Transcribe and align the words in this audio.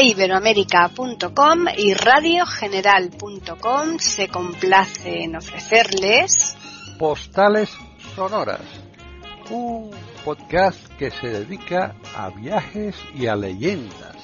eiberoamerica.com 0.00 1.66
y 1.76 1.92
radiogeneral.com 1.92 3.98
se 3.98 4.28
complace 4.28 5.24
en 5.24 5.36
ofrecerles 5.36 6.56
Postales 6.98 7.68
Sonoras, 8.14 8.62
un 9.50 9.90
podcast 10.24 10.88
que 10.98 11.10
se 11.10 11.28
dedica 11.28 11.94
a 12.16 12.30
viajes 12.30 12.96
y 13.14 13.26
a 13.26 13.36
leyendas. 13.36 14.16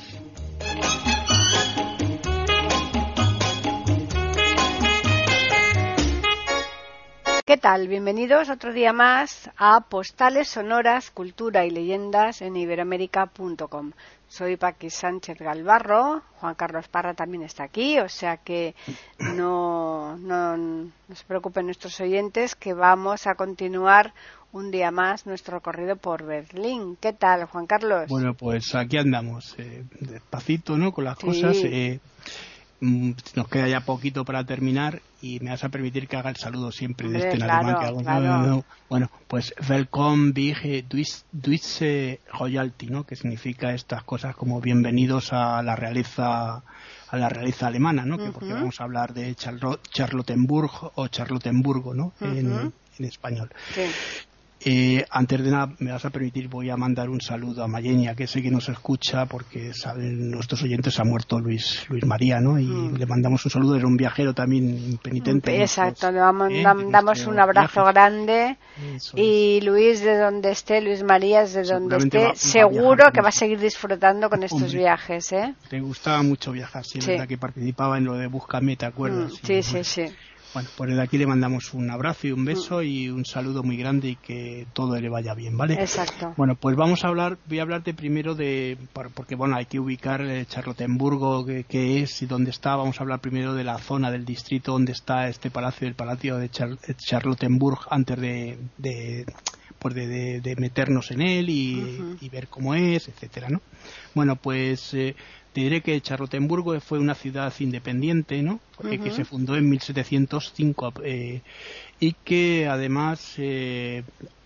¿Qué 7.47 7.57
tal? 7.57 7.87
Bienvenidos 7.87 8.51
otro 8.51 8.73
día 8.73 8.93
más 8.93 9.53
a 9.57 9.83
Postales 9.83 10.49
Sonoras, 10.49 11.13
Cultura 11.13 11.65
y 11.65 11.71
Leyendas 11.71 12.43
en 12.43 12.57
iberoamérica.com. 12.57 13.93
Soy 14.29 14.57
Paqui 14.57 14.91
Sánchez 14.91 15.39
Galvarro, 15.39 16.23
Juan 16.41 16.55
Carlos 16.57 16.89
Parra 16.89 17.15
también 17.15 17.43
está 17.45 17.65
aquí, 17.65 17.99
o 18.01 18.09
sea 18.09 18.39
que 18.39 18.75
no, 19.19 20.17
no, 20.19 20.57
no 20.57 21.15
se 21.15 21.25
preocupen 21.25 21.67
nuestros 21.67 21.99
oyentes 22.01 22.55
que 22.55 22.75
vamos 22.75 23.27
a 23.27 23.35
continuar 23.37 24.13
un 24.53 24.71
día 24.71 24.91
más 24.91 25.27
nuestro 25.27 25.59
recorrido 25.59 25.97
por 25.97 26.25
Berlín. 26.25 26.97
¿Qué 27.01 27.13
tal, 27.13 27.45
Juan 27.45 27.67
Carlos? 27.67 28.09
Bueno, 28.09 28.35
pues 28.35 28.75
aquí 28.75 28.97
andamos, 28.99 29.55
eh, 29.59 29.85
despacito, 30.01 30.77
¿no? 30.77 30.93
Con 30.93 31.05
las 31.05 31.19
Sí. 31.19 31.27
cosas. 31.27 31.57
eh, 31.65 32.01
nos 32.81 33.49
queda 33.49 33.69
ya 33.69 33.81
poquito 33.81 34.25
para 34.25 34.45
terminar 34.45 35.01
y 35.23 35.41
me 35.41 35.51
vas 35.51 35.65
a 35.65 35.69
permitir 35.71 36.07
que 36.09 36.17
haga 36.17 36.31
el 36.31 36.37
saludo 36.37 36.71
siempre 36.71 37.09
de 37.09 37.19
este 37.19 37.31
en 37.33 37.37
claro, 37.39 37.55
alemán 37.69 37.81
que 37.81 37.87
hago. 37.87 38.01
claro. 38.03 38.21
No, 38.27 38.39
no, 38.39 38.47
no. 38.47 38.65
Bueno, 38.89 39.11
pues 39.29 39.55
Welcome 39.69 40.33
Big 40.33 40.85
Deutsche 41.33 42.21
Royalty, 42.39 42.87
¿no? 42.89 43.05
Que 43.05 43.17
significa 43.17 43.73
estas 43.73 44.03
cosas 44.05 44.37
como 44.37 44.61
bienvenidos 44.61 45.33
a 45.33 45.63
la 45.63 45.75
realeza 45.77 46.63
a 47.09 47.17
la 47.17 47.29
realeza 47.29 47.69
alemana, 47.69 48.05
¿no? 48.05 48.19
Que 48.19 48.31
porque 48.31 48.53
vamos 48.53 48.81
a 48.81 48.85
hablar 48.85 49.15
de 49.15 49.35
Charlo- 49.37 49.79
Charlottenburg 49.91 50.71
o 50.97 51.07
Charlottenburgo, 51.09 51.95
¿no? 51.95 52.13
en, 52.21 52.73
en 52.99 53.05
español. 53.05 53.51
Sí. 53.75 53.83
Eh, 54.69 55.07
antes 55.11 55.45
de 55.45 55.49
nada, 55.53 55.69
me 55.79 55.93
vas 55.93 56.05
a 56.07 56.11
permitir, 56.11 56.49
voy 56.49 56.71
a 56.71 56.77
mandar 56.77 57.09
un 57.09 57.21
saludo 57.21 57.63
a 57.63 57.69
Mayenia, 57.69 58.17
que 58.17 58.27
sé 58.27 58.43
que 58.43 58.51
nos 58.51 58.69
escucha, 58.69 59.25
porque 59.27 59.73
saben 59.73 60.29
nuestros 60.33 60.61
oyentes, 60.65 60.99
ha 60.99 61.05
muerto 61.05 61.39
Luis, 61.39 61.87
Luis 61.89 62.05
María, 62.05 62.41
¿no? 62.41 62.59
Y 62.59 62.65
Mm. 62.67 62.97
le 62.97 63.07
mandamos 63.07 63.45
un 63.45 63.51
saludo, 63.53 63.77
era 63.77 63.87
un 63.87 63.97
viajero 63.97 64.35
también 64.35 64.99
penitente. 65.01 65.55
en 65.55 65.61
Exacto, 65.63 66.11
le 66.11 66.19
eh, 66.19 66.65
damos 66.91 67.27
un 67.29 67.39
abrazo 67.39 67.83
viajes. 67.85 67.95
grande 67.95 68.57
Eso 68.97 69.17
y 69.17 69.61
Luis 69.61 70.01
de 70.01 70.19
donde 70.19 70.51
esté, 70.51 70.81
Luis 70.81 71.05
Marías 71.05 71.53
de 71.53 71.63
donde 71.63 71.99
esté, 71.99 72.19
va- 72.19 72.25
va 72.25 72.31
a 72.31 72.33
viajar 72.33 72.51
seguro 72.51 73.05
que 73.13 73.21
va 73.21 73.29
a 73.29 73.33
seguir 73.33 73.61
disfrutando 73.61 74.29
con 74.29 74.43
estos 74.43 74.63
Hombre. 74.63 74.79
viajes, 74.79 75.31
¿eh? 75.31 75.55
es. 75.65 75.71
Le 75.73 75.81
gustaba 75.81 76.23
mucho 76.25 76.51
viajar, 76.51 76.85
sí, 76.85 76.99
es 76.99 77.05
Sí. 77.05 77.13
verdad 77.13 77.29
que 77.29 77.39
participaba 77.39 77.99
en 77.99 78.05
lo 78.05 78.15
de 78.15 78.27
Búscame, 78.27 78.75
¿te 78.77 78.87
acuerdas? 78.87 79.31
Mm, 79.33 79.47
sí, 79.47 79.63
sí, 79.63 79.85
sí. 79.85 80.07
Bueno, 80.55 80.71
pues 80.77 80.89
desde 80.91 81.03
aquí 81.03 81.19
le 81.19 81.27
mandamos 81.27 81.75
un 81.75 81.91
abrazo 81.91 82.27
y 82.29 82.33
un 82.33 82.45
beso 82.45 82.79
Mm. 82.79 82.85
y 82.85 83.09
un 83.11 83.25
saludo 83.27 83.63
muy 83.63 83.77
grande 83.77 84.09
y 84.11 84.17
que 84.17 84.67
todo 84.73 84.99
le 84.99 85.09
vaya 85.11 85.35
bien, 85.35 85.57
¿vale? 85.57 85.75
Exacto. 85.75 86.33
Bueno, 86.37 86.55
pues 86.55 86.77
vamos 86.77 87.05
a 87.05 87.09
hablar, 87.09 87.37
voy 87.47 87.59
a 87.59 87.63
hablarte 87.63 87.93
primero 87.93 88.35
de, 88.35 88.79
por- 88.93 89.13
porque 89.13 89.35
bueno, 89.35 89.57
hay 89.57 89.67
que 89.67 89.79
ubicar 89.79 90.23
eh, 90.23 90.47
Charlottenburgo, 90.47 91.45
qué 91.45 91.65
qué 91.69 92.01
es 92.03 92.23
y 92.23 92.27
dónde 92.27 92.51
está. 92.51 92.75
Vamos 92.77 92.99
a 92.99 93.03
hablar 93.03 93.21
primero 93.21 93.55
de 93.55 93.65
la 93.65 93.79
zona 93.79 94.11
del 94.11 94.25
distrito 94.25 94.73
donde 94.73 94.93
está 94.93 95.29
este 95.29 95.51
palacio, 95.51 95.87
el 95.89 95.95
palacio 95.95 96.39
de 96.39 96.49
Char- 96.51 96.79
eh, 96.89 96.95
Charlottenburg, 96.97 97.81
antes 97.91 98.19
de, 98.19 98.59
de, 98.79 99.27
pues 99.79 99.95
de, 99.95 100.07
de- 100.07 100.41
de 100.41 100.57
meternos 100.57 101.11
en 101.11 101.21
él 101.21 101.51
y, 101.51 102.17
y 102.21 102.29
ver 102.31 102.49
cómo 102.49 102.75
es, 102.75 103.09
etcétera, 103.09 103.49
¿no? 103.51 103.61
Bueno, 104.15 104.37
pues 104.37 104.95
eh, 104.95 105.15
te 105.57 105.63
diré 105.63 105.81
que 105.81 105.99
Charlottenburgo 106.03 106.79
fue 106.81 106.99
una 106.99 107.15
ciudad 107.15 107.51
independiente, 107.61 108.43
¿no? 108.43 108.61
Eh, 108.93 108.99
que 108.99 109.11
se 109.11 109.25
fundó 109.25 109.57
en 109.57 109.67
1705 109.71 110.93
eh, 111.03 111.41
y 111.99 112.13
que 112.27 112.67
además 112.69 113.23
eh, 113.39 114.03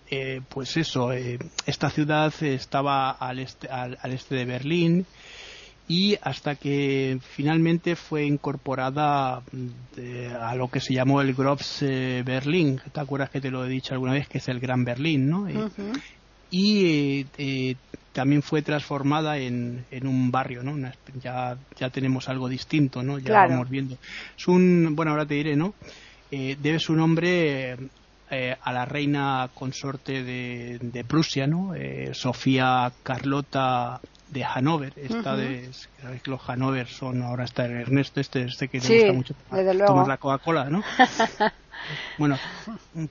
eh, 0.09 0.39
pues 0.47 0.77
eso, 0.77 1.11
eh, 1.11 1.37
esta 1.65 1.89
ciudad 1.89 2.33
estaba 2.41 3.11
al 3.11 3.39
este, 3.39 3.67
al, 3.67 3.97
al 4.01 4.11
este 4.13 4.35
de 4.35 4.45
Berlín 4.45 5.05
y 5.85 6.15
hasta 6.21 6.55
que 6.55 7.17
finalmente 7.35 7.97
fue 7.97 8.23
incorporada 8.25 9.41
mm, 9.51 9.67
de- 9.97 10.27
a 10.33 10.55
lo 10.55 10.69
que 10.69 10.79
se 10.79 10.93
llamó 10.93 11.19
el 11.19 11.33
Groves 11.33 11.81
eh, 11.81 12.23
Berlín. 12.25 12.79
¿Te 12.93 13.01
acuerdas 13.01 13.31
que 13.31 13.41
te 13.41 13.51
lo 13.51 13.65
he 13.65 13.69
dicho 13.69 13.93
alguna 13.93 14.13
vez 14.13 14.29
que 14.29 14.37
es 14.37 14.47
el 14.47 14.61
Gran 14.61 14.85
Berlín, 14.85 15.29
no? 15.29 15.45
Eh, 15.49 15.55
y 16.49 17.25
eh, 17.37 17.75
también 18.13 18.41
fue 18.41 18.61
transformada 18.61 19.37
en, 19.37 19.85
en 19.91 20.07
un 20.07 20.31
barrio, 20.31 20.63
¿no? 20.63 20.71
Una 20.73 20.93
ya, 21.21 21.57
ya 21.79 21.89
tenemos 21.89 22.27
algo 22.29 22.49
distinto, 22.49 23.03
¿no? 23.03 23.19
Ya 23.19 23.25
Claro. 23.25 23.49
vamos 23.53 23.69
viendo. 23.69 23.97
Es 24.37 24.47
un, 24.47 24.93
bueno, 24.95 25.11
ahora 25.11 25.25
te 25.25 25.35
diré, 25.35 25.55
¿no? 25.55 25.73
Eh, 26.31 26.55
debe 26.59 26.79
su 26.79 26.93
nombre 26.95 27.77
eh, 28.29 28.55
a 28.61 28.71
la 28.73 28.85
reina 28.85 29.49
consorte 29.53 30.23
de, 30.23 30.79
de 30.81 31.03
Prusia, 31.03 31.47
¿no? 31.47 31.73
Eh, 31.75 32.11
Sofía 32.13 32.91
Carlota 33.03 33.99
de 34.31 34.43
Hanover. 34.43 34.93
Esta 34.95 35.35
de, 35.35 35.69
que 36.23 36.31
los 36.31 36.41
Hanover 36.49 36.87
son, 36.87 37.21
ahora 37.21 37.43
está 37.43 37.65
Ernesto, 37.65 38.19
este, 38.19 38.43
este 38.43 38.67
que 38.67 38.79
Sí, 38.79 38.93
le 38.93 38.95
gusta 38.97 39.13
mucho 39.13 39.33
tomar, 39.35 39.63
luego. 39.75 39.85
tomar 39.87 40.07
la 40.07 40.17
Coca-Cola, 40.17 40.69
¿no? 40.69 40.83
Bueno, 42.17 42.37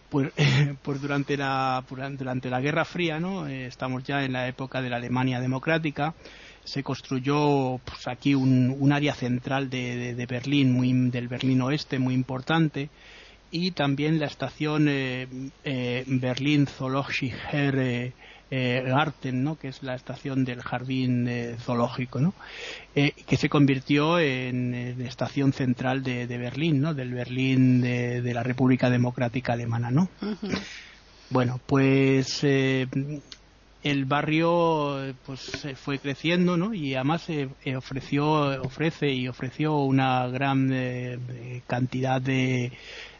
pues, 0.09 0.33
pues 0.83 1.01
durante 1.03 1.37
la 1.37 1.83
durante 1.89 2.49
la 2.51 2.61
Guerra 2.61 2.85
Fría, 2.85 3.19
¿no? 3.19 3.47
Eh, 3.49 3.67
estamos 3.67 4.05
ya 4.05 4.23
en 4.25 4.33
la 4.33 4.47
época 4.49 4.81
de 4.81 4.89
la 4.91 4.97
Alemania 4.97 5.41
democrática. 5.41 6.15
Se 6.65 6.83
construyó 6.83 7.79
pues, 7.85 8.07
aquí 8.07 8.35
un, 8.35 8.77
un 8.79 8.93
área 8.93 9.15
central 9.15 9.71
de, 9.71 9.97
de- 9.97 10.15
de 10.15 10.27
Berlín, 10.27 10.73
muy 10.73 10.93
del 11.11 11.27
Berlín 11.27 11.61
Oeste, 11.63 11.99
muy 11.99 12.15
importante, 12.15 12.91
y 13.51 13.73
también 13.73 14.21
la 14.21 14.27
estación 14.27 14.87
eh, 14.89 15.27
eh, 15.65 16.05
Berlin 16.07 16.67
Zoologischer 16.67 18.13
eh, 18.51 18.83
Garten, 18.87 19.45
¿no? 19.45 19.57
que 19.57 19.69
es 19.69 19.83
la 19.83 19.95
estación 19.95 20.45
del 20.45 20.63
jardín 20.63 21.29
eh, 21.29 21.57
zoológico, 21.59 22.21
¿no? 22.21 22.35
Eh, 22.95 23.13
que 23.27 23.37
se 23.37 23.49
convirtió 23.49 24.19
en, 24.19 24.75
en 24.75 25.01
estación 25.03 25.53
central 25.53 26.03
de, 26.03 26.27
de 26.27 26.39
Berlín, 26.39 26.81
¿no? 26.81 26.95
del 26.95 27.15
Berlín 27.15 27.81
de, 27.81 28.23
de 28.23 28.35
la 28.35 28.43
República 28.43 28.91
Democrática 28.91 29.53
Alemana. 29.53 29.91
¿no? 29.91 30.09
Bueno, 31.31 31.61
pues 31.67 32.45
el 33.83 34.05
barrio 34.05 35.15
pues 35.25 35.67
fue 35.77 35.99
creciendo, 35.99 36.57
¿no? 36.57 36.75
Y 36.75 36.95
además 36.95 37.29
eh, 37.29 37.49
ofreció, 37.77 38.63
ofrece 38.63 39.11
y 39.11 39.29
ofreció 39.29 39.79
una 39.79 40.27
gran 40.29 40.71
eh, 40.73 41.63
cantidad 41.67 42.21
de, 42.21 42.73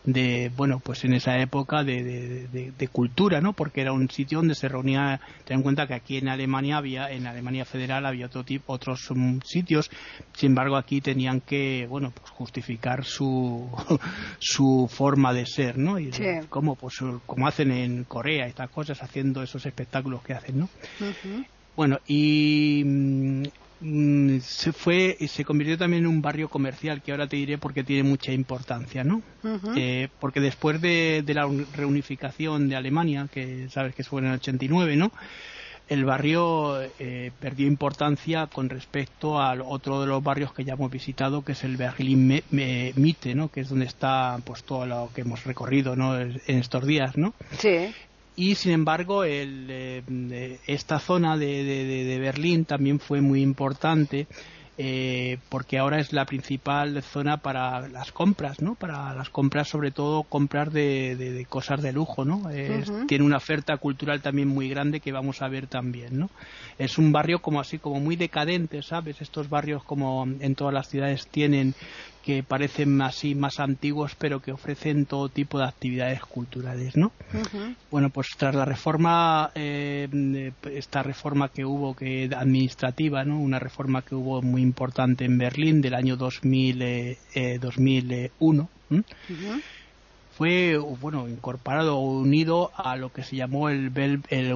de, 0.05 0.51
bueno, 0.55 0.81
pues 0.81 1.05
en 1.05 1.13
esa 1.13 1.39
época 1.41 1.85
de, 1.85 2.03
de- 2.03 2.49
de- 2.49 2.73
de 2.73 2.89
cultura, 2.89 3.41
¿no? 3.41 3.53
Porque 3.53 3.83
era 3.83 3.93
un 3.93 4.09
sitio 4.11 4.39
donde 4.39 4.55
se 4.55 4.69
reunía, 4.69 5.21
ten 5.45 5.59
en 5.59 5.63
cuenta 5.63 5.87
que 5.87 5.95
aquí 5.95 6.17
en 6.17 6.29
Alemania 6.29 6.79
había, 6.79 7.11
en 7.11 7.27
Alemania 7.27 7.65
Federal 7.65 8.07
había 8.07 8.27
otro 8.27 8.45
tipo, 8.45 8.73
otros 8.73 9.01
mm, 9.15 9.39
sitios, 9.45 9.91
sin 10.35 10.51
embargo 10.51 10.77
aquí 10.77 11.01
tenían 11.01 11.41
que, 11.41 11.87
bueno, 11.89 12.13
pues 12.13 12.31
justificar 12.31 13.05
su, 13.05 13.71
su 14.41 14.89
forma 14.91 15.33
de 15.35 15.45
ser, 15.47 15.77
¿no? 15.79 15.99
Y 15.99 16.13
Sí. 16.13 16.25
como, 16.49 16.77
pues, 16.77 16.95
como 17.27 17.47
hacen 17.47 17.71
en 17.71 18.05
Corea, 18.05 18.47
estas 18.47 18.71
cosas, 18.71 19.03
haciendo 19.03 19.43
esos 19.43 19.67
espectáculos 19.67 20.23
que 20.23 20.33
hacen, 20.35 20.59
¿no? 20.61 20.71
Bueno, 21.77 21.99
y 22.07 22.85
mm, 23.81 24.39
se 24.41 24.73
fue 24.73 25.17
y 25.19 25.29
se 25.29 25.45
convirtió 25.45 25.77
también 25.79 26.05
en 26.05 26.09
un 26.11 26.23
barrio 26.23 26.49
comercial 26.49 27.03
que 27.03 27.13
ahora 27.13 27.27
te 27.27 27.37
diré 27.37 27.59
porque 27.59 27.83
tiene 27.85 28.03
mucha 28.09 28.33
importancia, 28.33 29.05
¿no? 29.05 29.23
Eh, 29.77 30.09
porque 30.21 30.41
después 30.41 30.81
de, 30.81 31.23
de 31.25 31.35
la 31.35 31.47
un- 31.47 31.67
reunificación 31.73 32.69
de 32.69 32.77
Alemania, 32.77 33.27
que 33.33 33.69
sabes 33.71 33.95
que 33.95 34.05
fue 34.05 34.21
en 34.21 34.29
el 34.29 34.35
89, 34.35 34.97
¿no? 34.97 35.11
El 35.89 36.05
barrio 36.05 36.81
eh, 37.01 37.33
perdió 37.41 37.67
importancia 37.67 38.47
con 38.47 38.69
respecto 38.69 39.41
al 39.41 39.61
otro 39.61 40.01
de 40.01 40.07
los 40.07 40.23
barrios 40.23 40.53
que 40.53 40.63
ya 40.65 40.75
hemos 40.75 40.89
visitado, 40.89 41.43
que 41.43 41.53
es 41.53 41.65
el 41.65 41.77
Me- 42.17 42.45
Me- 42.51 42.93
Mitte, 42.95 43.35
¿no? 43.35 43.49
Que 43.49 43.63
es 43.63 43.69
donde 43.71 43.87
está 43.87 44.39
pues 44.45 44.63
todo 44.63 44.87
lo 44.87 45.11
que 45.13 45.23
hemos 45.23 45.43
recorrido, 45.45 45.97
¿no? 45.97 46.17
En 46.17 46.39
estos 46.47 46.87
días, 46.87 47.17
¿no? 47.17 47.35
Sí. 47.59 47.93
Y 48.41 48.55
sin 48.55 48.73
embargo 48.73 49.23
el, 49.25 49.67
eh, 49.69 50.59
esta 50.67 50.99
zona 50.99 51.37
de, 51.37 51.63
de- 51.63 52.05
de- 52.05 52.19
Berlín 52.19 52.65
también 52.65 52.99
fue 52.99 53.21
muy 53.21 53.43
importante 53.43 54.27
eh, 54.79 55.37
porque 55.51 55.77
ahora 55.79 55.99
es 56.01 56.15
la 56.15 56.25
principal 56.25 57.03
zona 57.03 57.37
para 57.37 57.87
las 57.89 58.13
compras, 58.13 58.63
¿no? 58.63 58.77
Para 58.77 59.13
las 59.15 59.29
compras, 59.29 59.69
sobre 59.69 59.91
todo 59.91 60.23
compras 60.23 60.73
de, 60.73 61.17
de- 61.17 61.45
cosas 61.45 61.83
de 61.83 61.93
lujo, 61.93 62.25
¿no? 62.25 62.49
Es- 62.49 62.89
Ujú. 62.89 63.07
Tiene 63.07 63.25
una 63.27 63.37
oferta 63.37 63.77
cultural 63.77 64.23
también 64.23 64.49
muy 64.49 64.71
grande 64.71 65.01
que 65.01 65.13
vamos 65.13 65.43
a 65.43 65.49
ver 65.49 65.67
también, 65.67 66.19
¿no? 66.19 66.31
Es 66.79 66.97
un 66.97 67.13
barrio 67.13 67.41
como 67.41 67.61
así, 67.61 67.77
como 67.79 68.01
muy 68.01 68.17
decadente, 68.17 68.81
¿sabes? 68.83 69.21
Estos 69.21 69.51
barrios 69.51 69.85
como 69.85 70.27
en 70.27 70.55
todas 70.55 70.73
las 70.73 70.89
ciudades 70.89 71.29
tienen 71.31 71.75
que 72.23 72.43
parecen 72.43 73.01
así 73.03 73.35
más 73.35 73.61
antiguos, 73.61 74.15
pero 74.19 74.41
que 74.41 74.53
ofrecen 74.53 75.07
todo 75.07 75.29
tipo 75.29 75.59
de 75.59 75.65
actividades 75.65 76.21
culturales, 76.21 76.97
¿no? 76.97 77.13
Bueno, 77.91 78.11
pues 78.11 78.29
tras 78.37 78.55
la 78.55 78.65
reforma, 78.65 79.51
eh, 79.55 80.53
esta 80.73 81.03
reforma 81.03 81.49
que 81.49 81.65
hubo 81.65 81.95
que 81.95 82.31
administrativa, 82.37 83.25
¿no? 83.25 83.41
Una 83.41 83.59
reforma 83.59 84.03
que 84.03 84.15
hubo 84.15 84.43
muy 84.43 84.63
importante 84.63 85.25
en 85.25 85.39
Berlín 85.39 85.81
del 85.81 85.95
año 85.95 86.17
2000, 86.17 87.19
2001. 87.61 88.69
Fue 90.37 90.79
bueno 90.79 91.29
incorporado 91.29 91.99
o 91.99 92.21
unido 92.21 92.71
a 92.75 92.97
lo 92.97 93.13
que 93.13 93.23
se 93.23 93.37
llamó 93.37 93.69
el, 93.69 93.93
el, 93.95 94.23
el, 94.31 94.55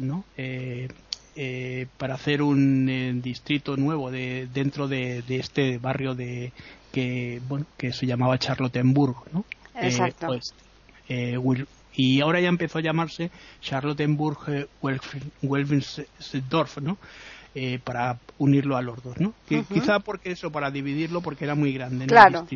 ¿no? 0.00 0.24
Eh, 1.36 1.82
eh, 1.84 1.86
para 1.98 2.14
hacer 2.14 2.42
un 2.42 2.88
eh, 2.88 3.12
distrito 3.14 3.76
nuevo 3.76 4.10
de, 4.10 4.48
dentro 4.52 4.88
de, 4.88 5.22
este 5.28 5.78
barrio 5.78 6.14
de 6.14 6.52
que 6.92 7.40
bueno 7.48 7.66
que 7.76 7.92
se 7.92 8.06
llamaba 8.06 8.38
Charlottenburg 8.38 9.16
¿no? 9.32 9.44
Eh, 9.74 9.86
Exacto. 9.88 10.26
Pues, 10.28 10.54
y 11.96 12.20
ahora 12.20 12.40
ya 12.40 12.48
empezó 12.48 12.78
a 12.78 12.82
llamarse 12.82 13.30
Charlottenburg 13.60 14.68
Welfensdorf 15.42 16.78
¿no? 16.78 16.98
para 17.84 18.18
unirlo 18.38 18.76
a 18.76 18.82
los 18.82 19.02
dos 19.02 19.20
¿no? 19.20 19.34
quizá 19.46 20.00
porque 20.00 20.32
eso 20.32 20.50
para 20.50 20.70
dividirlo 20.70 21.20
porque 21.20 21.44
era 21.44 21.54
muy 21.54 21.72
grande 21.72 22.06
claro 22.06 22.46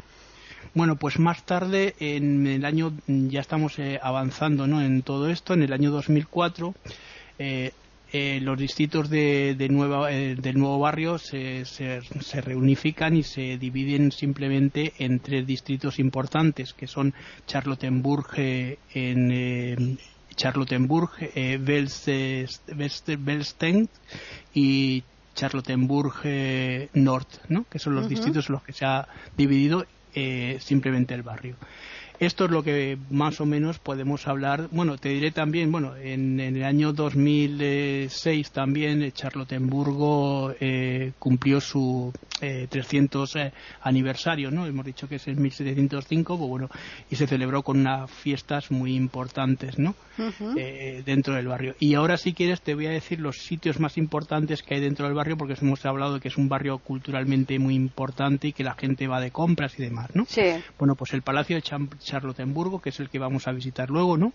bueno, 0.74 0.96
pues 0.96 1.18
más 1.18 1.44
tarde, 1.44 1.94
en 1.98 2.46
el 2.46 2.64
año, 2.64 2.92
ya 3.06 3.40
estamos 3.40 3.76
avanzando 4.02 4.66
¿no? 4.66 4.82
en 4.82 5.02
todo 5.02 5.30
esto, 5.30 5.54
en 5.54 5.62
el 5.62 5.72
año 5.72 5.90
2004, 5.90 6.74
eh, 7.38 7.72
eh, 8.10 8.40
los 8.40 8.58
distritos 8.58 9.10
de, 9.10 9.54
nueva, 9.70 10.10
eh, 10.10 10.34
del 10.34 10.58
nuevo 10.58 10.78
barrio 10.78 11.18
se, 11.18 11.66
se, 11.66 12.00
reunifican 12.40 13.14
y 13.14 13.22
se 13.22 13.58
dividen 13.58 14.12
simplemente 14.12 14.94
en 14.98 15.20
tres 15.20 15.46
distritos 15.46 15.98
importantes, 15.98 16.72
que 16.72 16.86
son 16.86 17.12
Charlottenburg 17.46 18.28
eh, 18.38 18.78
en 18.94 19.98
Charlottenburg, 20.34 21.10
Belsten 21.60 22.48
y 24.54 25.04
Charlottenburg 25.34 26.14
North, 26.94 27.44
¿no? 27.48 27.66
que 27.68 27.78
son 27.78 27.94
los 27.94 28.08
distritos 28.08 28.48
en 28.48 28.54
los 28.54 28.62
que 28.62 28.72
se 28.72 28.86
ha 28.86 29.06
dividido 29.36 29.84
simplemente 30.60 31.14
el 31.14 31.22
barrio. 31.22 31.56
Esto 32.20 32.46
es 32.46 32.50
lo 32.50 32.64
que 32.64 32.98
más 33.10 33.40
o 33.40 33.46
menos 33.46 33.78
podemos 33.78 34.26
hablar. 34.26 34.68
Bueno, 34.72 34.98
te 34.98 35.10
diré 35.10 35.30
también, 35.30 35.70
bueno, 35.70 35.94
en, 35.96 36.40
el 36.40 36.64
año 36.64 36.92
2006 36.92 38.50
también 38.50 39.02
eh, 39.02 39.12
Charlottenburgo 39.12 40.52
eh, 40.58 41.12
cumplió 41.20 41.60
su 41.60 42.12
eh, 42.40 42.66
300 42.68 43.36
eh, 43.36 43.52
aniversario, 43.82 44.50
¿no? 44.50 44.66
Hemos 44.66 44.84
dicho 44.84 45.08
que 45.08 45.16
es 45.16 45.28
el 45.28 45.36
1705, 45.36 46.36
pues 46.36 46.48
bueno, 46.48 46.68
y 47.08 47.14
se 47.14 47.28
celebró 47.28 47.62
con 47.62 47.78
unas 47.78 48.10
fiestas 48.10 48.72
muy 48.72 48.96
importantes, 48.96 49.78
¿no? 49.78 49.94
dentro 51.04 51.36
del 51.36 51.46
barrio. 51.46 51.76
Y 51.78 51.94
ahora, 51.94 52.16
si 52.16 52.32
quieres, 52.32 52.60
te 52.60 52.74
voy 52.74 52.86
a 52.86 52.90
decir 52.90 53.20
los 53.20 53.36
sitios 53.36 53.78
más 53.78 53.96
importantes 53.96 54.64
que 54.64 54.74
hay 54.74 54.80
dentro 54.80 55.06
del 55.06 55.14
barrio, 55.14 55.36
porque 55.36 55.54
hemos 55.60 55.86
hablado 55.86 56.14
de 56.14 56.20
que 56.20 56.26
es 56.26 56.36
un 56.36 56.48
barrio 56.48 56.78
culturalmente 56.78 57.56
muy 57.60 57.76
importante 57.76 58.48
y 58.48 58.52
que 58.52 58.64
la 58.64 58.74
gente 58.74 59.06
va 59.06 59.20
de 59.20 59.30
compras 59.30 59.78
y 59.78 59.82
demás, 59.82 60.10
¿no? 60.14 60.24
Sí. 60.24 60.42
Bueno, 60.76 60.96
pues 60.96 61.12
el 61.12 61.22
Palacio 61.22 61.54
de 61.54 61.62
Charlottenburgo, 62.08 62.80
que 62.80 62.88
es 62.88 63.00
el 63.00 63.10
que 63.10 63.18
vamos 63.18 63.46
a 63.46 63.52
visitar 63.52 63.90
luego, 63.90 64.16
¿no? 64.16 64.32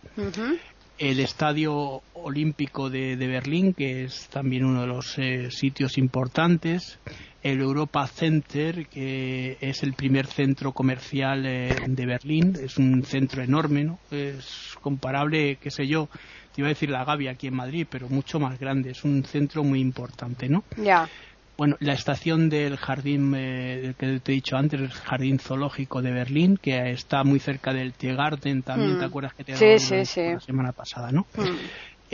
El 1.00 1.20
Estadio 1.20 2.04
Olímpico 2.14 2.90
de, 2.90 3.16
Berlín, 3.16 3.74
que 3.74 4.04
es 4.04 4.30
también 4.30 4.64
uno 4.64 4.82
de 4.82 4.88
los 4.88 5.18
eh, 5.18 5.50
sitios 5.50 5.98
importantes. 5.98 7.00
El 7.42 7.62
Europa 7.62 8.06
Center, 8.08 8.88
que 8.88 9.58
es 9.60 9.82
el 9.82 9.94
primer 9.94 10.28
centro 10.28 10.72
comercial 10.72 11.46
eh, 11.46 11.82
de 11.86 12.06
Berlín. 12.06 12.54
Es 12.62 12.78
un 12.78 13.04
centro 13.04 13.42
enorme, 13.44 13.84
¿no? 13.84 14.00
Es 14.12 14.76
comparable, 14.80 15.58
qué 15.60 15.72
sé 15.72 15.88
yo, 15.88 16.08
te 16.54 16.62
iba 16.62 16.68
a 16.68 16.70
decir 16.70 16.92
la 16.92 17.04
Gavia 17.04 17.32
aquí 17.32 17.48
en 17.48 17.56
Madrid, 17.56 17.88
pero 17.90 18.08
mucho 18.08 18.40
más 18.40 18.60
grande. 18.60 18.92
Es 18.92 19.04
un 19.04 19.26
centro 19.26 19.64
muy 19.64 19.82
importante, 19.82 20.48
¿no? 20.48 20.64
Ya. 20.78 21.10
Bueno, 21.56 21.76
la 21.80 21.94
estación 21.94 22.50
del 22.50 22.78
jardín 22.78 23.34
eh, 23.36 23.94
que 23.98 24.20
te 24.20 24.32
he 24.32 24.36
dicho 24.36 24.58
antes, 24.58 24.80
el 24.80 24.90
jardín 24.90 25.38
zoológico 25.38 26.02
de 26.02 26.12
Berlín, 26.12 26.58
que 26.58 26.92
está 26.92 27.24
muy 27.24 27.40
cerca 27.40 27.74
del 27.74 27.94
Tiergarten, 27.94 28.64
también, 28.64 28.98
¿te 28.98 29.06
mm. 29.06 29.08
acuerdas 29.08 29.34
que 29.36 29.44
te 29.44 29.78
sí, 29.78 29.96
la 30.18 30.40
semana 30.40 30.72
pasada, 30.72 31.12
no? 31.12 31.28
Mm. 31.36 31.44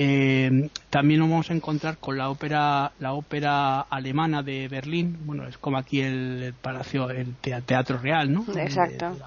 Eh, 0.02 0.70
también 0.90 1.20
nos 1.20 1.30
vamos 1.30 1.52
a 1.52 1.54
encontrar 1.54 1.98
con 1.98 2.18
la 2.18 2.30
ópera, 2.30 2.94
la 3.00 3.12
ópera 3.12 3.82
alemana 3.82 4.42
de 4.42 4.70
Berlín. 4.70 5.18
Bueno, 5.26 5.46
es 5.46 5.58
como 5.58 5.78
aquí 5.78 6.00
el, 6.00 6.54
palacio, 6.62 7.10
el 7.10 7.36
teatro 7.36 7.98
real, 7.98 8.32
¿no? 8.32 8.46
Exacto. 8.56 9.18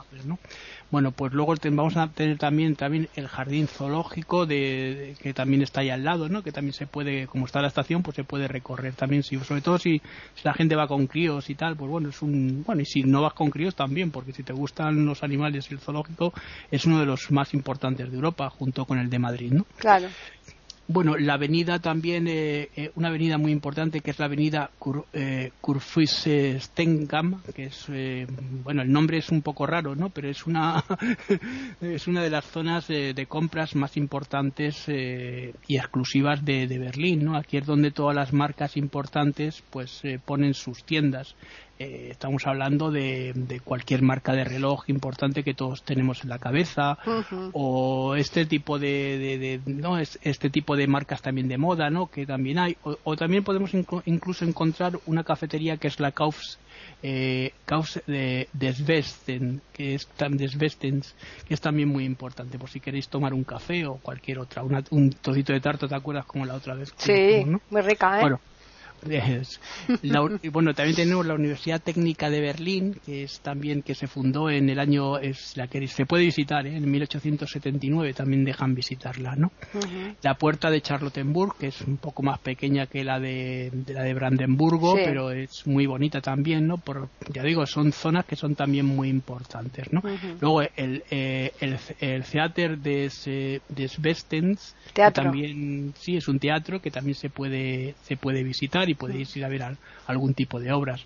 Bueno, 0.92 1.10
pues 1.10 1.32
luego 1.32 1.54
vamos 1.70 1.96
a 1.96 2.08
tener 2.08 2.36
también 2.36 2.76
también 2.76 3.08
el 3.16 3.26
jardín 3.26 3.66
zoológico 3.66 4.44
de, 4.44 5.16
que 5.22 5.32
también 5.32 5.62
está 5.62 5.80
ahí 5.80 5.88
al 5.88 6.04
lado, 6.04 6.28
¿no? 6.28 6.42
Que 6.42 6.52
también 6.52 6.74
se 6.74 6.86
puede, 6.86 7.26
como 7.28 7.46
está 7.46 7.62
la 7.62 7.68
estación, 7.68 8.02
pues 8.02 8.14
se 8.14 8.24
puede 8.24 8.46
recorrer 8.46 8.92
también, 8.92 9.22
si, 9.22 9.38
sobre 9.38 9.62
todo 9.62 9.78
si, 9.78 10.02
la 10.44 10.52
gente 10.52 10.76
va 10.76 10.86
con 10.86 11.06
críos 11.06 11.48
y 11.48 11.54
tal, 11.54 11.76
pues 11.76 11.90
bueno, 11.90 12.10
es 12.10 12.20
un 12.20 12.62
bueno 12.66 12.82
y 12.82 12.84
si 12.84 13.04
no 13.04 13.22
vas 13.22 13.32
con 13.32 13.48
críos 13.48 13.74
también, 13.74 14.10
porque 14.10 14.34
si 14.34 14.42
te 14.42 14.52
gustan 14.52 15.06
los 15.06 15.22
animales 15.22 15.70
y 15.70 15.74
el 15.74 15.80
zoológico 15.80 16.34
es 16.70 16.84
uno 16.84 17.00
de 17.00 17.06
los 17.06 17.30
más 17.30 17.54
importantes 17.54 18.10
de 18.10 18.14
Europa, 18.14 18.50
junto 18.50 18.84
con 18.84 18.98
el 18.98 19.08
de 19.08 19.18
Madrid, 19.18 19.50
¿no? 19.50 19.64
Claro. 19.78 20.08
Bueno, 20.88 21.16
la 21.16 21.34
avenida 21.34 21.78
también, 21.78 22.26
eh, 22.26 22.68
eh, 22.74 22.90
una 22.96 23.08
avenida 23.08 23.38
muy 23.38 23.52
importante 23.52 24.00
que 24.00 24.10
es 24.10 24.18
la 24.18 24.26
avenida 24.26 24.70
Kur, 24.80 25.06
eh, 25.12 25.52
Stengam, 26.60 27.40
que 27.54 27.66
es, 27.66 27.86
eh, 27.88 28.26
bueno, 28.64 28.82
el 28.82 28.90
nombre 28.90 29.18
es 29.18 29.30
un 29.30 29.42
poco 29.42 29.64
raro, 29.64 29.94
¿no? 29.94 30.10
Pero 30.10 30.28
es 30.28 30.44
una, 30.44 30.84
es 31.80 32.08
una 32.08 32.22
de 32.22 32.30
las 32.30 32.44
zonas 32.46 32.88
de 32.88 33.26
compras 33.28 33.76
más 33.76 33.96
importantes 33.96 34.88
y 34.88 35.76
exclusivas 35.76 36.44
de, 36.44 36.66
de, 36.66 36.78
Berlín, 36.78 37.24
¿no? 37.24 37.36
Aquí 37.36 37.58
es 37.58 37.66
donde 37.66 37.92
todas 37.92 38.16
las 38.16 38.32
marcas 38.32 38.76
importantes, 38.76 39.62
pues, 39.70 40.02
ponen 40.24 40.52
sus 40.52 40.82
tiendas. 40.84 41.36
Eh, 41.82 42.10
estamos 42.12 42.46
hablando 42.46 42.92
de, 42.92 43.60
cualquier 43.64 44.02
marca 44.02 44.34
de 44.34 44.44
reloj 44.44 44.84
importante 44.86 45.42
que 45.42 45.52
todos 45.52 45.82
tenemos 45.82 46.22
en 46.22 46.30
la 46.30 46.38
cabeza 46.38 46.96
o 47.52 48.14
este 48.14 48.46
tipo 48.46 48.78
de, 48.78 49.60
no 49.66 49.98
es 49.98 50.16
este 50.22 50.48
tipo 50.48 50.76
de 50.76 50.86
marcas 50.86 51.22
también 51.22 51.48
de 51.48 51.58
moda 51.58 51.90
no 51.90 52.06
que 52.06 52.24
también 52.24 52.60
hay 52.60 52.76
o, 52.84 53.16
también 53.16 53.42
podemos 53.42 53.72
incluso 53.74 54.44
encontrar 54.44 55.00
una 55.06 55.24
cafetería 55.24 55.76
que 55.76 55.88
es 55.88 55.98
la 55.98 56.12
Kaufs 56.12 56.58
eh, 57.02 57.52
de 58.06 58.48
Desvesten, 58.52 59.60
que 59.72 59.94
es 59.94 60.08
Desvestens, 60.16 61.16
que 61.48 61.54
es 61.54 61.60
también 61.60 61.88
muy 61.88 62.04
importante 62.04 62.60
por 62.60 62.70
si 62.70 62.78
queréis 62.78 63.08
tomar 63.08 63.34
un 63.34 63.42
café 63.42 63.86
o 63.86 63.96
cualquier 63.96 64.38
otra, 64.38 64.62
un 64.62 65.10
trocito 65.10 65.52
de 65.52 65.60
tarta, 65.60 65.88
¿te 65.88 65.96
acuerdas 65.96 66.26
como 66.26 66.46
la 66.46 66.54
otra 66.54 66.74
vez? 66.74 66.92
Sí, 66.96 67.44
muy 67.70 67.82
rica, 67.82 68.18
¿eh? 68.18 68.20
bueno, 68.20 68.40
también 70.74 70.96
tenemos 70.96 71.26
la 71.26 71.34
Universidad 71.34 71.80
Técnica 71.80 72.30
de 72.30 72.40
Berlín, 72.40 72.96
que 73.04 73.24
es 73.24 73.40
también 73.40 73.82
que 73.82 73.94
se 73.94 74.06
fundó 74.06 74.50
en 74.50 74.68
el 74.68 74.78
año, 74.78 75.18
es 75.18 75.56
la 75.56 75.66
que 75.66 75.86
se 75.88 76.06
puede 76.06 76.24
visitar, 76.24 76.66
¿eh? 76.66 76.76
en 76.76 76.90
1879 76.90 78.14
también 78.14 78.44
dejan 78.44 78.74
visitarla, 78.74 79.34
¿no? 79.36 79.52
La 80.22 80.34
puerta 80.34 80.70
de 80.70 80.80
Charlottenburg, 80.80 81.56
que 81.58 81.68
es 81.68 81.80
un 81.82 81.96
poco 81.96 82.22
más 82.22 82.38
pequeña 82.38 82.86
que 82.86 83.04
la 83.04 83.18
de, 83.18 83.72
la 83.88 84.02
de 84.02 84.14
Brandenburgo, 84.14 84.94
pero 84.94 85.30
es 85.30 85.66
muy 85.66 85.86
bonita 85.86 86.20
también, 86.20 86.66
¿no? 86.66 86.78
Por, 86.78 87.08
ya 87.32 87.42
digo, 87.42 87.66
son 87.66 87.92
zonas 87.92 88.24
que 88.24 88.36
son 88.36 88.54
también 88.54 88.86
muy 88.86 89.08
importantes, 89.08 89.92
¿no? 89.92 90.02
Luego 90.40 90.62
el, 90.62 91.02
eh, 91.10 91.52
el, 91.60 91.78
el 92.00 92.24
Theater 92.24 92.78
des, 92.78 93.24
des 93.24 93.98
Westens, 93.98 94.74
también 95.12 95.92
sí 95.96 96.16
es 96.16 96.28
un 96.28 96.38
teatro 96.38 96.80
que 96.80 96.90
también 96.90 97.14
se 97.14 97.30
puede 97.30 97.94
se 98.02 98.16
puede 98.16 98.42
visitar 98.42 98.88
y 98.92 98.94
podéis 98.94 99.36
ir 99.36 99.44
a 99.44 99.48
ver 99.48 99.76
algún 100.06 100.34
tipo 100.34 100.60
de 100.60 100.72
obras. 100.72 101.04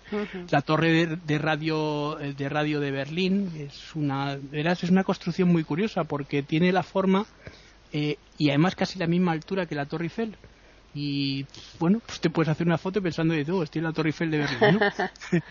La 0.49 0.61
torre 0.61 1.07
de, 1.07 1.37
radio 1.37 2.19
eh, 2.19 2.33
de 2.33 2.49
radio 2.49 2.79
de 2.79 2.91
Berlín 2.91 3.51
es 3.57 3.95
una 3.95 4.37
verás 4.41 4.83
es 4.83 4.89
una 4.89 5.03
construcción 5.03 5.49
muy 5.49 5.63
curiosa 5.63 6.03
porque 6.03 6.43
tiene 6.43 6.71
la 6.71 6.83
forma 6.83 7.25
eh, 7.91 8.17
y 8.37 8.49
además 8.49 8.75
casi 8.75 8.99
la 8.99 9.07
misma 9.07 9.31
altura 9.31 9.65
que 9.65 9.75
la 9.75 9.85
Torre 9.85 10.05
Eiffel 10.05 10.35
y 10.93 11.45
bueno 11.79 12.01
pues 12.05 12.19
te 12.19 12.29
puedes 12.29 12.49
hacer 12.49 12.67
una 12.67 12.77
foto 12.77 13.01
pensando 13.01 13.33
de 13.33 13.45
todo 13.45 13.59
oh, 13.59 13.63
estoy 13.63 13.79
en 13.79 13.85
la 13.85 13.93
Torre 13.93 14.09
Eiffel 14.09 14.31
de 14.31 14.37
Berlín 14.39 14.79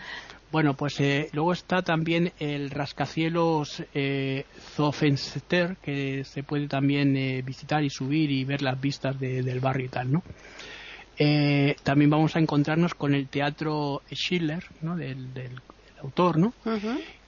Bueno, 0.49 0.75
pues 0.75 0.97
eh, 1.01 1.27
luego 1.33 1.51
está 1.51 1.81
también 1.81 2.31
el 2.39 2.69
rascacielos 2.69 3.83
eh, 3.93 4.45
Zofenster, 4.77 5.75
que 5.83 6.23
se 6.23 6.41
puede 6.41 6.69
también 6.69 7.43
visitar 7.43 7.83
y 7.83 7.89
subir 7.89 8.31
y 8.31 8.45
ver 8.45 8.61
las 8.61 8.79
vistas 8.79 9.19
del 9.19 9.59
barrio 9.59 9.87
y 9.87 9.89
tal, 9.89 10.09
¿no? 10.09 10.23
Eh, 11.19 11.75
también 11.83 12.09
vamos 12.09 12.35
a 12.35 12.39
encontrarnos 12.39 12.93
con 12.93 13.13
el 13.15 13.27
teatro 13.27 14.01
Schiller, 14.11 14.63
¿no? 14.81 14.95
del, 14.95 15.29
autor, 16.01 16.37
¿no? 16.37 16.53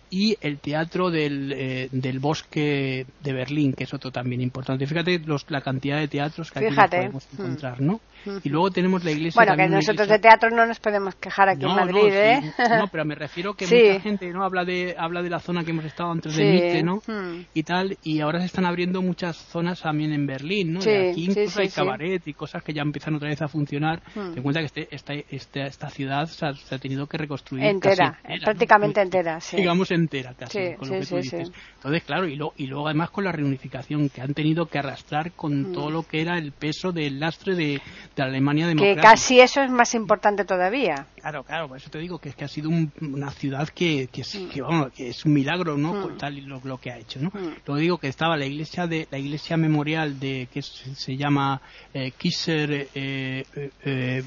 Y 0.09 0.37
el 0.41 0.59
Teatro 0.59 1.09
del, 1.09 1.53
eh, 1.53 1.89
del 1.91 2.19
Bosque 2.19 3.05
de 3.21 3.33
Berlín, 3.33 3.73
que 3.73 3.83
es 3.83 3.93
otro 3.93 4.11
también 4.11 4.41
importante. 4.41 4.85
Fíjate 4.87 5.19
los, 5.19 5.45
la 5.49 5.61
cantidad 5.61 5.99
de 5.99 6.07
teatros 6.07 6.51
que 6.51 6.59
aquí 6.59 6.75
podemos 6.75 7.27
mm. 7.31 7.41
encontrar, 7.41 7.81
¿no? 7.81 7.99
Y 8.43 8.49
luego 8.49 8.69
tenemos 8.71 9.03
la 9.03 9.11
iglesia. 9.11 9.39
Bueno, 9.39 9.55
que 9.55 9.69
nosotros 9.69 10.07
de 10.07 10.19
teatro 10.19 10.49
no 10.49 10.65
nos 10.65 10.79
podemos 10.79 11.15
quejar 11.15 11.49
aquí 11.49 11.63
en 11.63 11.69
Madrid, 11.69 12.01
no, 12.01 12.07
¿eh? 12.09 12.53
no, 12.77 12.87
pero 12.87 13.05
me 13.05 13.15
refiero 13.15 13.53
que 13.53 13.65
mucha 13.65 14.01
gente 14.01 14.29
no 14.31 14.43
habla 14.43 14.65
de 14.65 14.95
habla 14.97 15.21
de 15.21 15.29
la 15.29 15.39
zona 15.39 15.63
que 15.63 15.71
hemos 15.71 15.85
estado 15.85 16.11
antes 16.11 16.35
de 16.35 16.51
Mitte, 16.51 16.83
¿no? 16.83 17.01
Hmm. 17.07 17.45
Y 17.53 17.63
tal, 17.63 17.97
y 18.03 18.19
ahora 18.21 18.39
se 18.39 18.47
están 18.47 18.65
abriendo 18.65 19.01
muchas 19.01 19.37
zonas 19.37 19.81
también 19.81 20.11
en 20.13 20.25
Berlín, 20.25 20.73
¿no? 20.73 20.79
y 20.79 21.09
aquí 21.09 21.25
incluso 21.25 21.61
hay 21.61 21.69
cabaret 21.69 22.27
y 22.27 22.33
cosas 22.33 22.63
que 22.63 22.73
ya 22.73 22.81
empiezan 22.81 23.15
otra 23.15 23.29
vez 23.29 23.41
a 23.41 23.47
funcionar. 23.47 24.01
Hmm. 24.15 24.33
Ten 24.33 24.43
cuenta 24.43 24.59
que 24.59 24.65
este, 24.65 24.87
esta, 24.91 25.13
esta, 25.13 25.65
esta 25.65 25.89
ciudad 25.89 26.25
se 26.27 26.45
ha, 26.45 26.79
tenido 26.79 27.07
que 27.07 27.17
reconstruir 27.17 27.63
entera, 27.63 28.19
prácticamente 28.43 29.01
entera, 29.01 29.39
sí. 29.39 29.57
Digamos 29.57 29.91
entera, 29.99 30.33
casi, 30.33 30.75
con 30.75 30.89
lo 30.89 30.99
que 30.99 31.05
tú 31.05 31.15
dices. 31.17 31.51
Entonces, 31.75 32.03
claro, 32.03 32.27
y, 32.27 32.35
lo, 32.35 32.53
y 32.57 32.67
luego 32.67 32.87
además 32.87 33.09
con 33.11 33.23
la 33.23 33.31
reunificación 33.31 34.09
que 34.09 34.21
han 34.21 34.33
tenido 34.33 34.65
que 34.65 34.79
arrastrar 34.79 35.31
con 35.31 35.69
hmm. 35.69 35.73
todo 35.73 35.89
lo 35.89 36.03
que 36.03 36.21
era 36.21 36.37
el 36.37 36.51
peso 36.51 36.91
del 36.91 37.19
lastre 37.19 37.55
de, 37.55 37.81
de 38.15 38.23
Alemania 38.23 38.67
democrática 38.67 38.89
que 38.95 39.01
casi 39.01 39.39
eso 39.39 39.61
es 39.61 39.71
más 39.71 39.93
importante 39.95 40.45
todavía. 40.45 41.07
Claro, 41.19 41.43
claro, 41.43 41.67
por 41.67 41.77
eso 41.77 41.89
te 41.89 41.99
digo 41.99 42.19
que 42.19 42.29
es 42.29 42.35
que 42.35 42.45
ha 42.45 42.47
sido 42.47 42.69
una 42.69 43.31
ciudad 43.31 43.67
que, 43.69 44.07
que, 44.11 44.21
es, 44.21 44.35
mm. 44.35 44.89
que, 44.95 45.09
es 45.09 45.25
un 45.25 45.33
milagro, 45.33 45.77
¿no? 45.77 45.93
Mm. 45.93 46.17
Tal 46.17 46.37
lo, 46.47 46.61
lo, 46.63 46.77
que 46.77 46.91
ha 46.91 46.97
hecho, 46.97 47.19
¿no? 47.19 47.29
Mm. 47.29 47.55
Luego 47.65 47.75
digo 47.75 47.97
que 47.97 48.07
estaba 48.07 48.37
la 48.37 48.45
iglesia 48.45 48.87
de 48.87 49.07
la 49.11 49.17
iglesia 49.17 49.57
memorial 49.57 50.19
de 50.19 50.47
que 50.51 50.61
se 50.61 51.17
llama 51.17 51.61
eh, 51.93 52.11
Kisser 52.17 52.71
eh, 52.71 53.43
eh, 53.55 53.71
eh 53.83 54.23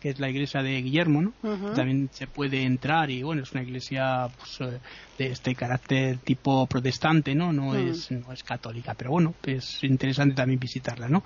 que 0.00 0.10
es 0.10 0.20
la 0.20 0.30
iglesia 0.30 0.62
de 0.62 0.80
Guillermo, 0.80 1.20
¿no? 1.20 1.32
También 1.74 2.08
se 2.12 2.28
puede 2.28 2.62
entrar 2.62 3.10
y 3.10 3.22
bueno, 3.22 3.42
es 3.42 3.52
una 3.52 3.62
iglesia 3.62 4.28
pues, 4.38 4.73
Euh, 4.74 4.78
de 5.18 5.28
este 5.28 5.54
carácter 5.54 6.18
tipo 6.18 6.66
protestante, 6.66 7.34
¿no? 7.34 7.52
No, 7.52 7.74
es, 7.74 8.10
no 8.10 8.32
es 8.32 8.42
católica, 8.42 8.94
pero 8.94 9.10
bueno, 9.10 9.34
es 9.44 9.82
interesante 9.84 10.34
también 10.34 10.58
visitarla, 10.58 11.08
¿no? 11.08 11.24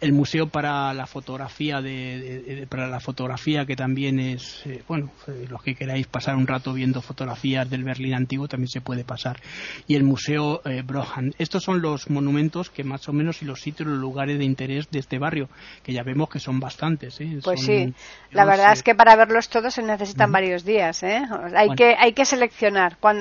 El 0.00 0.12
museo 0.12 0.48
para 0.48 0.92
la 0.94 1.06
fotografía 1.06 1.80
de, 1.80 2.66
para 2.68 2.88
la 2.88 3.00
fotografía 3.00 3.64
que 3.66 3.76
también 3.76 4.20
es, 4.20 4.62
eh, 4.66 4.82
bueno, 4.86 5.10
eh, 5.28 5.46
los 5.48 5.62
que 5.62 5.74
queráis 5.74 6.06
pasar 6.06 6.36
un 6.36 6.46
rato 6.46 6.72
viendo 6.72 7.00
fotografías 7.00 7.68
del 7.68 7.84
Berlín 7.84 8.14
antiguo 8.14 8.48
también 8.48 8.68
se 8.68 8.80
puede 8.80 9.04
pasar. 9.04 9.40
Y 9.86 9.94
el 9.94 10.04
museo 10.04 10.62
Brohan. 10.84 11.34
Estos 11.38 11.62
son 11.62 11.82
los 11.82 12.10
monumentos 12.10 12.70
que 12.70 12.84
más 12.84 13.08
o 13.08 13.12
menos 13.12 13.42
y 13.42 13.44
los 13.44 13.60
sitios, 13.60 13.88
los 13.88 13.98
lugares 13.98 14.38
de 14.38 14.44
interés 14.44 14.90
de 14.90 14.98
este 14.98 15.18
barrio, 15.18 15.48
que 15.82 15.92
ya 15.92 16.02
vemos 16.02 16.28
que 16.28 16.38
son 16.38 16.60
bastantes, 16.60 17.20
¿eh? 17.20 17.38
Pues 17.42 17.62
sí, 17.62 17.92
la 18.30 18.44
verdad 18.44 18.72
es 18.72 18.82
que 18.82 18.94
para 18.94 19.16
verlos 19.16 19.48
todos 19.48 19.74
se 19.74 19.82
necesitan 19.82 20.32
varios 20.32 20.64
días. 20.64 21.02
¿eh? 21.02 21.22
Hay, 21.54 21.70
que, 21.70 21.94
hay 21.98 22.12
que 22.12 22.24
seleccionar. 22.24 22.96
Cuando 22.98 23.13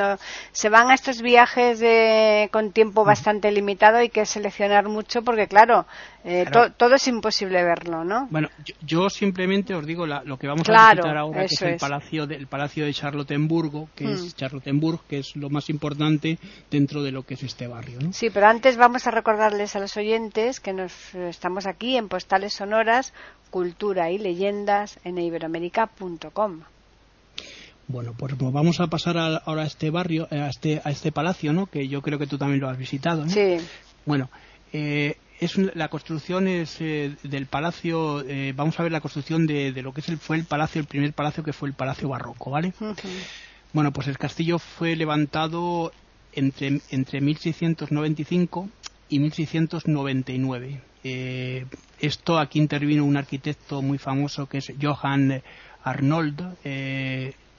se 0.52 0.70
van 0.70 0.92
a 0.92 0.94
estos 0.94 1.22
viajes 1.22 1.80
de, 1.80 2.50
con 2.52 2.72
tiempo 2.72 3.04
bastante 3.04 3.52
limitado 3.52 3.98
hay 3.98 4.10
que 4.10 4.26
seleccionar 4.26 4.88
mucho 4.88 5.22
porque, 5.24 5.48
claro, 5.48 5.86
eh, 6.24 6.46
todo 6.78 6.96
es 6.96 7.08
imposible 7.08 7.64
verlo, 7.64 8.04
¿no? 8.04 8.28
Bueno, 8.30 8.50
yo, 8.82 9.10
simplemente 9.10 9.76
os 9.76 9.86
digo 9.86 10.06
lo 10.06 10.38
que 10.38 10.48
vamos 10.48 10.68
a 10.70 10.72
visitar 10.94 11.18
ahora, 11.18 11.40
que 11.40 11.46
es 11.46 11.62
el 11.62 11.78
palacio, 11.78 12.26
de, 12.28 12.46
palacio 12.48 12.86
de 12.86 12.94
Charlottenburgo, 12.94 13.90
que 13.96 14.12
es 14.12 14.22
mm. 14.22 14.38
Charlottenburg, 14.38 15.02
que 15.08 15.20
es 15.20 15.36
lo 15.36 15.50
más 15.50 15.70
importante 15.70 16.40
dentro 16.72 17.04
de 17.04 17.12
lo 17.12 17.24
que 17.24 17.34
es 17.34 17.44
este 17.44 17.68
barrio. 17.68 18.00
¿no? 18.02 18.14
Sí, 18.14 18.30
pero 18.30 18.48
antes 18.48 18.78
vamos 18.78 19.06
a 19.08 19.12
recordarles 19.12 19.76
a 19.76 19.80
los 19.80 19.98
oyentes 19.98 20.60
que 20.60 20.74
nos 20.74 21.14
estamos 21.16 21.66
aquí 21.66 21.98
en 21.98 22.08
Postales 22.08 22.54
Sonoras, 22.54 23.14
Cultura 23.50 24.10
y 24.10 24.18
Leyendas 24.18 25.00
en 25.04 25.18
iberoamérica.com. 25.18 26.62
Bueno, 27.88 28.13
pues, 28.18 28.36
pues 28.38 28.54
vamos 28.54 28.80
a 28.80 28.88
pasar 28.88 29.18
ahora 29.18 29.63
a 29.63 29.66
este 29.66 29.90
barrio, 29.90 30.28
a 30.32 30.48
este, 30.48 30.82
a 30.84 30.90
este 30.90 31.12
palacio, 31.12 31.54
¿no? 31.54 31.68
Que 31.68 31.88
yo 31.88 32.02
creo 32.02 32.18
que 32.18 32.28
tú 32.28 32.38
también 32.38 32.62
lo 32.62 32.70
has 32.70 32.78
visitado, 32.78 33.25
¿no? 33.25 33.30
Sí. 33.30 33.58
Bueno, 34.06 34.30
eh, 34.72 35.18
es 35.44 35.58
la 35.58 35.88
construcción 35.90 36.48
es 36.48 36.78
eh, 36.80 37.16
del 37.24 37.46
palacio 37.48 38.22
eh, 38.28 38.54
vamos 38.56 38.80
a 38.80 38.84
ver 38.84 38.92
la 38.92 39.02
construcción 39.02 39.46
de, 39.46 39.72
lo 39.82 39.94
que 39.94 40.02
es 40.02 40.10
el, 40.10 40.18
fue 40.18 40.38
el 40.38 40.46
palacio 40.46 40.82
el 40.82 40.88
primer 40.88 41.13
palacio 41.13 41.44
que 41.44 41.54
fue 41.54 41.70
el 41.70 41.75
palacio 41.75 42.10
barroco 42.10 42.52
vale 42.52 42.74
bueno 43.74 43.92
pues 43.92 44.08
el 44.08 44.18
castillo 44.18 44.60
fue 44.60 44.96
levantado 44.96 45.92
entre 46.34 46.82
entre 46.90 47.22
1695 47.22 48.70
y 49.10 49.20
1699 49.20 50.82
eh, 51.04 51.66
esto 52.00 52.40
aquí 52.40 52.60
intervino 52.60 53.04
un 53.04 53.18
arquitecto 53.18 53.82
muy 53.82 53.98
famoso 53.98 54.48
que 54.48 54.60
es 54.60 54.72
Johann 54.82 55.42
Arnold 55.84 56.58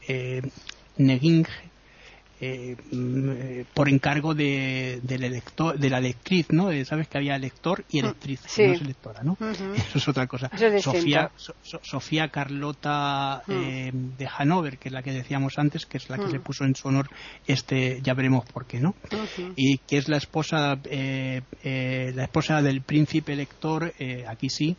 eh, 0.09 0.43
Neging 0.97 1.47
eh, 2.41 2.77
mm, 2.91 3.73
por 3.73 3.89
encargo 3.89 4.35
de, 4.35 5.01
del 5.03 5.25
elector, 5.25 5.79
de 5.79 5.89
la 5.89 5.99
electriz, 5.99 6.49
¿no? 6.51 6.71
Eh, 6.71 6.85
sabes 6.85 7.07
que 7.09 7.17
había 7.17 7.37
elector 7.37 7.85
y 7.89 8.01
electriz, 8.01 8.41
no 8.59 8.65
es 8.65 8.81
electora, 8.83 9.23
¿no? 9.23 9.39
Eso 9.77 9.99
es 9.99 10.09
otra 10.09 10.27
cosa. 10.27 10.51
Sofía, 10.81 11.31
Sofía 11.83 12.29
Carlota 12.29 13.43
mm. 13.47 13.53
eh, 13.53 13.91
de 14.19 14.29
Hanover, 14.37 14.79
que 14.79 14.89
es 14.89 14.93
la 14.93 15.03
que 15.03 15.13
decíamos 15.13 15.59
antes, 15.59 15.87
que 15.87 15.97
es 15.97 16.11
la 16.11 16.19
que 16.19 16.29
se 16.29 16.39
mm. 16.39 16.43
puso 16.43 16.65
en 16.65 16.75
su 16.75 16.89
honor 16.89 17.09
este, 17.47 18.01
ya 18.03 18.15
veremos 18.15 18.45
por 18.47 18.67
qué, 18.67 18.81
¿no? 18.81 18.95
Y 19.57 19.79
que 19.79 19.97
es 19.97 20.09
la 20.09 20.17
esposa, 20.17 20.79
la 20.85 22.25
esposa 22.25 22.63
del 22.63 22.83
príncipe 22.83 23.33
elector, 23.33 23.95
aquí 24.29 24.51
sí, 24.51 24.77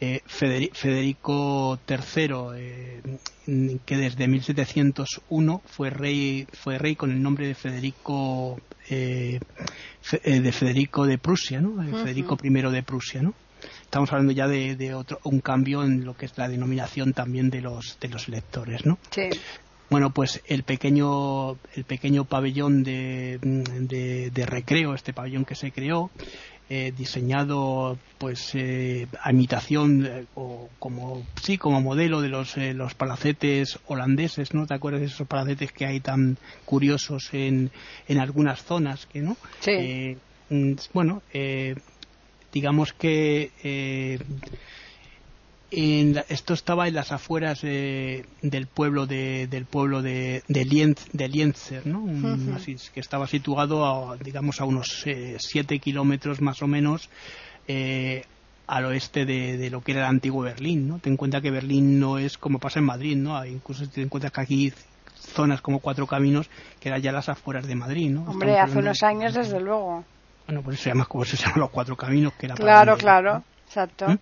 eh, 0.00 0.22
Federico 0.26 1.80
III, 1.88 2.34
eh, 2.54 3.02
que 3.84 3.96
desde 3.96 4.28
1701 4.28 5.62
fue 5.66 5.90
rey, 5.90 6.46
fue 6.52 6.78
rey 6.78 6.94
con 6.94 7.10
el 7.10 7.20
nombre 7.20 7.48
de 7.48 7.54
Federico, 7.56 8.60
eh, 8.90 9.40
de 10.22 10.52
Federico 10.52 11.04
de 11.04 11.18
Prusia, 11.18 11.60
¿no? 11.60 11.82
Federico 12.04 12.38
I 12.42 12.48
de 12.48 12.82
Prusia, 12.84 13.22
¿no? 13.22 13.34
Estamos 13.82 14.12
hablando 14.12 14.32
ya 14.32 14.46
de, 14.46 14.94
otro, 14.94 15.18
un 15.24 15.40
cambio 15.40 15.82
en 15.82 16.04
lo 16.04 16.16
que 16.16 16.26
es 16.26 16.38
la 16.38 16.48
denominación 16.48 17.12
también 17.12 17.50
de 17.50 17.60
los, 17.60 17.98
de 18.00 18.08
los 18.08 18.28
electores, 18.28 18.86
¿no? 18.86 18.98
Sí. 19.10 19.30
Bueno, 19.90 20.10
pues 20.10 20.42
el 20.46 20.62
pequeño, 20.62 21.52
el 21.74 21.84
pequeño 21.84 22.24
pabellón 22.26 22.84
de, 22.84 23.38
de 23.40 24.46
recreo, 24.46 24.94
este 24.94 25.14
pabellón 25.14 25.46
que 25.46 25.54
se 25.54 25.72
creó, 25.72 26.10
eh, 26.70 26.92
diseñado 26.94 27.96
pues 28.18 28.54
eh, 28.54 29.06
a 29.22 29.30
imitación 29.30 30.04
eh, 30.04 30.26
o 30.34 30.68
como 30.78 31.22
sí 31.42 31.56
como 31.56 31.80
modelo 31.80 32.20
de 32.20 32.28
los 32.28 32.58
los 32.58 32.92
palacetes 32.92 33.78
holandeses 33.86 34.52
no 34.52 34.66
te 34.66 34.74
acuerdas 34.74 35.00
de 35.00 35.06
esos 35.06 35.26
palacetes 35.26 35.72
que 35.72 35.86
hay 35.86 36.00
tan 36.00 36.36
curiosos 36.66 37.30
en, 37.32 37.70
en 38.06 38.18
algunas 38.18 38.62
zonas 38.62 39.06
que 39.06 39.20
no 39.20 39.38
sí. 39.60 40.18
Mm, 40.50 40.74
bueno 40.92 41.22
digamos 42.52 42.92
que 42.92 44.18
esto 45.70 46.54
estaba 46.54 46.88
en 46.88 46.94
las 46.94 47.12
afueras 47.12 47.60
del 47.60 48.66
pueblo 48.72 49.06
de, 49.06 49.46
del 49.48 49.66
pueblo 49.66 50.00
de, 50.02 50.42
de, 50.48 50.64
Lienzer, 50.64 51.86
¿no? 51.86 52.06
que 52.94 53.00
estaba 53.00 53.26
situado 53.26 53.84
a, 53.84 54.16
digamos 54.16 54.60
a 54.60 54.64
unos 54.64 55.04
7 55.04 55.74
eh, 55.74 55.78
kilómetros 55.78 56.40
más 56.40 56.62
o 56.62 56.66
menos 56.66 57.10
eh, 57.66 58.24
al 58.66 58.84
oeste 58.86 59.26
de, 59.26 59.70
lo 59.70 59.82
que 59.82 59.92
era 59.92 60.02
el 60.02 60.08
antiguo 60.08 60.42
Berlín, 60.42 60.88
¿no? 60.88 60.98
Ten 60.98 61.14
en 61.14 61.16
cuenta 61.16 61.40
que 61.40 61.50
Berlín 61.50 61.98
no 61.98 62.18
es 62.18 62.36
como 62.36 62.58
pasa 62.58 62.78
en 62.80 62.84
Madrid, 62.86 63.16
¿no? 63.16 63.44
Incluso 63.44 63.88
ten 63.88 64.04
en 64.04 64.08
cuenta 64.08 64.30
que 64.30 64.40
aquí 64.40 64.72
zonas 65.14 65.60
como 65.60 65.80
cuatro 65.80 66.06
caminos 66.06 66.48
que 66.80 66.88
eran 66.88 67.00
ya 67.00 67.12
las 67.12 67.28
afueras 67.28 67.66
de 67.66 67.74
Madrid, 67.74 68.10
¿no? 68.10 68.24
Hombre, 68.24 68.58
hace 68.58 68.78
unos 68.78 69.02
años 69.02 69.34
desde 69.34 69.60
luego. 69.60 70.04
Bueno, 70.46 70.62
pues 70.62 70.80
se 70.80 70.90
llama 70.90 71.04
como 71.06 71.24
se 71.24 71.36
llaman 71.36 71.60
los 71.60 71.70
cuatro 71.70 71.96
caminos 71.96 72.32
que 72.34 72.46
era 72.46 72.54
Claro, 72.54 72.96
claro, 72.96 73.42
exacto. 73.68 74.08
¿Mm? 74.08 74.18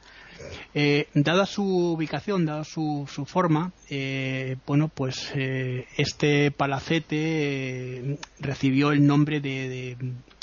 Eh, 0.74 1.08
dada 1.14 1.46
su 1.46 1.64
ubicación, 1.64 2.44
dada 2.44 2.64
su, 2.64 3.08
su 3.10 3.24
forma, 3.24 3.72
eh, 3.88 4.56
bueno, 4.66 4.88
pues 4.88 5.32
eh, 5.34 5.86
este 5.96 6.50
palacete 6.50 8.18
recibió 8.40 8.92
el 8.92 9.06
nombre 9.06 9.40
de, 9.40 9.96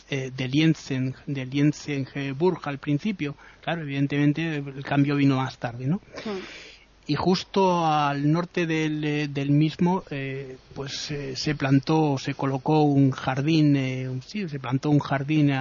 de, 0.10 0.32
de 0.32 0.48
Lienzen, 0.48 1.16
de 1.28 1.46
Lienzenburg 1.46 2.60
al 2.64 2.80
principio. 2.80 3.36
Claro, 3.62 3.84
evidentemente 3.84 4.58
el 4.58 4.84
cambio 4.84 5.16
vino 5.16 5.38
más 5.38 5.58
tarde, 5.58 5.86
¿no? 5.86 6.02
y 7.06 7.16
justo 7.16 7.86
al 7.86 8.32
norte 8.32 8.66
del, 8.66 9.34
del 9.34 9.50
mismo 9.50 10.06
pues 10.74 11.14
se 11.36 11.56
plantó 11.56 12.18
se 12.18 12.34
colocó 12.34 12.84
un 12.84 13.12
jardín 13.12 14.22
sí 14.26 14.48
se 14.48 14.58
plantó 14.58 14.90
un 14.90 15.00
jardín 15.00 15.52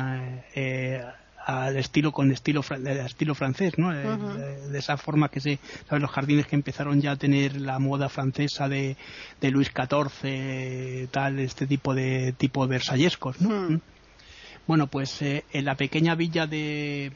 al 1.45 1.77
estilo 1.77 2.13
con 2.13 2.31
estilo 2.33 2.63
estilo 3.07 3.35
francés 3.35 3.79
no 3.79 3.93
eh, 3.93 4.59
de, 4.71 4.79
esa 4.79 4.97
forma 4.97 5.29
que 5.29 5.41
se 5.41 5.59
¿sabes? 5.89 6.03
los 6.03 6.11
jardines 6.11 6.47
que 6.47 6.57
empezaron 6.57 7.01
ya 7.01 7.13
a 7.13 7.17
tener 7.17 7.61
la 7.61 7.79
moda 7.79 8.09
francesa 8.09 8.69
de, 8.69 8.97
de 9.41 9.51
Luis 9.51 9.71
XIV 9.75 11.09
tal 11.11 11.39
este 11.39 11.67
tipo 11.67 11.95
de 11.95 12.33
tipo 12.33 12.67
versallescos 12.67 13.41
no 13.41 13.71
¿Mm? 13.71 13.81
bueno 14.67 14.87
pues 14.87 15.21
eh, 15.23 15.45
en 15.53 15.65
la 15.65 15.75
pequeña 15.77 16.15
villa 16.15 16.47
de 16.47 17.11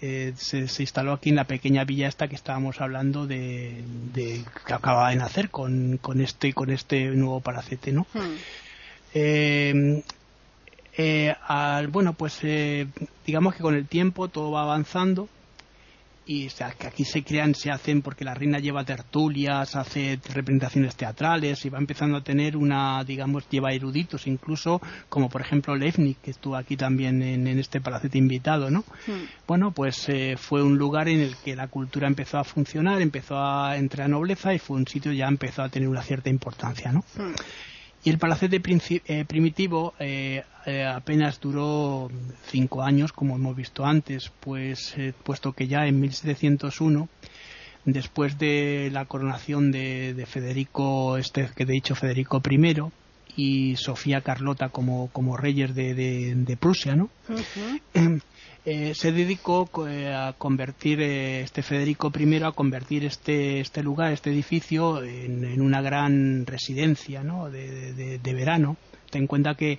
eh, 0.00 0.32
se, 0.36 0.60
instaló 0.82 1.12
aquí 1.12 1.30
en 1.30 1.36
la 1.36 1.44
pequeña 1.44 1.84
villa 1.84 2.08
esta 2.08 2.28
que 2.28 2.36
estábamos 2.36 2.80
hablando 2.80 3.26
de, 3.26 3.84
que 4.14 4.72
acaba 4.72 5.10
de 5.10 5.16
nacer 5.16 5.50
con, 5.50 5.98
con 6.00 6.20
este 6.20 6.52
con 6.52 6.70
este 6.70 7.06
nuevo 7.10 7.40
palacete 7.40 7.92
no 7.92 8.06
¿Mm? 8.14 8.36
Eh, 10.96 11.34
al, 11.46 11.88
bueno, 11.88 12.14
pues 12.14 12.40
digamos 13.26 13.54
que 13.54 13.62
con 13.62 13.74
el 13.74 13.86
tiempo 13.86 14.28
todo 14.28 14.50
va 14.50 14.62
avanzando 14.62 15.28
y 16.26 16.48
o 16.48 16.50
sea, 16.50 16.72
que 16.72 16.88
aquí 16.88 17.04
se 17.04 17.22
crean, 17.22 17.54
se 17.54 17.70
hacen 17.70 18.02
porque 18.02 18.24
la 18.24 18.34
reina 18.34 18.58
lleva 18.58 18.84
tertulias, 18.84 19.76
hace 19.76 20.18
representaciones 20.34 20.96
teatrales 20.96 21.64
y 21.64 21.70
va 21.70 21.78
empezando 21.78 22.18
a 22.18 22.20
tener 22.22 22.56
una, 22.56 23.04
digamos, 23.04 23.48
lleva 23.48 23.72
eruditos 23.72 24.26
incluso, 24.26 24.80
como 25.08 25.28
por 25.28 25.40
ejemplo 25.40 25.76
Levnik, 25.76 26.20
que 26.20 26.32
estuvo 26.32 26.56
aquí 26.56 26.76
también 26.76 27.22
en, 27.22 27.46
este 27.46 27.80
palacete 27.80 28.18
invitado, 28.18 28.70
¿no? 28.70 28.80
Hmm. 29.06 29.24
Bueno, 29.46 29.70
pues 29.70 30.08
eh, 30.08 30.36
fue 30.36 30.62
un 30.62 30.76
lugar 30.76 31.08
en 31.08 31.20
el 31.20 31.36
que 31.36 31.54
la 31.54 31.68
cultura 31.68 32.08
empezó 32.08 32.38
a 32.38 32.44
funcionar, 32.44 33.00
empezó 33.00 33.38
a 33.38 33.76
entrar 33.76 34.06
a 34.06 34.08
nobleza 34.08 34.52
y 34.52 34.58
fue 34.58 34.76
un 34.76 34.86
sitio 34.86 35.12
ya 35.12 35.28
empezó 35.28 35.62
a 35.62 35.68
tener 35.68 35.88
una 35.88 36.02
cierta 36.02 36.28
importancia, 36.28 36.90
¿no? 36.90 37.04
Hmm. 37.16 37.34
Y 38.04 38.10
el 38.10 38.18
palacete 38.18 38.62
eh, 39.06 39.24
primitivo 39.24 39.94
eh, 39.98 40.44
eh, 40.64 40.84
apenas 40.84 41.40
duró 41.40 42.08
cinco 42.46 42.82
años, 42.82 43.12
como 43.12 43.34
hemos 43.34 43.56
visto 43.56 43.84
antes, 43.84 44.30
pues 44.40 44.94
puesto 45.24 45.52
que 45.52 45.66
ya 45.66 45.86
en 45.86 46.00
1701, 46.00 47.08
después 47.84 48.38
de 48.38 48.90
la 48.92 49.06
coronación 49.06 49.72
de, 49.72 50.24
Federico, 50.28 51.16
este 51.16 51.48
que 51.54 51.64
he 51.64 51.66
dicho 51.66 51.94
Federico 51.94 52.40
I, 52.48 52.82
y 53.36 53.76
Sofía 53.76 54.20
Carlota 54.20 54.68
como, 54.68 55.08
como 55.12 55.36
reyes 55.36 55.74
de, 55.74 56.56
Prusia, 56.60 56.94
¿no? 56.94 57.10
Eh, 58.68 58.94
se 58.96 59.12
dedicó 59.12 59.70
eh, 59.86 60.12
a 60.12 60.32
convertir 60.36 61.00
eh, 61.00 61.42
este 61.42 61.62
Federico 61.62 62.12
I 62.18 62.42
a 62.42 62.50
convertir 62.50 63.04
este 63.04 63.60
este 63.60 63.80
lugar 63.80 64.12
este 64.12 64.30
edificio 64.30 65.04
en, 65.04 65.62
una 65.62 65.80
gran 65.80 66.44
residencia 66.46 67.22
¿no? 67.22 67.48
de, 67.48 68.18
verano 68.34 68.76
ten 69.08 69.22
en 69.22 69.26
cuenta 69.28 69.54
que 69.54 69.78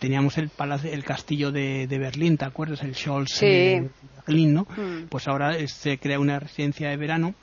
teníamos 0.00 0.38
el 0.38 0.48
palacio, 0.48 0.90
el 0.90 1.04
castillo 1.04 1.52
de, 1.52 1.86
Berlín 1.86 2.38
te 2.38 2.46
acuerdas 2.46 2.82
el 2.82 2.94
Scholz 2.94 3.30
sí. 3.30 3.82
Berlín 4.26 4.54
no 4.54 4.62
mm. 4.62 5.08
pues 5.10 5.28
ahora 5.28 5.54
se 5.68 5.98
crea 5.98 6.18
una 6.18 6.40
residencia 6.40 6.88
de 6.88 6.96
verano 6.96 7.34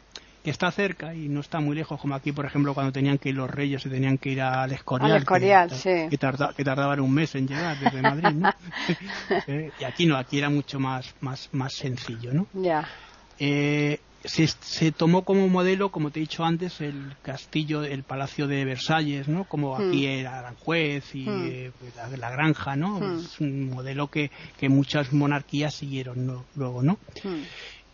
que 0.43 0.49
está 0.49 0.71
cerca 0.71 1.13
y 1.13 1.29
no 1.29 1.41
está 1.41 1.59
muy 1.59 1.75
lejos, 1.75 1.99
como 1.99 2.15
aquí, 2.15 2.31
por 2.31 2.45
ejemplo, 2.45 2.73
cuando 2.73 2.91
tenían 2.91 3.17
que 3.17 3.29
ir 3.29 3.35
los 3.35 3.49
reyes, 3.49 3.81
se 3.81 3.89
tenían 3.89 4.17
que 4.17 4.29
ir 4.29 4.41
al 4.41 4.71
Escorial. 4.71 5.11
Al 5.11 5.17
Escorial, 5.17 5.69
que, 5.69 5.75
sí. 5.75 6.09
Que, 6.09 6.17
tardaban 6.63 6.99
un 6.99 7.13
mes 7.13 7.35
en 7.35 7.47
llegar 7.47 7.79
desde 7.79 8.01
Madrid, 8.01 8.35
¿no? 8.35 8.51
Eh, 9.47 9.71
y 9.79 9.83
aquí 9.83 10.05
no, 10.05 10.17
aquí 10.17 10.37
era 10.37 10.49
mucho 10.49 10.79
más, 10.79 11.13
más, 11.21 11.49
más 11.51 11.73
sencillo, 11.73 12.33
¿no? 12.33 12.47
Ya. 12.53 12.87
Eh, 13.39 13.99
se, 14.23 14.91
tomó 14.91 15.23
como 15.23 15.47
modelo, 15.47 15.89
como 15.89 16.11
te 16.11 16.19
he 16.19 16.21
dicho 16.21 16.43
antes, 16.43 16.81
el 16.81 17.15
castillo, 17.21 17.83
el 17.83 18.03
palacio 18.03 18.47
de 18.47 18.65
Versalles, 18.65 19.27
¿no? 19.27 19.45
Como 19.45 19.77
hmm. 19.77 19.87
aquí 19.87 20.05
era 20.05 20.39
Aranjuez 20.39 21.15
y 21.15 21.25
hmm. 21.27 21.47
eh, 21.47 21.71
la, 22.17 22.29
granja, 22.29 22.75
¿no? 22.75 22.99
Hmm. 22.99 23.19
Es 23.19 23.39
un 23.39 23.69
modelo 23.69 24.07
que, 24.07 24.31
que 24.59 24.69
muchas 24.69 25.11
monarquías 25.13 25.73
siguieron 25.73 26.43
luego, 26.55 26.83
¿no? 26.83 26.97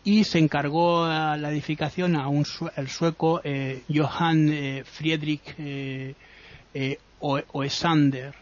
Y 0.07 0.23
se 0.23 0.39
encargó 0.39 1.03
a 1.03 1.35
la 1.35 1.51
edificación 1.51 2.15
a 2.15 2.29
un 2.29 2.45
el 2.77 2.87
sueco 2.87 3.41
eh, 3.43 3.83
Johann 3.93 4.47
eh, 4.49 4.83
Friedrich 4.85 5.53
eh, 5.57 6.15
eh 6.73 6.97
Oesander 7.19 8.33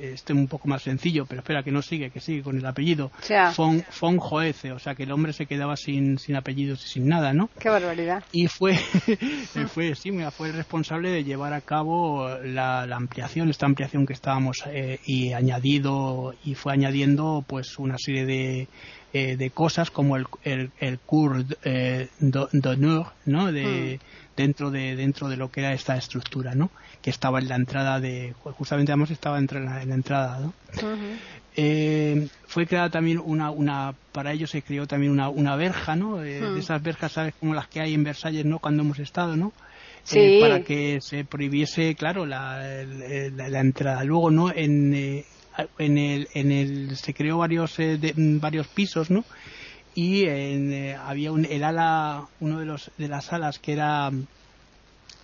este 0.00 0.32
un 0.32 0.48
poco 0.48 0.66
más 0.66 0.82
sencillo, 0.82 1.26
pero 1.26 1.42
espera 1.42 1.62
que 1.62 1.70
no 1.70 1.82
sigue, 1.82 2.10
que 2.10 2.20
sigue 2.20 2.42
con 2.42 2.56
el 2.56 2.64
apellido. 2.64 3.12
von, 3.54 3.84
von 4.00 4.16
Joece, 4.16 4.72
o 4.72 4.78
sea 4.78 4.94
que 4.94 5.02
el 5.02 5.12
hombre 5.12 5.34
se 5.34 5.44
quedaba 5.44 5.76
sin, 5.76 6.18
sin 6.18 6.36
apellidos 6.36 6.82
y 6.86 6.88
sin 6.88 7.06
nada, 7.06 7.34
¿no? 7.34 7.50
Qué 7.60 7.68
barbaridad. 7.68 8.24
Y 8.32 8.46
fue, 8.46 8.76
fue, 9.68 9.94
sí, 9.94 10.10
fue 10.30 10.48
el 10.48 10.54
responsable 10.54 11.10
de 11.10 11.22
llevar 11.22 11.52
a 11.52 11.60
cabo 11.60 12.30
la, 12.42 12.84
ampliación, 12.84 13.50
esta 13.50 13.66
ampliación 13.66 14.06
que 14.06 14.14
estábamos 14.14 14.64
y 15.04 15.34
añadido, 15.34 16.34
y 16.44 16.54
fue 16.54 16.72
añadiendo 16.72 17.44
pues 17.46 17.78
una 17.78 17.98
serie 17.98 18.24
de, 18.24 18.68
eh, 19.14 19.36
de 19.36 19.50
cosas 19.50 19.90
como 19.90 20.16
el, 20.16 20.26
el, 20.44 20.70
el 20.80 20.98
cours 20.98 21.46
eh, 21.64 22.08
d'honneur, 22.20 23.06
¿no? 23.24 23.50
De, 23.50 23.98
hmm. 23.98 24.36
dentro 24.36 24.70
de 24.70 24.96
dentro 24.96 25.28
de 25.28 25.38
lo 25.38 25.50
que 25.50 25.60
era 25.60 25.72
esta 25.72 25.96
estructura, 25.96 26.54
¿no? 26.54 26.70
Que 27.00 27.08
estaba 27.08 27.38
en 27.38 27.48
la 27.48 27.56
entrada 27.56 28.00
de 28.00 28.34
justamente 28.42 28.92
además 28.92 29.10
estaba 29.10 29.38
en 29.38 29.46
la, 29.46 29.82
en 29.82 29.88
la 29.88 29.94
entrada, 29.94 30.40
¿no? 30.40 30.52
eh, 31.56 32.28
fue 32.46 32.66
creada 32.66 32.90
también 32.90 33.18
una, 33.24 33.50
una 33.50 33.94
para 34.12 34.32
ello 34.32 34.46
se 34.46 34.60
creó 34.62 34.86
también 34.86 35.10
una, 35.10 35.30
una 35.30 35.56
verja, 35.56 35.96
¿no? 35.96 36.22
Eh, 36.22 36.40
de 36.40 36.50
hmm. 36.50 36.58
esas 36.58 36.82
verjas, 36.82 37.12
¿sabes? 37.12 37.34
Como 37.40 37.54
las 37.54 37.66
que 37.66 37.80
hay 37.80 37.94
en 37.94 38.04
Versalles, 38.04 38.44
¿no? 38.44 38.58
Cuando 38.58 38.82
hemos 38.82 38.98
estado, 38.98 39.36
¿no? 39.36 39.52
Sí. 40.04 40.38
para 40.40 40.62
que 40.62 41.00
se 41.00 41.24
prohibiese, 41.24 41.94
claro, 41.94 42.24
la, 42.24 42.62
la, 42.62 43.48
la 43.48 43.60
entrada. 43.60 44.04
Luego, 44.04 44.30
¿no? 44.30 44.50
En, 44.50 45.24
en 45.78 45.98
el, 45.98 46.28
en 46.34 46.52
el 46.52 46.96
se 46.96 47.14
creó 47.14 47.38
varios 47.38 47.78
eh, 47.78 47.98
varios 48.16 48.68
pisos, 48.68 49.10
¿no? 49.10 49.24
Y 49.94 50.24
eh, 50.24 50.96
había 50.96 51.32
un, 51.32 51.44
el 51.44 51.64
ala, 51.64 52.26
uno 52.40 52.60
de 52.60 52.66
los 52.66 52.90
de 52.98 53.08
las 53.08 53.32
alas 53.32 53.58
que 53.58 53.72
era 53.72 54.10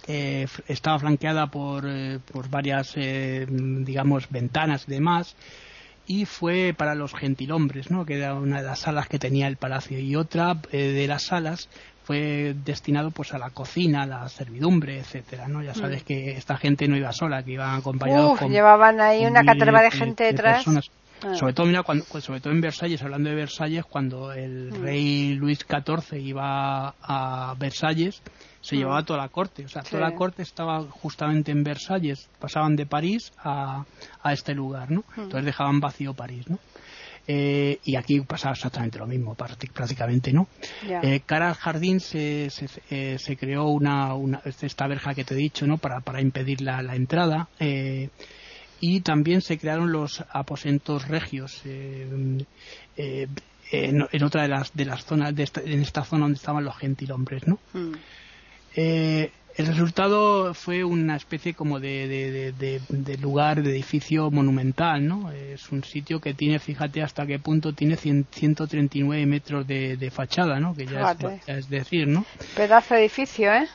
eh, 0.07 0.47
estaba 0.69 0.99
flanqueada 0.99 1.47
por, 1.47 1.85
por 2.33 2.49
varias, 2.51 2.95
digamos, 2.95 4.29
ventanas 4.31 4.85
y 4.89 4.91
demás 4.91 5.37
y 6.07 6.27
fue 6.27 6.75
para 6.77 6.95
los 6.95 7.15
gentilhombres, 7.15 7.91
¿no? 7.91 8.05
que 8.05 8.19
era 8.19 8.35
una 8.35 8.59
de 8.59 8.67
las 8.67 8.81
salas 8.81 9.09
que 9.09 9.19
tenía 9.19 9.47
el 9.47 9.57
palacio 9.57 9.99
y 9.99 10.17
otra 10.17 10.55
de 10.71 11.07
las 11.07 11.23
salas 11.23 11.71
fue 12.05 12.55
destinado 12.65 13.11
pues 13.11 13.33
a 13.33 13.39
la 13.39 13.51
cocina, 13.51 14.03
a 14.03 14.07
la 14.07 14.29
servidumbre, 14.29 14.99
etcétera, 14.99 15.49
¿no? 15.49 15.63
Ya 15.63 15.73
mm. 15.73 15.77
sabes 15.77 16.05
que 16.05 16.33
esta 16.33 16.57
gente 16.57 16.87
no 16.87 16.97
iba 16.97 17.13
sola, 17.13 17.43
que 17.43 17.53
iban 17.53 17.79
acompañados 17.79 18.39
con 18.39 18.53
llevaban 18.53 19.01
ahí 19.01 19.25
una 19.27 19.43
caterva 19.43 19.83
de 19.83 19.91
gente 19.91 20.25
detrás. 20.25 20.65
Ah. 21.23 21.35
Sobre 21.37 21.55
todo, 21.55 21.67
mira, 21.67 21.83
cuando, 21.83 22.05
pues, 22.13 22.25
sobre 22.25 22.41
todo 22.41 22.53
en 22.53 22.61
Versalles, 22.61 23.03
hablando 23.03 23.31
de 23.31 23.37
Versalles, 23.37 23.85
cuando 23.87 24.33
el 24.33 24.73
mm. 24.73 24.83
rey 24.83 25.35
Luis 25.35 25.61
XIV 25.61 26.19
iba 26.19 26.95
a 27.01 27.55
Versalles, 27.59 28.23
se 28.61 28.77
mm. 28.77 28.79
llevaba 28.79 29.05
toda 29.05 29.21
la 29.21 29.29
corte. 29.29 29.65
O 29.65 29.69
sea, 29.69 29.83
toda 29.83 30.03
la 30.03 30.15
corte 30.15 30.43
estaba 30.43 30.83
justamente 30.83 31.51
en 31.51 31.65
Versalles. 31.65 32.29
Pasaban 32.39 32.77
de 32.77 32.85
París 32.85 33.33
a, 33.39 33.85
a 34.23 34.33
este 34.35 34.55
lugar, 34.55 34.91
¿no? 34.91 35.05
Entonces 35.17 35.47
dejaban 35.47 35.81
vacío 35.81 36.13
París, 36.13 36.51
¿no? 36.51 36.59
Eh, 37.27 37.79
y 37.85 37.97
aquí 37.97 38.21
pasaba 38.21 38.53
exactamente 38.53 38.99
lo 38.99 39.07
mismo, 39.07 39.35
prácticamente, 39.35 40.33
¿no? 40.33 40.47
Eh, 41.03 41.21
cara 41.25 41.49
al 41.49 41.55
jardín 41.55 42.01
se, 42.01 42.51
se, 42.51 42.67
eh, 42.91 43.19
se 43.19 43.37
creó 43.37 43.69
una, 43.69 44.15
una, 44.15 44.43
esta 44.45 44.87
verja 44.87 45.15
que 45.15 45.25
te 45.25 45.35
he 45.35 45.39
dicho, 45.39 45.67
¿no? 45.67 45.79
Para, 45.79 46.01
para 46.01 46.21
impedir 46.21 46.61
la, 46.61 46.83
la 46.83 46.97
entrada. 46.97 47.49
Eh, 47.59 48.11
y 48.81 49.01
también 49.01 49.41
se 49.41 49.57
crearon 49.59 49.91
los 49.91 50.23
aposentos 50.31 51.09
regios. 51.09 51.63
En, 51.65 52.47
en, 53.73 54.23
otra 54.23 54.43
de 54.43 54.49
las, 54.49 54.75
de 54.75 54.85
las 54.85 55.05
zonas, 55.07 55.35
de 55.35 55.43
esta, 55.43 55.63
en 55.63 55.81
esta 55.81 56.05
zona 56.05 56.25
donde 56.25 56.37
estaban 56.37 56.65
los 56.65 56.77
gentilhombres, 56.77 57.47
¿no? 57.47 57.59
Mm. 57.73 57.95
El 59.57 59.67
resultado 59.67 60.53
fue 60.53 60.83
una 60.83 61.15
especie 61.15 61.55
como 61.55 61.79
de, 61.79 62.53
de, 62.59 63.19
lugar, 63.19 63.63
de 63.63 63.71
edificio 63.71 64.31
monumental, 64.31 65.07
¿no? 65.07 65.31
Es 65.31 65.71
un 65.71 65.85
sitio 65.85 66.21
que 66.21 66.35
tiene, 66.35 66.59
fíjate 66.59 67.03
hasta 67.03 67.25
qué 67.25 67.39
punto 67.39 67.73
tiene 67.73 67.97
139 67.97 69.27
metros 69.27 69.67
de, 69.67 70.11
fachada, 70.13 70.59
¿no? 70.59 70.75
Que 70.75 70.87
ya 70.87 71.17
es, 71.47 71.69
decir, 71.69 72.09
¿no? 72.09 72.25
Pedazo 72.57 72.95
de 72.95 73.01
edificio, 73.01 73.53
¿eh? 73.53 73.69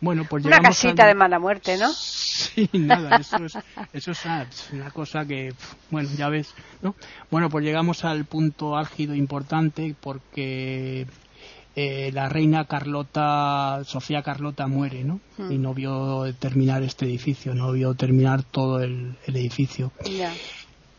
Bueno, 0.00 0.24
pues 0.28 0.44
Una 0.44 0.60
casita 0.60 1.06
de 1.06 1.14
mala 1.14 1.38
muerte, 1.38 1.76
¿no? 1.78 1.92
Sí, 1.92 2.68
nada, 2.74 3.16
eso 3.16 3.44
es, 3.44 3.58
eso 3.92 4.12
es 4.12 4.70
una 4.72 4.90
cosa 4.90 5.24
que, 5.24 5.52
bueno, 5.90 6.08
ya 6.16 6.28
ves, 6.28 6.54
¿no? 6.80 6.94
Bueno, 7.30 7.48
pues 7.48 7.64
llegamos 7.64 8.04
al 8.04 8.24
punto 8.24 8.76
álgido 8.76 9.14
importante 9.14 9.96
porque 10.00 11.06
eh, 11.80 12.10
la 12.12 12.28
reina 12.28 12.64
Carlota, 12.64 13.82
Sofía 13.84 14.20
Carlota 14.20 14.66
muere, 14.66 15.04
¿no? 15.04 15.20
Hmm. 15.36 15.52
Y 15.52 15.58
no 15.58 15.74
vio 15.74 16.24
terminar 16.40 16.82
este 16.82 17.04
edificio, 17.04 17.54
no 17.54 17.70
vio 17.70 17.94
terminar 17.94 18.42
todo 18.42 18.80
el, 18.80 19.14
edificio. 19.28 19.92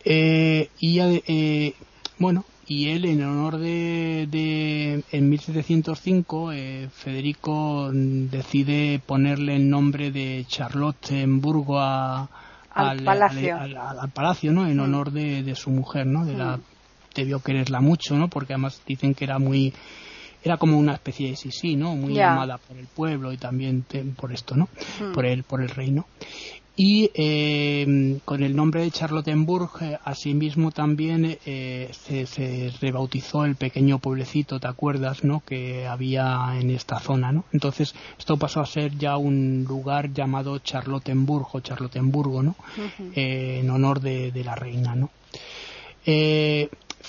Eh, 0.05 0.69
y 0.79 0.99
eh, 1.01 1.73
bueno, 2.17 2.45
y 2.65 2.91
él 2.91 3.03
en 3.03 3.21
honor 3.25 3.57
de, 3.57 4.29
de 4.31 5.03
en 5.11 5.29
1705 5.29 6.51
Federico 6.93 7.89
decide 7.91 9.01
ponerle 9.05 9.57
el 9.57 9.69
nombre 9.69 10.11
de 10.11 10.45
Charlotte 10.47 11.11
en 11.11 11.41
Burgo 11.41 11.81
al, 11.81 13.03
palacio, 13.03 13.59
al, 13.59 14.11
palacio, 14.11 14.53
¿no? 14.53 14.65
En 14.65 14.77
hmm. 14.77 14.79
honor 14.79 15.11
de, 15.11 15.55
su 15.55 15.71
mujer, 15.71 16.05
¿no? 16.05 16.23
De 16.23 16.37
la 16.37 16.55
hmm. 16.55 16.61
debió 17.15 17.41
quererla 17.41 17.81
mucho, 17.81 18.15
¿no? 18.15 18.29
Porque 18.29 18.53
además 18.53 18.81
dicen 18.87 19.13
que 19.13 19.25
era 19.25 19.39
muy 19.39 19.73
era 20.43 20.58
como 20.58 20.78
una 20.78 20.93
especie 20.93 21.30
de 21.32 21.36
sí 21.36 21.75
¿no? 21.75 21.95
Muy 21.95 22.19
amada 22.19 22.58
por 22.58 22.78
el 22.78 22.88
pueblo 22.88 23.34
y 23.34 23.38
también 23.38 23.86
por 24.15 24.32
esto, 24.32 24.56
¿no? 24.56 24.69
Hmm. 24.99 25.13
Por 25.13 25.25
el 25.25 25.43
por 25.43 25.62
el 25.62 25.69
reino. 25.69 26.06
y 26.75 27.12
eh, 27.13 28.19
con 28.23 28.41
el 28.41 28.56
nombre 28.56 28.84
de 28.84 28.91
Charlottenburg, 28.91 29.69
eh, 29.82 29.99
asimismo 30.06 30.71
también 30.71 31.38
eh, 31.45 31.89
se, 31.91 32.71
rebautizó 32.80 33.43
el 33.43 33.58
pequeño 33.58 33.99
pueblecito, 33.99 34.62
¿te 34.62 34.67
acuerdas, 34.67 35.25
no? 35.25 35.41
Que 35.45 35.88
había 35.88 36.58
en 36.58 36.69
esta 36.69 36.99
zona, 37.02 37.34
¿no? 37.34 37.43
Entonces 37.52 37.93
esto 38.17 38.38
pasó 38.38 38.62
a 38.62 38.65
ser 38.65 38.97
ya 38.97 39.17
un 39.17 39.65
lugar 39.67 40.13
llamado 40.13 40.60
Charlottenburg 40.60 41.47
o 41.52 41.60
Charlottenburgo, 41.60 42.43
¿no? 42.43 42.56
en 43.13 43.69
honor 43.69 43.99
de, 43.99 44.32
de, 44.32 44.43
la 44.45 44.56
reina, 44.56 44.95
¿no? 44.95 45.10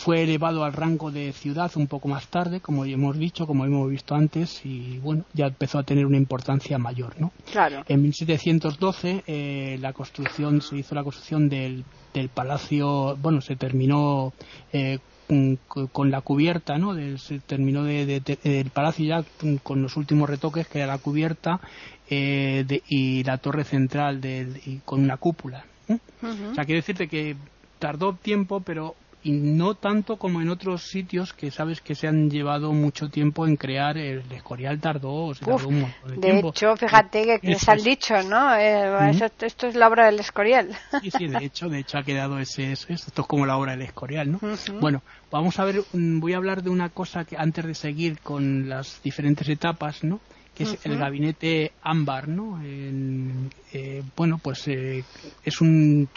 Fue 0.01 0.23
elevado 0.23 0.65
al 0.65 0.73
rango 0.73 1.11
de 1.11 1.31
ciudad 1.35 1.71
un 1.77 1.87
poco 1.87 2.09
más 2.09 2.27
tarde, 2.29 2.61
como 2.61 2.87
hemos 2.87 3.19
dicho, 3.19 3.47
como 3.47 3.67
hemos 3.67 3.91
visto 3.91 4.15
antes, 4.15 4.65
y 4.65 4.97
bueno, 4.99 5.25
ya 5.35 5.49
empezó 5.49 5.79
a 5.79 5.83
tener 5.83 6.07
una 6.07 6.17
importancia 6.17 6.79
mayor, 6.79 7.21
¿no? 7.21 7.33
Claro. 7.53 7.85
En 7.87 8.01
1712 8.01 9.25
eh, 9.27 9.77
la 9.79 9.93
construcción 9.93 10.63
se 10.63 10.79
hizo 10.79 10.95
la 10.95 11.05
construcción 11.05 11.51
del, 11.51 11.85
del 12.15 12.31
palacio, 12.31 13.15
bueno, 13.21 13.43
se 13.43 13.57
terminó 13.57 14.33
eh, 14.73 15.01
con 15.93 16.11
la 16.11 16.23
cubierta, 16.23 16.79
¿no? 16.79 16.95
se 17.19 17.39
terminó 17.41 17.85
de, 17.85 18.23
el 18.43 18.71
palacio 18.71 19.05
ya 19.07 19.25
con 19.63 19.83
los 19.83 19.97
últimos 19.97 20.29
retoques 20.29 20.67
que 20.67 20.79
era 20.79 20.89
la 20.89 20.99
cubierta 20.99 21.61
eh, 22.09 22.65
y 22.89 23.23
la 23.23 23.39
torre 23.39 23.63
central 23.63 24.21
y 24.25 24.79
con 24.85 25.05
una 25.05 25.19
cúpula. 25.19 25.67
O 25.89 26.55
sea, 26.55 26.65
quiero 26.65 26.81
decirte 26.81 27.07
que 27.07 27.37
tardó 27.79 28.15
tiempo, 28.15 28.61
pero 28.61 28.97
y 29.23 29.33
no 29.33 29.75
tanto 29.75 30.17
como 30.17 30.41
en 30.41 30.49
otros 30.49 30.83
sitios 30.83 31.33
que 31.33 31.51
sabes 31.51 31.81
que 31.81 31.95
se 31.95 32.09
han 32.09 32.31
llevado 32.31 32.73
mucho 32.73 33.11
tiempo 33.11 33.47
en 33.47 33.57
crear 33.57 33.99
el 33.99 34.23
Escorial 34.33 34.81
tardó, 34.81 35.33
de, 36.17 36.39
hecho 36.39 36.77
fíjate 36.77 37.41
que 37.41 37.49
les 37.49 37.69
han 37.69 37.83
dicho 37.83 38.23
no 38.23 38.57
eh, 38.57 39.11
esto, 39.41 39.67
es 39.67 39.75
la 39.75 39.89
obra 39.89 40.07
del 40.07 40.21
Escorial. 40.21 40.71
Sí 41.03 41.11
sí 41.11 41.29
de 41.29 41.45
hecho 41.45 41.69
de 41.69 41.81
hecho 41.81 41.99
ha 41.99 42.03
quedado 42.03 42.39
ese, 42.39 42.73
esto 42.73 42.93
es 42.95 43.27
como 43.27 43.45
la 43.45 43.57
obra 43.57 43.73
del 43.73 43.83
Escorial 43.83 44.31
no 44.31 44.41
bueno 44.81 45.03
vamos 45.31 45.59
a 45.59 45.65
ver 45.65 45.83
mm, 45.93 46.21
voy 46.21 46.33
a 46.33 46.39
hablar 46.39 46.63
de 46.63 46.71
una 46.71 46.89
cosa 46.89 47.25
que 47.25 47.37
antes 47.37 47.67
de 47.67 47.75
seguir 47.75 48.21
con 48.21 48.69
las 48.69 49.03
diferentes 49.03 49.49
etapas 49.49 50.03
no 50.03 50.21
que 50.65 50.75
es 50.75 50.87
el 50.87 50.99
gabinete 50.99 51.73
ámbar, 51.83 52.29
¿no? 52.29 52.61
Eh, 52.63 54.03
bueno, 54.17 54.39
pues 54.43 54.69
eh, 54.69 55.05
es 55.45 55.61
un, 55.61 56.09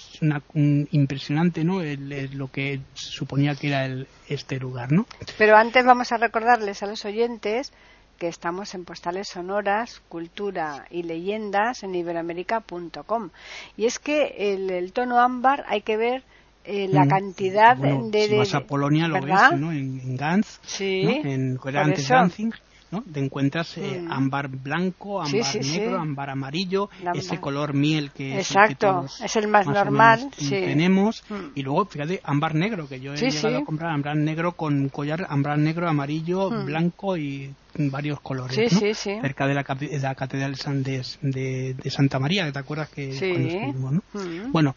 impresionante, 0.91 1.63
¿no? 1.63 1.81
lo 1.81 2.51
que 2.51 2.81
suponía 2.93 3.55
que 3.55 3.67
era 3.67 3.85
el, 3.85 4.07
este 4.27 4.59
lugar, 4.59 4.91
¿no? 4.91 5.05
Pero 5.37 5.55
antes 5.55 5.85
vamos 5.85 6.11
a 6.11 6.17
recordarles 6.17 6.83
a 6.83 6.87
los 6.87 7.05
oyentes 7.05 7.71
que 8.19 8.27
estamos 8.27 8.75
en 8.75 8.85
postales 8.85 9.29
sonoras, 9.29 10.01
cultura 10.09 10.85
y 10.89 11.03
leyendas 11.03 11.83
en 11.83 11.95
iberoamérica.com. 11.95 13.29
Y 13.77 13.85
es 13.85 13.99
que 13.99 14.53
el, 14.53 14.91
tono 14.91 15.19
ámbar 15.19 15.63
hay 15.67 15.81
que 15.81 15.97
ver 15.97 16.23
eh, 16.65 16.87
la 16.89 17.07
cantidad 17.07 17.75
de, 17.75 18.27
Si 18.27 18.37
vas 18.37 18.55
a 18.55 18.61
Polonia 18.61 19.07
lo 19.07 19.21
ves, 19.21 19.57
¿no? 19.57 19.71
En, 19.71 20.15
Gans, 20.15 20.59
sí, 20.63 21.01
en 21.23 21.59
antes 21.75 22.07
Dancing, 22.07 22.51
¿no? 22.93 23.03
Te 23.11 23.19
encuentras 23.19 23.77
eh, 23.77 24.01
mm. 24.01 24.11
ámbar 24.11 24.47
blanco, 24.47 25.21
ámbar 25.21 25.55
negro, 25.55 25.99
ámbar 25.99 26.29
amarillo, 26.29 26.89
ese 27.15 27.39
color 27.39 27.73
miel 27.73 28.11
que, 28.11 28.37
Exacto, 28.37 29.05
es 29.23 29.35
el 29.35 29.47
más, 29.47 29.65
normal. 29.65 30.29
Tenemos, 30.37 31.23
mm. 31.27 31.35
y 31.55 31.63
luego, 31.63 31.85
fíjate, 31.85 32.21
ámbar 32.23 32.53
negro, 32.53 32.87
que 32.87 32.99
yo 32.99 33.13
he 33.13 33.17
llegado 33.17 33.57
a 33.57 33.65
comprar 33.65 33.91
ámbar 33.91 34.15
negro 34.15 34.53
con 34.53 34.89
collar, 34.89 35.25
ámbar 35.27 35.57
negro, 35.57 35.89
amarillo, 35.89 36.51
mm. 36.51 36.65
blanco 36.65 37.17
y 37.17 37.51
varios 37.75 38.19
colores, 38.21 38.71
¿no? 38.71 38.93
cerca 38.93 39.47
de 39.47 39.55
la, 39.55 39.65
la 40.01 40.15
Catedral 40.15 40.55
de, 40.83 41.73
de, 41.73 41.89
Santa 41.89 42.19
María, 42.19 42.51
te 42.51 42.59
acuerdas 42.59 42.89
que 42.89 43.17
cuando 43.17 43.47
estuvimos, 43.49 43.91
¿no? 43.91 44.03
Bueno, 44.51 44.75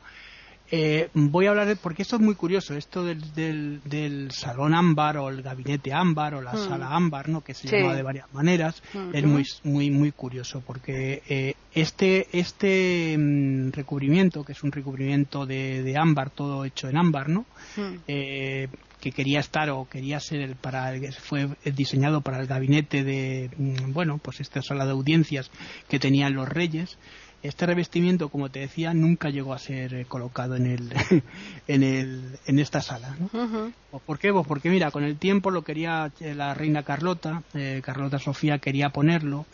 eh, 0.71 1.11
voy 1.15 1.47
a 1.47 1.51
hablar 1.51 1.67
de, 1.67 1.77
porque 1.77 2.03
esto 2.03 2.17
es 2.17 2.23
muy 2.23 2.35
curioso, 2.35 2.75
esto 2.75 3.05
del, 3.05 3.81
del, 3.85 4.31
salón 4.33 4.75
ámbar 4.75 5.17
o 5.19 5.29
el 5.29 5.43
gabinete 5.43 5.93
ámbar 5.93 6.35
o 6.35 6.43
la 6.43 6.53
mm. 6.53 6.69
sala 6.69 6.89
ámbar, 6.89 7.29
¿no? 7.29 7.43
que 7.43 7.55
se 7.55 7.69
llama 7.69 7.95
de 7.95 8.03
varias 8.03 8.33
maneras, 8.33 8.83
es 9.13 9.25
muy, 9.25 9.45
muy, 9.65 9.91
muy 9.91 10.13
curioso 10.13 10.63
porque 10.67 11.23
eh, 11.29 11.55
este, 11.73 12.27
este 12.33 13.17
mm, 13.17 13.71
recubrimiento, 13.73 14.45
que 14.45 14.53
es 14.53 14.63
un 14.63 14.73
recubrimiento 14.73 15.47
de, 15.47 15.95
ámbar, 15.97 16.31
todo 16.31 16.65
hecho 16.65 16.89
en 16.89 16.97
ámbar, 16.97 17.29
¿no? 17.29 17.47
Mm. 17.77 17.95
Eh, 18.09 18.69
que 19.01 19.13
quería 19.13 19.41
estar 19.41 19.69
o 19.71 19.87
quería 19.89 20.19
ser 20.21 20.41
el 20.41 20.57
para 20.57 20.95
fue 21.21 21.49
diseñado 21.65 22.23
para 22.23 22.41
el 22.41 22.47
gabinete 22.47 23.05
de 23.05 23.51
bueno 23.89 24.19
pues 24.19 24.41
esta 24.41 24.63
sala 24.63 24.87
de 24.87 24.93
audiencias 24.93 25.51
que 25.89 25.99
tenían 25.99 26.35
los 26.35 26.49
reyes 26.49 26.99
este 27.47 27.67
revestimiento, 27.67 28.29
como 28.29 28.51
te 28.51 28.61
decía, 28.61 28.95
nunca 28.95 29.31
llegó 29.31 29.53
a 29.55 29.59
ser 29.59 29.95
eh, 29.95 30.05
colocado 30.07 30.57
en 30.57 30.67
el, 30.67 30.93
en, 31.69 31.83
el, 31.83 32.39
en 32.47 32.59
esta 32.59 32.81
sala. 32.81 33.17
¿no? 33.19 33.73
¿Por 34.05 34.19
qué? 34.19 34.33
Pues 34.33 34.47
porque 34.47 34.71
mira, 34.71 34.91
con 34.91 35.05
el 35.05 35.17
tiempo 35.17 35.51
lo 35.51 35.63
quería 35.63 36.11
eh, 36.21 36.35
la 36.35 36.55
reina 36.55 36.83
Carlota, 36.83 37.43
eh, 37.55 37.81
Carlota 37.85 38.19
Sofía 38.19 38.59
quería 38.59 38.91
ponerlo, 38.91 39.47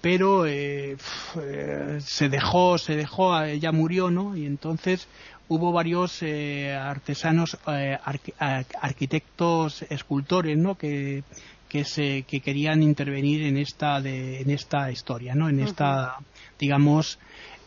pero 0.00 0.44
se 0.44 2.28
dejó, 2.28 2.78
se 2.78 2.96
dejó, 2.96 3.40
ella 3.42 3.70
murió, 3.70 4.10
¿no? 4.10 4.36
Y 4.36 4.44
entonces 4.44 5.06
hubo 5.46 5.70
varios 5.70 6.20
artesanos, 6.24 7.56
arquitectos, 8.82 9.82
escultores, 9.88 10.58
¿no? 10.58 10.74
Que, 10.76 11.22
que 11.68 11.84
se 11.84 12.22
que 12.22 12.40
querían 12.40 12.82
intervenir 12.82 13.42
en 13.42 13.56
esta 13.56 14.00
de, 14.00 14.40
en 14.40 14.50
esta 14.50 14.90
historia 14.90 15.34
no 15.34 15.48
en 15.48 15.60
esta 15.60 16.16
digamos, 16.58 17.18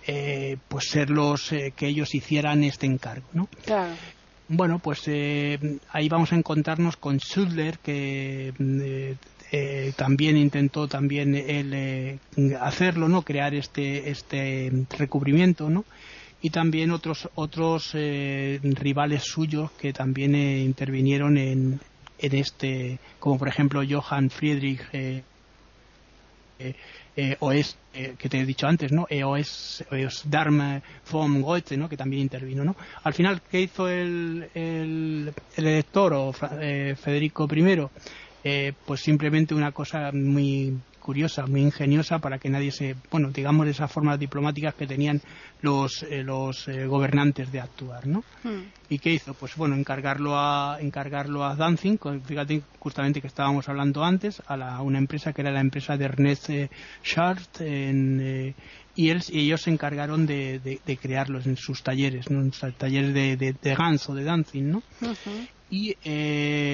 eh, 0.07 0.57
pues 0.67 0.89
ser 0.89 1.09
los 1.09 1.51
eh, 1.51 1.73
que 1.75 1.87
ellos 1.87 2.15
hicieran 2.15 2.63
este 2.63 2.85
encargo, 2.85 3.27
¿no? 3.33 3.47
Claro. 3.65 3.93
Bueno, 4.47 4.79
pues 4.79 5.03
eh, 5.05 5.59
ahí 5.91 6.09
vamos 6.09 6.33
a 6.33 6.35
encontrarnos 6.35 6.97
con 6.97 7.19
Sudler, 7.19 7.77
que 7.77 8.51
también 9.95 10.37
intentó 10.37 10.87
también 10.87 11.35
él 11.35 12.19
hacerlo, 12.59 13.07
¿no? 13.07 13.21
Crear 13.21 13.53
este 13.53 14.09
este 14.09 14.71
recubrimiento, 14.97 15.69
¿no? 15.69 15.85
Y 16.41 16.49
también 16.49 16.89
otros 16.89 17.29
otros 17.35 17.91
rivales 17.93 19.23
suyos 19.25 19.69
que 19.73 19.93
también 19.93 20.33
intervinieron 20.35 21.37
en, 21.37 21.79
en 22.17 22.35
este, 22.35 22.97
como 23.19 23.37
por 23.37 23.49
ejemplo 23.49 23.83
Johann 23.87 24.31
Friedrich 24.31 24.81
eh, 26.59 27.35
o 27.39 27.51
es 27.51 27.77
eh, 27.93 28.15
que 28.17 28.29
te 28.29 28.39
he 28.39 28.45
dicho 28.45 28.67
antes, 28.67 28.91
¿no? 28.91 29.07
Eh, 29.09 29.23
o 29.23 29.35
es, 29.35 29.83
Dharma 30.25 30.81
von 31.11 31.41
Goethe, 31.41 31.77
¿no? 31.77 31.89
Que 31.89 31.97
también 31.97 32.21
intervino, 32.21 32.63
¿no? 32.63 32.75
Al 33.03 33.13
final, 33.13 33.41
¿qué 33.49 33.61
hizo 33.61 33.89
el, 33.89 34.49
el, 34.53 35.33
el 35.57 35.65
elector 35.67 36.13
o 36.13 36.33
Federico 36.33 37.47
I? 37.51 37.87
pues 38.85 39.01
simplemente 39.01 39.53
una 39.53 39.73
cosa 39.73 40.11
muy 40.13 40.73
curiosa, 41.09 41.47
muy 41.47 41.61
ingeniosa 41.61 42.19
para 42.19 42.37
que 42.37 42.51
nadie 42.51 42.71
se, 42.71 42.95
bueno, 43.09 43.31
digamos 43.31 43.65
esas 43.65 43.91
formas 43.91 44.19
diplomáticas 44.19 44.75
que 44.75 44.85
tenían 44.85 45.19
los, 45.63 46.03
eh, 46.03 46.21
los 46.21 46.67
eh, 46.67 46.85
gobernantes 46.85 47.51
de 47.51 47.59
actuar, 47.59 48.05
¿no? 48.05 48.23
Hmm. 48.43 48.65
¿Y 48.89 48.99
qué 48.99 49.13
hizo? 49.13 49.33
Pues 49.33 49.55
bueno, 49.55 49.75
encargarlo 49.75 50.37
a, 50.37 50.77
encargarlo 50.79 51.43
a 51.43 51.55
Danzig, 51.55 51.99
fíjate 52.23 52.61
justamente 52.77 53.21
que 53.21 53.27
estábamos 53.27 53.67
hablando 53.67 54.03
antes, 54.03 54.39
a 54.45 54.55
la, 54.55 54.83
una 54.83 54.99
empresa 54.99 55.33
que 55.33 55.41
era 55.41 55.49
la 55.49 55.61
empresa 55.61 55.97
de 55.97 56.05
Ernest 56.05 56.49
eh, 56.51 56.69
Schart, 57.03 57.61
en, 57.61 58.53
y, 58.95 59.09
él, 59.09 59.23
ellos 59.33 59.63
se 59.63 59.71
encargaron 59.71 60.27
de, 60.27 60.59
de, 60.59 60.97
crearlos 60.97 61.47
en 61.47 61.57
sus 61.57 61.81
talleres, 61.81 62.29
¿no? 62.29 62.39
en 62.39 62.53
sus 62.53 62.71
talleres 62.75 63.15
de, 63.15 63.35
de, 63.35 63.55
de 63.59 63.73
Gans 63.73 64.07
o 64.09 64.13
de 64.13 64.25
Danzig, 64.25 64.61
¿no? 64.61 64.83
Y 65.69 65.95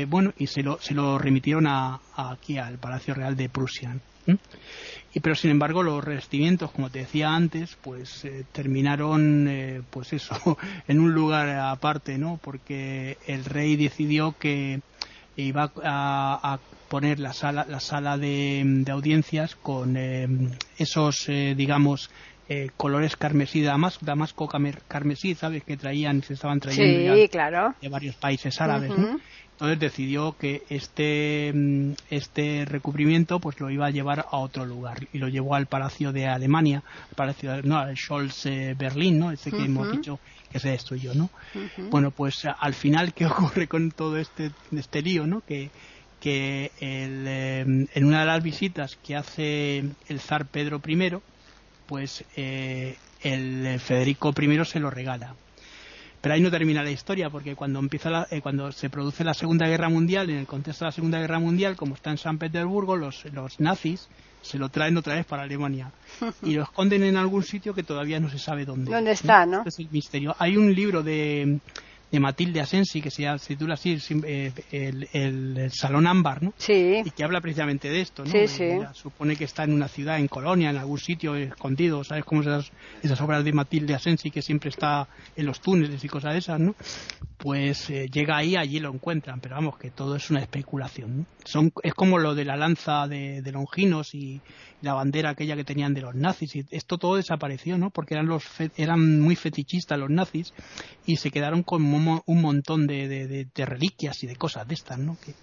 bueno, 0.05 0.33
y 0.37 0.47
se 0.47 0.63
lo, 0.63 0.79
se 0.79 0.93
lo 0.93 1.17
remitieron 1.17 1.67
a, 1.67 1.99
aquí 2.15 2.57
al 2.57 2.77
Palacio 2.77 3.13
Real 3.13 3.35
de 3.35 3.49
Prusia. 3.49 3.95
Y 5.13 5.19
pero 5.21 5.35
sin 5.35 5.51
embargo 5.51 5.83
los 5.83 6.03
revestimientos, 6.03 6.71
como 6.71 6.89
te 6.89 6.99
decía 6.99 7.33
antes, 7.33 7.77
pues 7.81 8.25
eh, 8.25 8.43
terminaron, 8.51 9.47
eh, 9.47 9.81
pues 9.89 10.13
eso, 10.13 10.57
en 10.87 10.99
un 10.99 11.13
lugar 11.13 11.49
aparte, 11.49 12.17
¿no? 12.17 12.39
Porque 12.41 13.17
el 13.27 13.45
rey 13.45 13.75
decidió 13.75 14.35
que 14.37 14.81
iba 15.37 15.71
a, 15.83 16.59
poner 16.89 17.19
la 17.19 17.33
sala, 17.33 17.65
la 17.67 17.79
sala 17.79 18.17
de, 18.17 18.85
audiencias 18.91 19.55
con 19.55 19.95
eh, 19.97 20.27
esos, 20.77 21.27
digamos, 21.27 22.09
colores 22.77 23.15
carmesí, 23.15 23.61
damasco, 23.61 24.05
damasco 24.05 24.49
carmesí, 24.87 25.35
¿sabes? 25.35 25.63
Que 25.63 25.77
traían, 25.77 26.21
se 26.21 26.33
estaban 26.33 26.59
trayendo 26.59 27.15
de 27.81 27.89
varios 27.89 28.15
países 28.15 28.59
árabes, 28.61 28.95
¿no? 28.97 29.19
Entonces 29.55 29.79
decidió 29.79 30.35
que 30.37 30.63
este, 30.69 31.53
mm, 31.55 31.93
este 32.09 32.65
recubrimiento 32.65 33.39
pues 33.39 33.57
lo 33.61 33.69
iba 33.69 33.85
a 33.85 33.89
llevar 33.89 34.25
a 34.29 34.37
otro 34.37 34.65
lugar 34.65 35.07
y 35.13 35.17
lo 35.17 35.29
llevó 35.29 35.55
al 35.55 35.67
Palacio 35.67 36.11
de 36.11 36.27
Alemania, 36.27 36.83
al 37.09 37.15
Palacio 37.15 37.61
no, 37.63 37.77
al 37.77 37.95
Scholz 37.95 38.47
eh, 38.47 38.75
Berlín, 38.77 39.17
¿no? 39.17 39.31
Ese 39.31 39.51
que 39.51 39.63
hemos 39.63 39.89
dicho 39.89 40.19
que 40.51 40.59
se 40.59 40.69
destruyó, 40.69 41.13
¿no? 41.13 41.29
Bueno, 41.89 42.11
pues 42.11 42.45
al 42.45 42.73
final, 42.73 43.13
¿qué 43.13 43.25
ocurre 43.27 43.67
con 43.67 43.91
todo 43.91 44.17
este, 44.17 44.51
este 44.75 45.01
lío, 45.01 45.25
¿no? 45.25 45.39
Que, 45.39 45.69
que 46.19 46.71
em, 46.81 47.87
en 47.93 48.05
una 48.05 48.21
de 48.21 48.25
las 48.25 48.43
visitas 48.43 48.97
que 48.97 49.15
hace 49.15 49.85
el 50.09 50.19
zar 50.19 50.47
Pedro 50.47 50.81
I, 50.85 51.11
pues 51.85 52.23
eh, 52.35 52.97
el 53.21 53.79
Federico 53.79 54.33
I 54.37 54.65
se 54.65 54.79
lo 54.79 54.89
regala. 54.89 55.35
Pero 56.21 56.33
ahí 56.33 56.41
no 56.41 56.49
termina 56.49 56.81
la 56.81 56.89
historia, 56.89 57.29
porque 57.29 57.55
cuando 57.55 57.77
empieza 57.77 58.25
eh, 58.31 58.41
cuando 58.41 58.71
se 58.71 58.89
produce 58.89 59.23
la 59.23 59.35
Segunda 59.35 59.67
Guerra 59.67 59.89
Mundial, 59.89 60.29
en 60.31 60.37
el 60.37 60.47
contexto 60.47 60.83
de 60.83 60.87
la 60.89 60.91
Segunda 60.91 61.19
Guerra 61.19 61.37
Mundial, 61.37 61.75
como 61.75 61.93
está 61.93 62.09
en 62.09 62.17
San 62.17 62.39
Petersburgo, 62.39 62.95
los, 62.95 63.25
los 63.25 63.59
nazis 63.59 64.07
se 64.41 64.57
lo 64.57 64.69
traen 64.69 64.95
otra 64.97 65.15
vez 65.15 65.25
para 65.25 65.43
Alemania 65.43 65.91
y 66.43 66.53
lo 66.53 66.63
esconden 66.63 67.03
en 67.03 67.17
algún 67.17 67.43
sitio 67.43 67.73
que 67.73 67.83
todavía 67.83 68.19
no 68.19 68.29
se 68.29 68.39
sabe 68.39 68.65
dónde. 68.65 68.91
¿Dónde 68.91 69.11
está, 69.11 69.45
no? 69.45 69.63
Es 69.65 69.79
el 69.79 69.89
misterio. 69.91 70.35
Hay 70.39 70.57
un 70.57 70.73
libro 70.73 71.01
de 71.03 71.59
de 72.15 72.19
Matilde 72.21 72.61
Asensi, 72.61 73.01
que 73.01 73.11
se, 73.11 73.25
titula 73.47 73.73
así 73.75 73.97
eh, 74.23 74.51
el, 75.11 75.71
Salón 75.71 76.07
Ámbar, 76.07 76.41
¿no? 76.41 76.53
Sí. 76.57 77.01
Y 77.03 77.11
que 77.11 77.23
habla 77.23 77.41
precisamente 77.41 77.89
de 77.89 78.01
esto, 78.01 78.23
¿no? 78.23 78.31
Sí, 78.31 78.47
sí. 78.47 78.69
supone 78.93 79.35
que 79.35 79.43
está 79.43 79.63
en 79.63 79.73
una 79.73 79.87
ciudad, 79.87 80.17
en 80.17 80.27
Colonia, 80.27 80.69
en 80.69 80.77
algún 80.77 80.97
sitio 80.97 81.35
escondido, 81.35 82.03
¿sabes 82.03 82.23
cómo 82.23 82.41
esas, 82.41 82.71
esas 83.03 83.19
obras 83.21 83.43
de 83.43 83.53
Matilde 83.53 83.93
Asensi 83.93 84.31
que 84.31 84.41
siempre 84.41 84.69
está 84.69 85.07
en 85.35 85.45
los 85.45 85.59
túneles 85.59 86.03
y 86.03 86.07
cosas 86.07 86.33
de 86.33 86.39
esas, 86.39 86.59
¿no? 86.59 86.75
Pues 87.37 87.89
eh, 87.89 88.07
llega 88.11 88.37
ahí, 88.37 88.55
allí 88.55 88.79
lo 88.79 88.93
encuentran, 88.93 89.39
pero 89.41 89.55
vamos, 89.55 89.77
que 89.77 89.91
todo 89.91 90.15
es 90.15 90.29
una 90.29 90.39
especulación, 90.39 91.17
¿no? 91.17 91.25
Son, 91.43 91.71
es 91.83 91.93
como 91.93 92.17
lo 92.17 92.33
de 92.33 92.45
la 92.45 92.55
lanza 92.55 93.07
de, 93.07 93.41
de 93.41 93.51
Longinos 93.51 94.15
y 94.15 94.41
la 94.81 94.93
bandera 94.93 95.31
aquella 95.31 95.55
que 95.55 95.63
tenían 95.63 95.93
de 95.93 96.01
los 96.01 96.15
nazis, 96.15 96.55
y 96.55 96.65
esto 96.71 96.97
todo 96.97 97.15
desapareció, 97.15 97.77
¿no? 97.77 97.89
Porque 97.89 98.13
eran, 98.13 98.27
los 98.27 98.43
eran 98.77 99.19
muy 99.19 99.35
fetichistas 99.35 99.99
los 99.99 100.09
nazis 100.09 100.53
y 101.05 101.17
se 101.17 101.31
quedaron 101.31 101.63
con 101.63 101.81
un 102.25 102.41
montón 102.41 102.87
de, 102.87 103.47
reliquias 103.55 104.23
y 104.23 104.27
de 104.27 104.35
cosas 104.35 104.67
de 104.67 104.73
estas, 104.73 104.99
¿no? 104.99 105.17
Que 105.23 105.33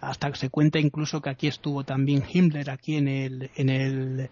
hasta 0.00 0.34
se 0.34 0.50
cuenta 0.50 0.78
incluso 0.80 1.22
que 1.22 1.30
aquí 1.30 1.46
estuvo 1.46 1.84
también 1.84 2.24
Himmler, 2.28 2.70
aquí 2.70 2.96
en 2.96 3.08
el, 3.08 3.50
en 3.54 3.68
el, 3.68 4.30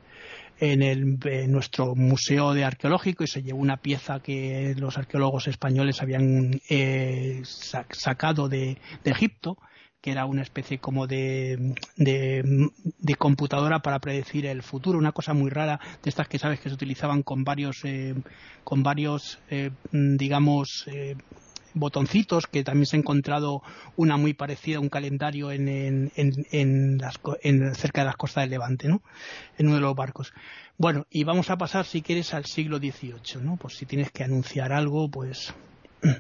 en 0.61 0.83
el 0.83 1.19
nuestro 1.51 1.95
museo 1.95 2.53
de 2.53 2.65
arqueológico 2.65 3.25
y 3.25 3.29
se 3.29 3.43
llevó 3.43 3.61
una 3.61 3.79
pieza 3.79 4.21
que 4.21 4.75
los 4.77 4.99
arqueólogos 4.99 5.49
españoles 5.49 6.03
habían 6.03 6.61
eh, 6.69 7.41
sacado 7.45 8.49
de, 8.49 8.79
Egipto 9.05 9.57
que 10.03 10.13
era 10.13 10.25
una 10.25 10.41
especie 10.41 10.79
como 10.79 11.07
de, 11.07 11.75
de, 11.97 13.15
computadora 13.19 13.81
para 13.81 13.99
predecir 13.99 14.47
el 14.47 14.63
futuro, 14.63 14.99
una 14.99 15.13
cosa 15.13 15.35
muy 15.35 15.51
rara 15.51 15.79
de 16.03 16.09
estas 16.09 16.27
que 16.27 16.39
sabes 16.39 16.59
que 16.59 16.71
se 16.71 16.75
utilizaban 16.75 17.23
con 17.23 17.45
varios, 17.45 17.85
eh, 17.85 18.15
con 18.65 18.83
varios, 18.83 19.41
eh, 19.51 19.71
digamos, 19.93 20.87
botoncitos, 21.75 22.47
que 22.47 22.65
también 22.65 22.87
se 22.87 22.97
ha 22.97 22.99
encontrado 22.99 23.63
una 23.97 24.17
muy 24.17 24.35
parecida, 24.35 24.81
un 24.81 24.89
calendario 24.89 25.53
en, 25.53 25.69
en, 25.69 26.13
en, 26.17 27.01
en, 27.43 27.75
cerca 27.75 28.03
de 28.03 28.07
las 28.07 28.17
costas 28.17 28.43
del 28.45 28.51
Levante, 28.51 28.89
¿no? 28.89 29.03
En 29.59 29.67
uno 29.67 29.77
de 29.77 29.83
los 29.83 29.95
barcos. 29.95 30.33
Bueno, 30.79 31.07
y 31.11 31.25
vamos 31.25 31.51
a 31.51 31.59
pasar, 31.59 31.85
si 31.85 32.03
quieres, 32.03 32.35
al 32.35 32.47
siglo 32.47 32.79
XVIII, 32.79 33.43
¿no? 33.43 33.57
Pues 33.57 33.77
si 33.77 33.87
tienes 33.87 34.11
que 34.11 34.25
anunciar 34.25 34.73
algo, 34.73 35.11
pues... 35.11 35.55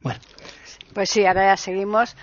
Bueno. 0.00 0.20
Pues 0.92 1.10
sí, 1.10 1.24
ahora 1.24 1.46
ya 1.46 1.56
seguimos. 1.56 2.16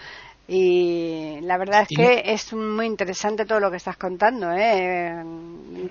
Y 0.48 1.40
la 1.42 1.58
verdad 1.58 1.88
es 1.90 1.96
que 1.96 2.22
es 2.26 2.54
muy 2.54 2.86
interesante 2.86 3.46
todo 3.46 3.60
lo 3.62 3.72
que 3.72 3.78
estás 3.78 3.96
contando. 3.96 4.52
¿eh? 4.52 5.24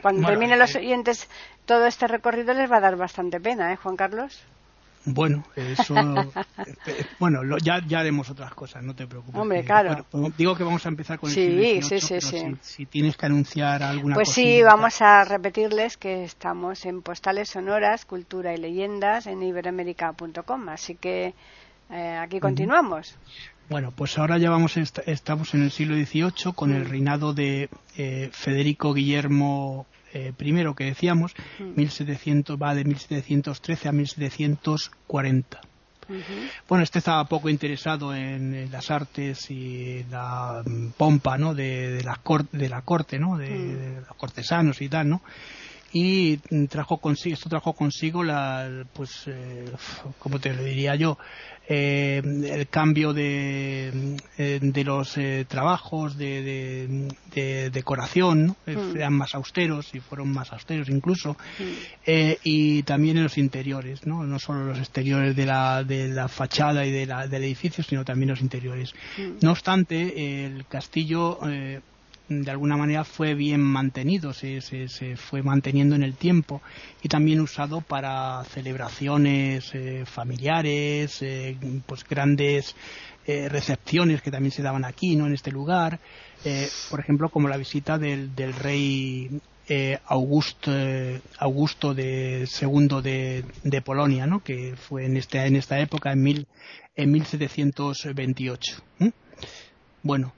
Cuando 0.03 0.27
terminen 0.27 0.59
los 0.59 0.77
oyentes 0.77 1.29
todo 1.65 1.87
este 1.87 2.07
recorrido 2.07 2.53
les 2.53 2.71
va 2.71 2.77
a 2.77 2.81
dar 2.81 2.97
bastante 2.97 3.41
pena, 3.41 3.73
¿eh, 3.73 3.77
Juan 3.77 3.97
Carlos? 3.97 4.43
Bueno, 5.05 5.45
eso. 5.57 5.95
Eh, 6.85 7.05
bueno, 7.19 7.43
ya, 7.59 7.81
ya 7.87 8.01
haremos 8.01 8.29
otras 8.31 8.55
cosas, 8.55 8.83
no 8.83 8.95
te 8.95 9.07
preocupes. 9.07 9.41
Hombre, 9.41 9.65
claro. 9.65 10.05
Pues, 10.11 10.37
digo 10.37 10.57
que 10.57 10.65
vamos 10.65 10.85
a 10.85 10.89
empezar 10.89 11.19
con 11.19 11.31
sí, 11.31 11.41
el 11.41 11.83
sí, 11.83 12.01
sí, 12.01 12.21
sí. 12.21 12.57
Si, 12.61 12.87
tienes 12.87 13.17
que 13.17 13.27
anunciar 13.27 13.83
alguna 13.83 14.15
Pues 14.15 14.31
sí, 14.31 14.63
vamos 14.63 15.01
a 15.01 15.25
repetirles 15.25 15.97
que 15.97 16.25
estamos 16.25 16.85
en 16.87 17.03
Postales 17.03 17.51
Sonoras, 17.51 18.05
Cultura 18.05 18.53
y 18.53 18.57
Leyendas 18.57 19.27
en 19.27 19.43
iberoamérica.com. 19.43 20.69
Así 20.69 20.97
que 20.97 21.35
eh, 21.91 22.19
aquí 22.21 22.41
continuamos. 22.41 23.17
Bueno, 23.69 23.93
pues 23.95 24.19
ahora 24.19 24.39
ya 24.39 24.51
vamos, 24.51 24.77
estamos 24.77 25.55
en 25.55 25.63
el 25.63 25.71
siglo 25.71 25.95
XVIII 25.97 26.53
con 26.55 26.73
el 26.73 26.85
reinado 26.85 27.33
de 27.33 27.71
eh, 27.97 28.29
Federico 28.33 28.93
Guillermo 28.93 29.87
eh, 30.15 30.33
primero 30.37 30.75
que 30.75 30.85
decíamos, 30.85 31.35
1700, 31.59 32.61
va 32.61 32.75
de 32.75 32.85
1713 32.85 33.89
a 33.89 33.93
1740. 33.93 35.61
Bueno, 36.69 36.85
este 36.85 36.99
estaba 36.99 37.25
poco 37.25 37.49
interesado 37.49 38.15
en, 38.15 38.71
las 38.71 38.91
artes 38.91 39.51
y 39.51 40.05
la 40.11 40.63
mm, 40.65 40.89
pompa, 40.99 41.39
¿no? 41.39 41.55
De, 41.55 42.03
la, 42.05 42.17
corte, 42.17 42.55
de 42.59 42.69
la 42.69 42.83
corte, 42.83 43.19
¿no? 43.19 43.39
De, 43.39 44.03
los 44.07 44.17
cortesanos 44.19 44.83
y 44.83 44.91
tal, 44.91 45.09
¿no? 45.09 45.23
Y 45.93 46.39
trajo 46.69 46.99
consigo, 46.99 47.35
esto 47.35 47.49
trajo 47.49 47.75
consigo 47.75 48.25
la, 48.25 48.85
pues, 48.95 49.25
eh, 49.27 49.67
como 50.19 50.41
te 50.41 50.55
lo 50.55 50.65
diría 50.65 50.95
yo, 50.95 51.19
eh, 51.69 52.21
el 52.25 52.67
cambio 52.69 53.13
de, 53.13 54.19
eh, 54.37 54.59
de 54.61 54.85
los 54.85 55.17
eh, 55.17 55.47
trabajos 55.49 56.19
de, 56.19 57.09
decoración, 57.73 58.57
mm. 58.67 58.97
eran 58.97 59.15
más 59.15 59.35
austeros 59.37 59.95
y 59.95 60.01
fueron 60.01 60.33
más 60.33 60.53
austeros 60.53 60.89
incluso, 60.89 61.37
mm. 61.59 62.13
y 62.43 62.83
también 62.83 63.17
en 63.17 63.23
los 63.23 63.39
interiores, 63.39 64.05
¿no? 64.07 64.25
no 64.25 64.39
solo 64.41 64.67
los 64.67 64.79
exteriores 64.79 65.37
de 65.37 65.47
la, 65.47 65.85
de 65.85 66.09
la 66.09 66.29
fachada 66.29 66.85
y 66.85 66.91
de 66.91 67.07
la, 67.07 67.29
del 67.29 67.45
edificio, 67.45 67.85
sino 67.85 68.05
también 68.05 68.31
los 68.31 68.41
interiores. 68.41 68.93
Mm. 69.17 69.39
No 69.41 69.53
obstante, 69.53 70.45
el 70.45 70.67
castillo 70.67 71.39
de 72.29 72.51
alguna 72.51 72.77
manera 72.77 73.05
fue 73.05 73.35
bien 73.35 73.61
mantenido, 73.61 74.33
se, 74.33 74.61
se, 74.61 75.17
fue 75.17 75.43
manteniendo 75.43 75.95
en 75.95 76.03
el 76.03 76.15
tiempo 76.15 76.63
y 77.03 77.09
también 77.09 77.41
usado 77.41 77.81
para 77.81 78.45
celebraciones 78.45 79.71
eh, 79.75 80.05
familiares, 80.07 81.21
eh, 81.23 81.57
pues 81.87 82.05
grandes 82.05 82.75
eh, 83.27 83.49
recepciones 83.49 84.23
que 84.23 84.31
también 84.31 84.53
se 84.53 84.63
daban 84.63 84.85
aquí, 84.85 85.17
¿no? 85.17 85.27
En 85.27 85.35
este 85.35 85.51
lugar, 85.51 86.01
por 86.91 86.99
ejemplo, 86.99 87.29
como 87.29 87.49
la 87.49 87.57
visita 87.57 87.99
del, 87.99 88.35
del 88.35 88.53
rey 88.53 89.31
Augusto, 90.07 90.73
Augusto 91.39 91.95
de 91.95 92.47
segundo 92.49 93.01
de, 93.01 93.45
de, 93.63 93.81
Polonia, 93.81 94.27
¿no? 94.27 94.43
Que 94.43 94.75
fue 94.77 95.07
en 95.07 95.17
esta 95.17 95.47
en 95.47 95.55
esta 95.55 95.79
época 95.79 96.13
en 96.13 96.23
mil 96.23 96.47
en 96.97 97.13
1728. 97.13 98.83
Bueno. 100.03 100.35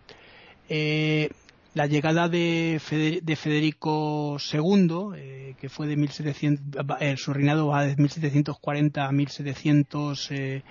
La 1.74 1.86
llegada 1.86 2.28
de, 2.28 2.80
Federico 2.80 4.36
II, 4.52 5.10
eh, 5.16 5.54
que 5.60 5.68
fue 5.68 5.88
de 5.88 5.96
1700, 5.96 6.86
eh, 7.00 7.16
su 7.16 7.32
reinado 7.34 7.66
va 7.66 7.84
de 7.84 7.96
1740 7.96 9.04
a 9.04 9.10
1700, 9.12 10.30
eh, 10.30 10.62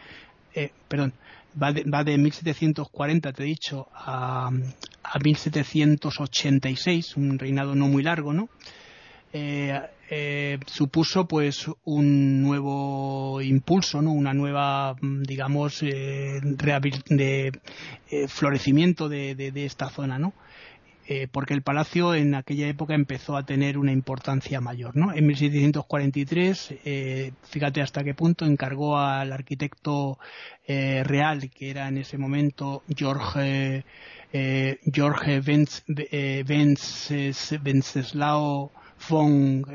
perdón, 0.88 1.14
va 1.62 1.74
de, 1.74 1.84
va 1.84 2.06
de 2.06 2.18
1740, 2.18 3.34
te 3.34 3.44
he 3.44 3.46
dicho, 3.46 3.90
a, 3.94 4.48
a 4.48 5.20
1786, 5.20 7.18
un 7.18 7.38
reinado 7.38 7.76
no 7.76 7.88
muy 7.88 8.02
largo, 8.04 8.34
¿no? 8.34 8.50
supuso 10.68 11.28
pues 11.28 11.66
un 11.86 12.44
nuevo 12.44 13.42
impulso, 13.42 14.00
¿no? 14.00 14.12
una 14.12 14.32
nueva, 14.32 14.96
digamos, 15.02 15.80
de, 15.80 16.40
florecimiento 18.28 19.10
de, 19.10 19.34
de, 19.34 19.66
esta 19.66 19.90
zona, 19.90 20.20
¿no? 20.20 20.34
Eh, 21.06 21.28
porque 21.30 21.54
el 21.54 21.62
palacio 21.62 22.16
en 22.16 22.34
aquella 22.34 22.68
época 22.68 22.96
empezó 22.96 23.36
a 23.36 23.46
tener 23.46 23.78
una 23.78 23.92
importancia 23.92 24.62
mayor. 24.62 24.96
¿no? 24.96 25.14
En 25.14 25.28
1743, 25.28 26.76
eh, 26.86 27.34
fíjate 27.44 27.82
hasta 27.82 28.04
qué 28.04 28.14
punto, 28.14 28.46
encargó 28.46 28.98
al 28.98 29.34
arquitecto 29.34 30.18
eh, 30.66 31.04
real, 31.04 31.50
que 31.50 31.70
era 31.70 31.90
en 31.90 31.98
ese 31.98 32.18
momento 32.18 32.84
George, 32.96 33.84
George 34.92 35.42
Wenceslao 37.64 38.72
von 39.10 39.66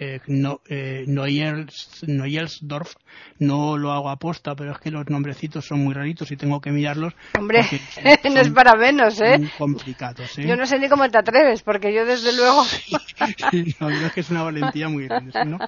eh, 0.00 0.20
no, 0.28 0.60
eh, 0.68 1.04
Noyelsdorf, 1.08 2.94
no 3.40 3.76
lo 3.76 3.92
hago 3.92 4.10
aposta, 4.10 4.54
pero 4.54 4.72
es 4.72 4.78
que 4.78 4.92
los 4.92 5.08
nombrecitos 5.08 5.66
son 5.66 5.80
muy 5.80 5.92
raritos 5.92 6.30
y 6.30 6.36
tengo 6.36 6.60
que 6.60 6.70
mirarlos. 6.70 7.14
Hombre, 7.36 7.62
no 8.24 8.40
es 8.40 8.50
para 8.50 8.76
menos, 8.76 9.20
¿eh? 9.20 9.50
complicados, 9.58 10.38
¿eh? 10.38 10.46
Yo 10.46 10.56
no 10.56 10.66
sé 10.66 10.78
ni 10.78 10.88
cómo 10.88 11.08
te 11.08 11.18
atreves, 11.18 11.62
porque 11.62 11.92
yo 11.92 12.04
desde 12.04 12.32
luego... 12.36 12.62
no, 13.80 13.88
es 14.06 14.12
que 14.12 14.20
es 14.20 14.30
una 14.30 14.42
valentía 14.44 14.88
muy 14.88 15.06
grande, 15.06 15.32
¿no? 15.44 15.58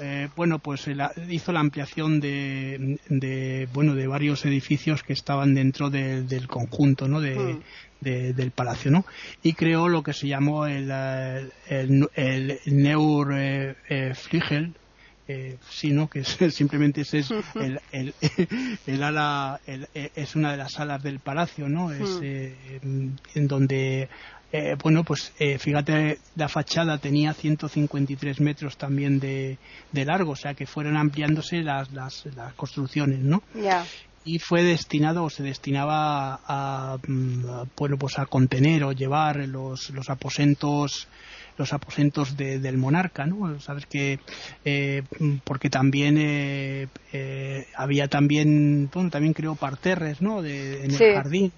Eh, 0.00 0.28
bueno, 0.36 0.60
pues 0.60 0.88
hizo 1.28 1.52
la 1.52 1.60
ampliación 1.60 2.20
de, 2.20 2.98
de, 3.08 3.68
bueno, 3.72 3.94
de 3.94 4.06
varios 4.06 4.44
edificios 4.44 5.02
que 5.02 5.12
estaban 5.12 5.54
dentro 5.54 5.90
del 5.90 6.46
conjunto, 6.46 7.08
¿no? 7.08 7.20
De, 7.20 7.34
mm 7.34 7.62
del 8.04 8.50
palacio, 8.50 8.90
¿no? 8.90 9.04
Y 9.42 9.54
creó 9.54 9.88
lo 9.88 10.02
que 10.02 10.12
se 10.12 10.28
llamó 10.28 10.66
el, 10.66 10.90
eh, 10.92 11.48
el, 11.68 12.08
el 12.14 12.60
Neur 12.66 13.32
eh, 13.34 13.74
eh, 13.88 14.12
eh, 15.26 15.56
sino 15.70 16.08
que 16.08 16.22
simplemente 16.50 17.00
ese 17.00 17.18
es 17.20 17.30
el, 17.54 17.80
el, 17.92 18.14
el 18.86 19.02
ala, 19.02 19.60
es 19.66 20.36
una 20.36 20.52
de 20.52 20.58
las 20.58 20.72
salas 20.72 21.02
del 21.02 21.18
palacio, 21.20 21.68
¿no? 21.68 21.92
Es 21.92 22.20
en 22.22 23.48
donde 23.48 24.08
eh, 24.56 24.76
bueno, 24.80 25.02
pues 25.02 25.32
eh, 25.40 25.58
fíjate, 25.58 26.20
la 26.36 26.48
fachada 26.48 26.98
tenía 26.98 27.34
153 27.34 28.40
metros 28.40 28.76
también 28.76 29.18
de, 29.18 29.58
largo, 29.92 30.30
o 30.30 30.36
sea 30.36 30.54
que 30.54 30.64
fueron 30.64 30.96
ampliándose 30.96 31.56
las, 31.56 31.90
las, 31.90 32.24
las 32.36 32.54
construcciones, 32.54 33.18
¿no? 33.18 33.42
Ya. 33.52 33.84
Y 34.24 34.38
fue 34.38 34.62
destinado 34.62 35.24
o 35.24 35.30
se 35.30 35.42
destinaba 35.42 36.40
a, 36.46 36.98
mm, 37.06 37.44
bueno, 37.76 37.96
pues 37.98 38.18
a 38.18 38.26
contener 38.26 38.84
o 38.84 38.92
llevar 38.92 39.36
los, 39.48 39.90
los 39.90 40.08
aposentos 40.10 41.08
los 41.56 41.72
aposentos 41.72 42.36
del 42.36 42.78
monarca, 42.78 43.26
¿no? 43.26 43.58
Sabes 43.60 43.86
que 43.86 44.18
eh, 44.64 45.02
porque 45.44 45.70
también 45.70 46.16
eh, 46.18 46.88
eh, 47.12 47.66
había 47.76 48.08
también, 48.08 48.90
bueno, 48.92 49.10
también 49.10 49.34
creó 49.34 49.54
parterres, 49.54 50.20
¿no? 50.20 50.42
De, 50.42 50.84
en 50.84 50.90
el 50.90 51.14
jardín, 51.14 51.52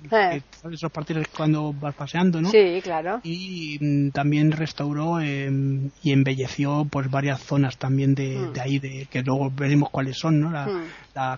esos 0.70 0.92
parterres 0.92 1.28
cuando 1.34 1.72
vas 1.72 1.94
paseando, 1.94 2.42
¿no? 2.42 2.50
Sí, 2.50 2.80
claro. 2.82 3.20
Y 3.22 3.78
mm, 3.80 4.10
también 4.10 4.52
restauró 4.52 5.22
y 5.22 6.12
embelleció 6.12 6.86
pues 6.90 7.10
varias 7.10 7.40
zonas 7.40 7.78
también 7.78 8.14
de, 8.14 8.36
mm. 8.36 8.60
ahí, 8.60 8.78
de 8.78 9.06
que 9.10 9.22
luego 9.22 9.50
veremos 9.50 9.90
cuáles 9.90 10.18
son, 10.18 10.40
¿no? 10.40 10.50
La, 10.50 10.66
mm. 10.66 10.82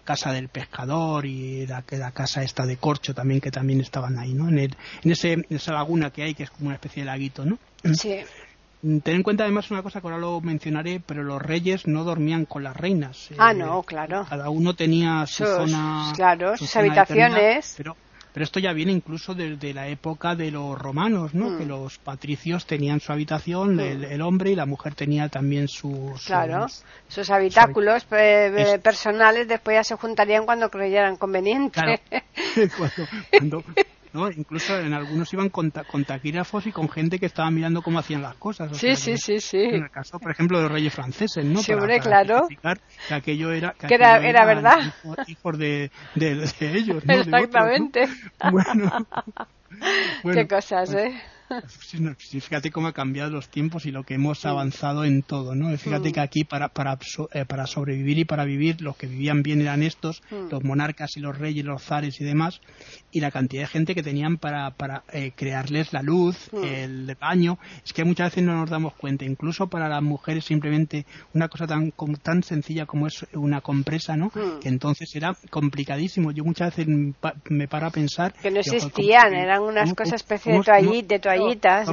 Casa 0.05 0.33
del 0.33 0.49
pescador 0.49 1.27
y 1.27 1.67
la, 1.67 1.85
la, 1.91 2.11
casa 2.11 2.43
esta 2.43 2.67
de 2.67 2.77
corcho 2.77 3.15
también 3.15 3.41
que 3.41 3.51
también 3.51 3.81
estaban 3.81 4.19
ahí, 4.19 4.35
¿no? 4.35 4.49
En, 4.49 4.59
el, 4.59 4.77
en, 5.03 5.11
ese, 5.11 5.33
en 5.33 5.47
esa 5.51 5.73
laguna 5.73 6.11
que 6.11 6.23
hay 6.23 6.35
que 6.35 6.45
es 6.45 6.51
como 6.51 6.67
una 6.67 6.75
especie 6.75 7.03
de 7.03 7.07
laguito, 7.07 7.45
¿no? 7.45 7.59
Sí. 7.95 8.19
Mm, 8.83 8.99
ten 8.99 9.17
en 9.17 9.23
cuenta 9.23 9.45
además 9.45 9.71
una 9.71 9.83
cosa 9.83 10.01
que 10.01 10.07
ahora 10.07 10.19
lo 10.19 10.41
mencionaré, 10.41 11.01
pero 11.05 11.23
los 11.23 11.41
reyes 11.41 11.87
no 11.87 12.05
dormían 12.05 12.45
con 12.45 12.63
las 12.63 12.77
reinas. 12.77 13.31
Ah, 13.39 13.53
no, 13.53 13.83
claro. 13.83 14.27
Cada 14.29 14.51
uno 14.51 14.75
tenía 14.75 15.27
su 15.27 15.45
zona. 15.45 16.13
Claro, 16.15 16.57
sus 16.57 16.75
habitaciones. 16.77 17.75
Pero, 17.77 17.97
pero 18.39 18.45
esto 18.45 18.61
ya 18.61 18.73
viene 18.73 18.93
incluso 18.93 19.35
desde 19.35 19.75
la 19.75 19.89
época 19.89 20.37
de 20.37 20.53
los 20.53 20.79
romanos, 20.79 21.35
¿no? 21.35 21.51
Mm. 21.51 21.59
Que 21.59 21.67
los 21.67 21.99
patricios 21.99 22.67
tenían 22.67 23.01
su 23.01 23.11
habitación, 23.11 23.75
mm. 23.75 23.81
el, 23.81 24.23
hombre 24.23 24.53
y 24.53 24.55
la 24.55 24.65
mujer 24.65 24.95
tenía 24.95 25.29
también 25.29 25.67
sus. 25.67 26.25
Claro, 26.25 26.69
sus, 27.09 27.31
habitáculos 27.31 28.05
personales 28.05 29.49
después 29.49 29.79
ya 29.79 29.83
se 29.83 29.97
juntarían 29.97 30.47
cuando 30.47 30.71
creyeran 30.71 31.17
conveniente. 31.17 31.81
Claro. 31.81 32.01
cuando 33.33 33.65
Incluso 34.37 34.79
en 34.79 34.95
algunos 34.95 35.33
iban 35.33 35.49
con, 35.51 35.71
taquígrafos 35.71 36.67
y 36.67 36.73
con 36.73 36.89
gente 36.89 37.19
que 37.19 37.27
estaba 37.27 37.51
mirando 37.51 37.83
cómo 37.83 37.99
hacían 37.99 38.23
las 38.23 38.37
cosas. 38.37 38.77
sí, 38.77 38.97
sí, 38.97 39.17
sí, 39.17 39.41
sí. 39.41 39.59
En 39.59 39.85
el 39.85 39.91
caso, 39.91 40.19
por 40.19 40.31
ejemplo, 40.31 40.59
de 40.59 40.65
los 40.65 40.73
reyes 40.73 40.95
franceses, 40.95 41.45
¿no? 41.45 41.61
Sí, 41.63 41.73
claro. 42.01 42.49
Que 43.09 43.15
aquello 43.15 43.53
era... 43.53 43.73
Que, 43.73 43.95
era, 43.95 44.19
era 44.19 44.45
verdad. 44.45 44.79
Hijos, 45.27 45.59
de, 45.59 45.91
de, 46.15 46.51
ellos, 46.61 47.05
¿no? 47.05 47.15
Exactamente. 47.15 48.09
Bueno, 50.23 50.41
Qué 50.41 50.49
cosas, 50.49 50.95
¿eh? 50.95 51.13
Fíjate 52.19 52.71
cómo 52.71 52.89
ha 52.89 52.93
cambiado 52.93 53.31
los 53.31 53.49
tiempos 53.49 53.87
y 53.87 53.91
lo 53.91 54.05
que 54.05 54.15
hemos 54.15 54.45
avanzado 54.45 55.05
en 55.05 55.23
todo, 55.23 55.55
¿no? 55.55 55.77
Fíjate 55.77 56.13
que 56.13 56.21
aquí 56.21 56.45
para, 56.45 56.69
para, 56.69 56.99
eh, 57.33 57.45
para 57.47 57.67
sobrevivir 57.67 58.19
y 58.19 58.25
para 58.25 58.45
vivir, 58.45 58.81
los 58.81 58.97
que 58.97 59.07
vivían 59.07 59.43
bien 59.43 59.61
eran 59.61 59.83
estos, 59.83 60.23
los 60.51 60.63
monarcas 60.63 61.17
y 61.17 61.21
los 61.21 61.39
reyes, 61.39 61.65
los 61.65 61.83
zares 61.83 62.21
y 62.21 62.25
demás, 62.25 62.61
y 63.11 63.21
la 63.21 63.31
cantidad 63.31 63.63
de 63.63 63.69
gente 63.69 63.95
que 63.95 64.03
tenían 64.03 64.37
para, 64.37 64.71
para 64.73 65.05
eh, 65.13 65.33
crearles 65.35 65.93
la 65.93 66.03
luz, 66.03 66.51
el 66.53 67.17
baño, 67.21 67.59
es 67.85 67.93
que 67.93 68.05
muchas 68.05 68.31
veces 68.33 68.45
no 68.45 68.55
nos 68.55 68.71
damos 68.71 68.95
cuenta, 68.95 69.25
incluso 69.25 69.69
para 69.69 69.89
las 69.89 70.03
mujeres 70.03 70.45
simplemente 70.45 71.07
una 71.35 71.49
cosa 71.49 71.67
tan, 71.67 71.93
tan 72.23 72.43
sencilla 72.43 72.87
como 72.87 73.07
es 73.07 73.27
una 73.33 73.61
compresa, 73.61 74.17
¿no? 74.17 74.31
Que 74.31 74.69
entonces 74.69 75.15
era 75.15 75.37
complicadísimo. 75.51 76.33
Yo 76.33 76.45
muchas 76.45 76.77
veces 76.77 76.95
me 77.49 77.69
paro 77.69 77.87
a 77.87 77.91
pensar... 77.91 78.33
Que 78.35 78.51
no 78.51 78.61
existían, 78.61 79.35
eran 79.35 79.63
unas 79.63 79.95
cosas 79.95 80.19
especie 80.19 80.53
de 80.53 81.19
toallitas 81.39 81.87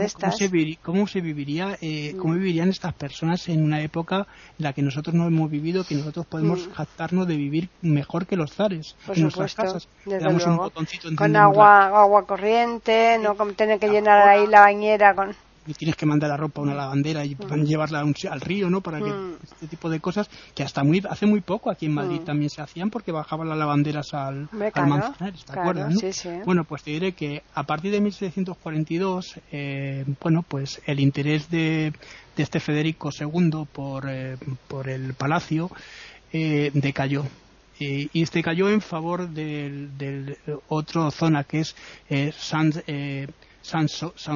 ¿Cómo, 0.82 1.08
se, 1.08 1.22
viviría, 1.22 1.78
eh, 1.82 2.16
cómo 2.20 2.34
mm. 2.34 2.38
vivirían 2.38 2.70
estas 2.70 2.94
personas 2.94 3.48
en 3.50 3.64
una 3.64 3.82
época 3.82 4.28
en 4.58 4.64
la 4.64 4.74
que 4.74 4.82
nosotros 4.82 5.16
no 5.16 5.28
hemos 5.28 5.50
vivido, 5.50 5.84
que 5.86 5.96
nosotros 5.96 6.26
podemos 6.26 6.68
mm. 6.68 6.72
jactarnos 6.72 7.28
de 7.28 7.36
vivir 7.36 7.70
mejor 7.82 8.26
que 8.26 8.36
los 8.36 8.54
zares 8.54 8.96
en 9.14 9.22
nuestras 9.22 9.56
casas? 9.56 9.88
con 11.18 11.36
agua, 11.36 11.88
agua 11.88 12.26
corriente, 12.26 13.18
no 13.20 13.36
tener 13.54 13.80
que 13.80 13.90
llenar 13.90 14.28
ahí 14.28 14.48
la 14.48 14.62
bañera 14.62 15.14
con 15.14 15.36
y 15.68 15.74
tienes 15.74 15.96
que 15.96 16.06
mandar 16.06 16.30
la 16.30 16.38
ropa 16.38 16.62
a 16.62 16.64
una 16.64 16.74
lavandera 16.74 17.26
y 17.26 17.36
mm. 17.36 17.64
llevarla 17.64 18.00
al 18.00 18.42
río, 18.42 18.70
¿no? 18.70 18.82
Para 18.82 19.00
que 19.00 19.10
mm. 19.10 19.38
este 19.44 19.68
tipo 19.68 19.90
de 19.90 20.00
cosas 20.00 20.30
que 20.54 20.64
hasta 20.64 20.84
muy 20.84 21.02
hace 21.10 21.26
muy 21.26 21.42
poco 21.42 21.70
aquí 21.70 21.86
en 21.88 21.94
Madrid 21.94 22.22
mm. 22.22 22.26
también 22.26 22.50
se 22.50 22.62
hacían 22.62 22.90
porque 22.90 23.12
bajaban 23.12 23.50
las 23.50 23.58
lavanderas 23.58 24.14
al, 24.14 24.48
Manzanares, 24.52 25.46
¿te 25.46 25.60
acuerdas? 25.60 25.96
Bueno, 26.46 26.64
pues 26.64 26.84
te 26.84 26.92
diré 26.92 27.14
que 27.14 27.44
a 27.54 27.64
partir 27.64 27.92
de 27.92 28.02
1742, 28.02 29.40
eh, 29.52 30.06
bueno, 30.22 30.44
pues 30.48 30.82
el 30.86 31.00
interés 31.00 31.50
de, 31.50 31.94
de 32.36 32.44
este 32.44 32.60
Federico 32.60 33.10
II 33.18 33.66
por, 33.72 34.06
eh, 34.08 34.38
por 34.68 34.90
el 34.90 35.14
palacio 35.14 35.72
eh, 36.32 36.72
decayó. 36.74 37.26
y 37.80 38.22
este 38.22 38.42
cayó 38.42 38.70
en 38.70 38.82
favor 38.82 39.30
del, 39.30 39.98
del 39.98 40.38
otro 40.70 41.12
zona 41.12 41.44
que 41.44 41.62
es 41.62 41.76
San, 42.38 42.72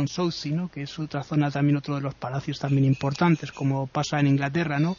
Souci, 0.08 0.52
¿no? 0.52 0.70
que 0.70 0.84
es 0.84 1.00
otra 1.00 1.24
zona 1.24 1.52
también 1.52 1.78
otro 1.78 1.96
de 1.96 2.02
los 2.02 2.16
palacios 2.16 2.60
también 2.60 2.86
importantes 2.86 3.52
como 3.52 3.88
pasa 3.88 4.20
en 4.20 4.28
Inglaterra 4.28 4.80
¿no? 4.80 4.96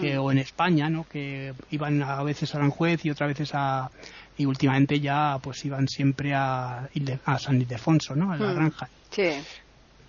que, 0.00 0.18
o 0.18 0.30
en 0.30 0.38
España 0.38 0.88
¿no? 0.88 1.04
que 1.04 1.54
iban 1.70 2.02
a 2.02 2.22
veces 2.22 2.54
a 2.54 2.58
Aranjuez 2.58 3.04
y 3.04 3.10
otras 3.10 3.28
veces 3.28 3.50
a 3.54 3.90
y 4.38 4.46
últimamente 4.46 4.98
ya 5.00 5.38
pues 5.42 5.64
iban 5.64 5.88
siempre 5.88 6.34
a, 6.34 6.88
a 7.24 7.38
San 7.38 7.60
Ildefonso 7.60 8.14
¿no? 8.16 8.32
a 8.32 8.36
la 8.36 8.52
granja 8.52 8.88
sí. 9.10 9.30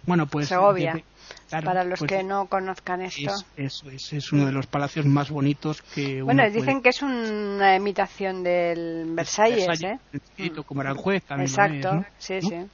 bueno 0.05 0.27
pues 0.27 0.47
Segovia 0.47 1.03
para 1.49 1.83
los 1.83 1.99
pues 1.99 2.09
que 2.09 2.23
no 2.23 2.47
conozcan 2.47 3.01
esto. 3.01 3.31
Es, 3.55 3.83
es, 3.85 4.13
es, 4.13 4.31
uno 4.31 4.45
de 4.45 4.51
los 4.51 4.67
palacios 4.67 5.05
más 5.05 5.29
bonitos 5.29 5.81
que. 5.81 6.21
Bueno, 6.21 6.49
dicen 6.49 6.81
que 6.81 6.89
es 6.89 7.01
una 7.01 7.75
imitación 7.75 8.43
del 8.43 9.05
Versalles, 9.13 9.67
Versalles 9.67 9.99
¿eh? 10.37 10.51
Como 10.65 10.81
Aranjuez 10.81 11.23
también. 11.23 11.49
Exacto, 11.49 12.05
sí, 12.17 12.41
sí. 12.41 12.65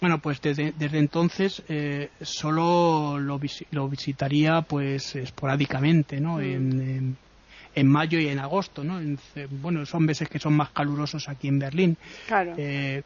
Bueno, 0.00 0.18
pues 0.18 0.40
desde, 0.42 0.72
desde 0.76 0.98
entonces 0.98 1.62
eh, 1.68 2.10
solo 2.20 3.18
lo, 3.18 3.40
lo, 3.70 3.88
visitaría 3.88 4.62
pues 4.62 5.16
esporádicamente, 5.16 6.20
¿no? 6.20 6.36
Mm. 6.36 6.40
En, 6.42 7.16
en, 7.74 7.88
mayo 7.88 8.18
y 8.18 8.28
en 8.28 8.38
agosto, 8.38 8.84
¿no? 8.84 9.00
bueno, 9.50 9.84
son 9.86 10.04
meses 10.04 10.28
que 10.28 10.38
son 10.38 10.54
más 10.54 10.70
calurosos 10.70 11.28
aquí 11.28 11.48
en 11.48 11.58
Berlín. 11.58 11.96
Claro. 12.26 12.54
Eh, 12.56 13.02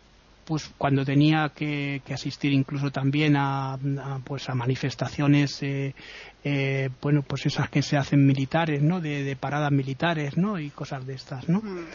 pues 0.51 0.69
cuando 0.77 1.05
tenía 1.05 1.53
que, 1.55 2.03
asistir 2.13 2.53
incluso 2.53 2.91
también 2.91 3.37
a, 3.37 3.79
pues 4.25 4.49
a 4.49 4.55
manifestaciones 4.57 5.63
eh, 5.63 5.95
eh, 6.43 6.89
bueno 7.01 7.23
pues 7.23 7.47
esas 7.47 7.71
que 7.71 7.83
se 7.83 7.97
hacen 7.97 8.27
militares 8.27 8.83
no 8.83 9.01
de, 9.01 9.23
de, 9.23 9.37
paradas 9.37 9.71
militares 9.71 10.37
no 10.37 10.59
y 10.59 10.71
cosas 10.71 11.07
de 11.07 11.15
estas 11.15 11.49
no 11.49 11.61
mm. 11.61 11.87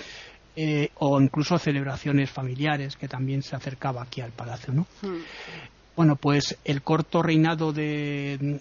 Eh, 0.57 0.89
o 0.99 1.19
incluso 1.19 1.57
celebraciones 1.57 2.29
familiares 2.29 2.95
que 2.95 3.09
también 3.09 3.43
se 3.43 3.57
acercaba 3.57 4.03
aquí 4.03 4.21
al 4.21 4.31
palacio, 4.31 4.73
¿no? 4.73 4.87
Hmm. 5.01 5.19
Bueno, 5.95 6.15
pues 6.17 6.57
el 6.65 6.81
corto 6.81 7.21
reinado 7.21 7.71
de, 7.71 8.59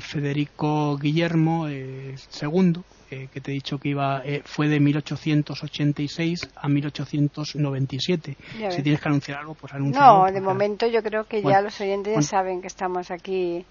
Federico 0.00 0.96
Guillermo 0.96 1.68
II, 1.68 2.82
eh, 3.10 3.28
que 3.32 3.40
te 3.40 3.50
he 3.50 3.54
dicho 3.54 3.78
que 3.78 3.90
iba, 3.90 4.22
eh, 4.24 4.42
fue 4.44 4.68
de 4.68 4.80
1886 4.80 6.48
a 6.56 6.68
1897. 6.68 8.36
Si 8.70 8.82
tienes 8.82 9.00
que 9.00 9.08
anunciar 9.08 9.40
algo, 9.40 9.54
pues 9.54 9.74
anuncia. 9.74 10.00
No, 10.00 10.32
de 10.32 10.40
momento 10.40 10.86
yo 10.86 11.02
creo 11.02 11.24
que 11.24 11.42
ya 11.42 11.60
los 11.60 11.78
oyentes 11.80 12.14
ya 12.14 12.22
saben 12.22 12.62
que 12.62 12.68
estamos 12.68 13.10
aquí 13.10 13.64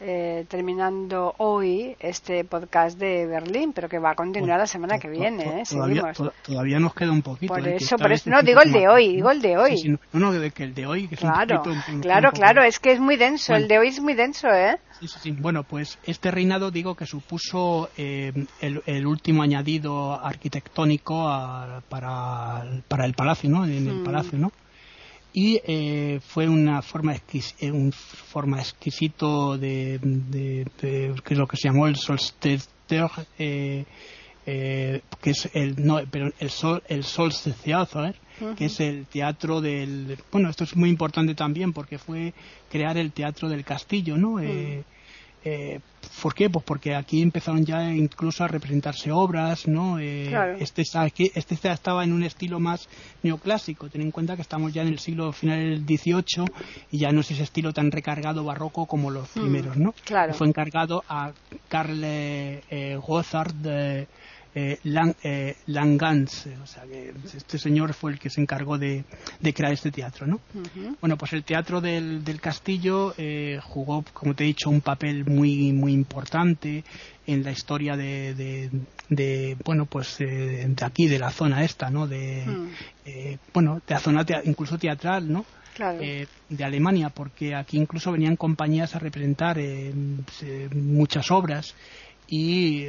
eh, 0.00 0.44
terminando 0.48 1.34
hoy 1.38 1.96
este 2.00 2.44
podcast 2.44 2.98
de 2.98 3.26
Berlín, 3.26 3.72
pero 3.72 3.88
que 3.88 3.98
va 3.98 4.10
a 4.10 4.14
continuar 4.14 4.58
la 4.58 4.66
semana 4.66 4.98
que 4.98 5.08
viene. 5.08 5.60
¿eh? 5.60 5.62
Todavía, 5.68 6.78
nos 6.78 6.94
queda 6.94 7.12
un 7.12 7.22
poquito. 7.22 7.54
Por 7.54 7.66
¿eh? 7.66 7.76
eso, 7.76 7.96
por 7.96 8.12
eso, 8.12 8.30
no, 8.30 8.42
digo 8.42 8.60
el 8.60 8.72
de 8.72 8.88
hoy, 8.88 9.16
digo 9.16 9.30
el 9.30 9.40
de 9.40 9.56
hoy. 9.56 9.98
no, 10.12 10.20
no, 10.20 10.32
de 10.32 10.50
que 10.50 10.64
el 10.64 10.74
de 10.74 10.86
hoy. 10.86 11.08
Que 11.08 11.16
claro, 11.16 11.62
claro, 12.00 12.32
claro, 12.32 12.62
es 12.62 12.78
que 12.78 12.92
es 12.92 13.00
muy 13.00 13.16
denso, 13.16 13.54
el 13.54 13.68
de 13.68 13.78
hoy 13.78 13.88
es 13.88 14.00
muy 14.00 14.14
denso, 14.14 14.48
¿eh? 14.48 14.78
Sí, 15.00 15.08
sí, 15.08 15.18
sí. 15.22 15.30
Bueno, 15.32 15.64
pues 15.64 15.98
este 16.04 16.30
reinado 16.30 16.70
digo 16.70 16.94
que 16.94 17.06
supuso 17.06 17.90
eh, 17.96 18.32
el, 18.60 19.06
último 19.06 19.42
añadido 19.42 20.12
arquitectónico 20.24 21.24
para, 21.88 22.62
para 22.88 23.04
el 23.04 23.14
palacio, 23.14 23.50
¿no? 23.50 23.64
En 23.64 23.88
el 23.88 24.00
mm. 24.00 24.04
palacio, 24.04 24.38
¿no? 24.38 24.52
Y 25.36 25.60
eh, 25.66 26.20
fue 26.24 26.48
una 26.48 26.80
forma, 26.80 27.14
eh, 27.14 27.72
un 27.72 27.90
forma 27.92 28.60
exquisito 28.60 29.58
de, 29.58 29.98
de, 30.00 30.64
de, 30.80 31.34
lo 31.34 31.48
que 31.48 31.56
se 31.56 31.68
llamó 31.68 31.88
el 31.88 31.96
solstice 31.96 32.68
eh, 33.38 33.84
eh, 34.46 35.00
que 35.20 35.30
es 35.30 35.50
el 35.54 35.74
no 35.84 36.00
pero 36.10 36.30
el 36.38 36.50
sol 36.50 36.82
el 36.88 37.02
solstice 37.02 37.56
theater 37.64 38.14
que 38.56 38.66
es 38.66 38.78
el 38.78 39.06
teatro 39.06 39.60
del 39.60 40.18
bueno 40.30 40.50
esto 40.50 40.64
es 40.64 40.76
muy 40.76 40.90
importante 40.90 41.34
también 41.34 41.72
porque 41.72 41.98
fue 41.98 42.34
crear 42.70 42.96
el 42.96 43.10
teatro 43.12 43.48
del 43.48 43.64
castillo 43.64 44.16
no 44.16 44.38
eh, 44.40 44.84
eh, 45.44 45.80
¿Por 46.22 46.34
qué? 46.34 46.48
Pues 46.48 46.64
porque 46.64 46.94
aquí 46.94 47.20
empezaron 47.22 47.64
ya 47.64 47.90
incluso 47.90 48.44
a 48.44 48.48
representarse 48.48 49.10
obras, 49.10 49.66
¿no? 49.66 49.98
Eh, 49.98 50.56
este, 50.58 50.82
este 51.34 51.70
estaba 51.70 52.04
en 52.04 52.12
un 52.12 52.22
estilo 52.22 52.60
más 52.60 52.88
neoclásico. 53.22 53.88
Ten 53.88 54.02
en 54.02 54.10
cuenta 54.10 54.36
que 54.36 54.42
estamos 54.42 54.72
ya 54.72 54.82
en 54.82 54.88
el 54.88 54.98
siglo 54.98 55.32
final 55.32 55.84
del 55.84 55.98
XVIII 55.98 56.46
y 56.90 56.98
ya 56.98 57.12
no 57.12 57.20
es 57.20 57.30
ese 57.30 57.42
estilo 57.42 57.72
tan 57.72 57.90
recargado 57.90 58.44
barroco 58.44 58.86
como 58.86 59.10
los 59.10 59.28
mm, 59.36 59.40
primeros, 59.40 59.76
¿no? 59.76 59.94
Fue 60.34 60.46
encargado 60.46 61.04
a 61.08 61.32
Karl 61.68 62.00
eh, 62.04 62.98
Gozard 63.06 63.54
eh, 64.56 64.78
eh, 65.24 65.56
Langans, 65.66 66.46
o 66.62 66.66
sea 66.66 66.84
que 66.84 67.12
este 67.36 67.58
señor 67.58 67.92
fue 67.92 68.12
el 68.12 68.20
que 68.20 68.30
se 68.30 68.40
encargó 68.40 68.78
de, 68.78 69.04
crear 69.52 69.72
este 69.72 69.90
teatro, 69.90 70.28
¿no? 70.28 70.40
Bueno, 71.00 71.16
pues 71.16 71.32
el 71.32 71.42
teatro 71.42 71.80
del, 71.80 72.22
castillo 72.40 73.14
eh, 73.18 73.58
jugó, 73.60 74.04
como 74.12 74.34
te 74.34 74.44
he 74.44 74.46
dicho, 74.46 74.70
un 74.70 74.80
papel 74.80 75.24
muy 75.24 75.72
muy 75.72 75.92
importante 75.92 76.84
en 77.26 77.42
la 77.42 77.50
historia 77.50 77.96
de, 77.96 78.70
bueno 79.64 79.86
pues 79.86 80.18
de 80.18 80.74
aquí 80.82 81.08
de 81.08 81.18
la 81.18 81.30
zona 81.30 81.64
esta, 81.64 81.90
¿no? 81.90 82.06
De 82.06 82.44
mm. 82.46 82.68
bueno 83.52 83.82
de 83.84 83.94
la 83.94 84.00
zona 84.00 84.24
incluso 84.44 84.78
teatral, 84.78 85.32
¿no? 85.32 85.44
de 85.76 86.64
Alemania, 86.64 87.10
porque 87.10 87.56
aquí 87.56 87.76
incluso 87.76 88.12
venían 88.12 88.36
compañías 88.36 88.94
a 88.94 89.00
representar 89.00 89.58
muchas 90.72 91.32
obras 91.32 91.74
y 92.28 92.86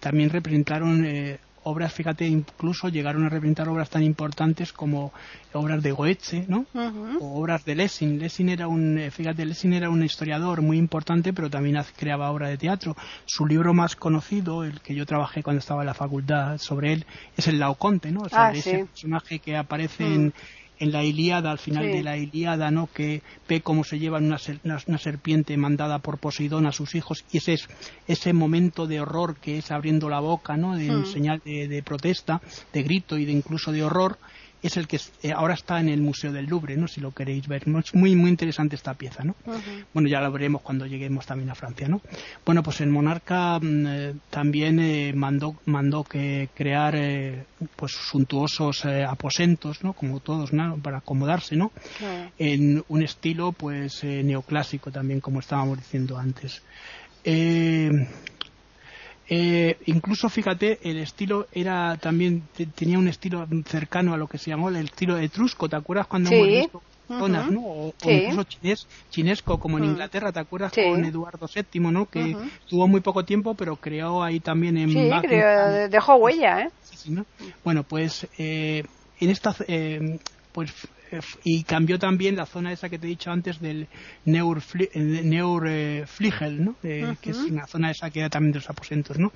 también 0.00 0.30
representaron 0.30 1.04
eh, 1.04 1.38
obras, 1.64 1.92
fíjate, 1.92 2.26
incluso 2.26 2.88
llegaron 2.88 3.24
a 3.24 3.28
representar 3.28 3.68
obras 3.68 3.90
tan 3.90 4.02
importantes 4.02 4.72
como 4.72 5.12
obras 5.52 5.82
de 5.82 5.92
Goethe, 5.92 6.46
¿no? 6.48 6.66
O 7.20 7.40
obras 7.40 7.64
de 7.64 7.74
Lessing. 7.74 8.18
Lessing 8.18 8.48
era 8.48 8.68
un, 8.68 8.98
eh, 8.98 9.10
fíjate, 9.10 9.44
Lessing 9.44 9.74
era 9.74 9.90
un 9.90 10.02
historiador 10.02 10.62
muy 10.62 10.78
importante, 10.78 11.32
pero 11.32 11.50
también 11.50 11.78
creaba 11.96 12.30
obra 12.30 12.48
de 12.48 12.56
teatro. 12.56 12.96
Su 13.26 13.46
libro 13.46 13.74
más 13.74 13.96
conocido, 13.96 14.64
el 14.64 14.80
que 14.80 14.94
yo 14.94 15.04
trabajé 15.04 15.42
cuando 15.42 15.58
estaba 15.58 15.82
en 15.82 15.86
la 15.86 15.94
facultad 15.94 16.58
sobre 16.58 16.92
él, 16.94 17.06
es 17.36 17.48
el 17.48 17.58
Laoconte, 17.58 18.10
¿no? 18.12 18.20
O 18.22 18.28
sea, 18.28 18.46
ah, 18.46 18.52
ese 18.52 18.86
personaje 18.86 19.38
que 19.38 19.56
aparece 19.56 20.04
mm. 20.04 20.14
en 20.14 20.34
en 20.78 20.92
la 20.92 21.04
Ilíada, 21.04 21.50
al 21.50 21.58
final 21.58 21.84
de 21.84 22.02
la 22.02 22.16
Ilíada, 22.16 22.70
¿no? 22.70 22.88
que 22.92 23.22
ve 23.48 23.60
cómo 23.60 23.84
se 23.84 23.98
llevan 23.98 24.24
una, 24.24 24.38
una, 24.86 24.98
serpiente 24.98 25.56
mandada 25.56 25.98
por 25.98 26.18
Poseidón 26.18 26.66
a 26.66 26.72
sus 26.72 26.94
hijos 26.94 27.24
y 27.32 27.38
ese 27.38 27.54
es 27.54 27.68
ese 28.06 28.32
momento 28.32 28.86
de 28.86 29.00
horror 29.00 29.36
que 29.36 29.58
es 29.58 29.70
abriendo 29.70 30.08
la 30.08 30.20
boca, 30.20 30.56
¿no? 30.56 30.76
de 30.76 30.90
hmm. 30.90 31.06
señal 31.06 31.42
de, 31.44 31.82
protesta, 31.84 32.40
de 32.72 32.82
grito 32.82 33.18
y 33.18 33.24
de 33.24 33.32
incluso 33.32 33.72
de 33.72 33.82
horror 33.82 34.18
es 34.62 34.76
el 34.76 34.86
que 34.86 34.98
eh, 35.22 35.32
ahora 35.32 35.54
está 35.54 35.80
en 35.80 35.88
el 35.88 36.00
Museo 36.00 36.32
del 36.32 36.46
Louvre, 36.46 36.76
¿no? 36.76 36.88
Si 36.88 37.00
lo 37.00 37.12
queréis 37.12 37.46
ver. 37.46 37.62
Es 37.66 37.94
muy, 37.94 38.14
muy 38.14 38.30
interesante 38.30 38.76
esta 38.76 38.94
pieza, 38.94 39.24
¿no? 39.24 39.34
Bueno, 39.94 40.08
ya 40.08 40.20
lo 40.20 40.32
veremos 40.32 40.62
cuando 40.62 40.86
lleguemos 40.86 41.26
también 41.26 41.50
a 41.50 41.54
Francia, 41.54 41.88
¿no? 41.88 42.00
Bueno, 42.44 42.62
pues 42.62 42.80
el 42.80 42.88
monarca 42.88 43.58
mm, 43.58 43.86
eh, 43.86 44.14
también 44.30 44.80
eh, 44.80 45.12
mandó, 45.14 45.56
mandó 45.66 46.04
que 46.04 46.48
crear 46.54 46.96
pues 47.76 47.92
suntuosos 47.92 48.84
aposentos, 48.84 49.82
¿no? 49.84 49.92
Como 49.92 50.20
todos, 50.20 50.52
¿no? 50.52 50.76
Para 50.78 50.98
acomodarse, 50.98 51.56
¿no? 51.56 51.72
En 52.38 52.84
un 52.88 53.02
estilo, 53.02 53.52
pues, 53.52 54.02
neoclásico 54.04 54.90
también, 54.90 55.20
como 55.20 55.40
estábamos 55.40 55.78
diciendo 55.78 56.18
antes. 56.18 56.62
Eh, 57.24 57.90
incluso, 59.86 60.28
fíjate, 60.28 60.78
el 60.82 60.98
estilo 60.98 61.46
era 61.52 61.96
también, 61.96 62.44
tenía 62.74 62.98
un 62.98 63.08
estilo 63.08 63.46
cercano 63.66 64.14
a 64.14 64.16
lo 64.16 64.26
que 64.26 64.38
se 64.38 64.50
llamó 64.50 64.68
el 64.68 64.76
estilo 64.76 65.18
etrusco, 65.18 65.68
¿te 65.68 65.76
acuerdas 65.76 66.06
cuando 66.06 66.30
hemos 66.30 66.48
visto 66.48 66.82
zonas, 67.08 67.50
¿no? 67.50 67.60
O, 67.60 67.94
incluso 68.04 68.46
chinesco, 69.10 69.58
como 69.58 69.78
en 69.78 69.84
Inglaterra, 69.84 70.30
¿te 70.30 70.40
acuerdas 70.40 70.72
con 70.72 71.04
Eduardo 71.04 71.48
VII, 71.52 71.80
¿no? 71.80 72.06
Que 72.06 72.36
tuvo 72.68 72.86
muy 72.86 73.00
poco 73.00 73.24
tiempo, 73.24 73.54
pero 73.54 73.76
creó 73.76 74.22
ahí 74.22 74.40
también 74.40 74.76
en... 74.76 74.90
Sí, 74.90 75.10
dejó 75.90 76.16
huella, 76.16 76.62
¿eh? 76.62 76.70
Bueno, 77.64 77.82
pues 77.82 78.26
eh, 78.38 78.84
en 79.20 79.30
esta... 79.30 79.54
Eh, 79.66 80.18
pues 80.52 80.72
y 81.44 81.62
cambió 81.64 81.98
también 81.98 82.36
la 82.36 82.46
zona 82.46 82.72
esa 82.72 82.88
que 82.88 82.98
te 82.98 83.06
he 83.06 83.10
dicho 83.10 83.30
antes 83.30 83.60
del 83.60 83.88
Neurfliegel, 84.24 84.92
eh, 84.94 86.58
¿no? 86.58 86.76
Eh, 86.82 87.16
que 87.20 87.30
es 87.30 87.38
una 87.38 87.66
zona 87.66 87.90
esa 87.90 88.10
que 88.10 88.20
era 88.20 88.30
también 88.30 88.52
de 88.52 88.58
los 88.60 88.70
aposentos, 88.70 89.18
¿no? 89.18 89.32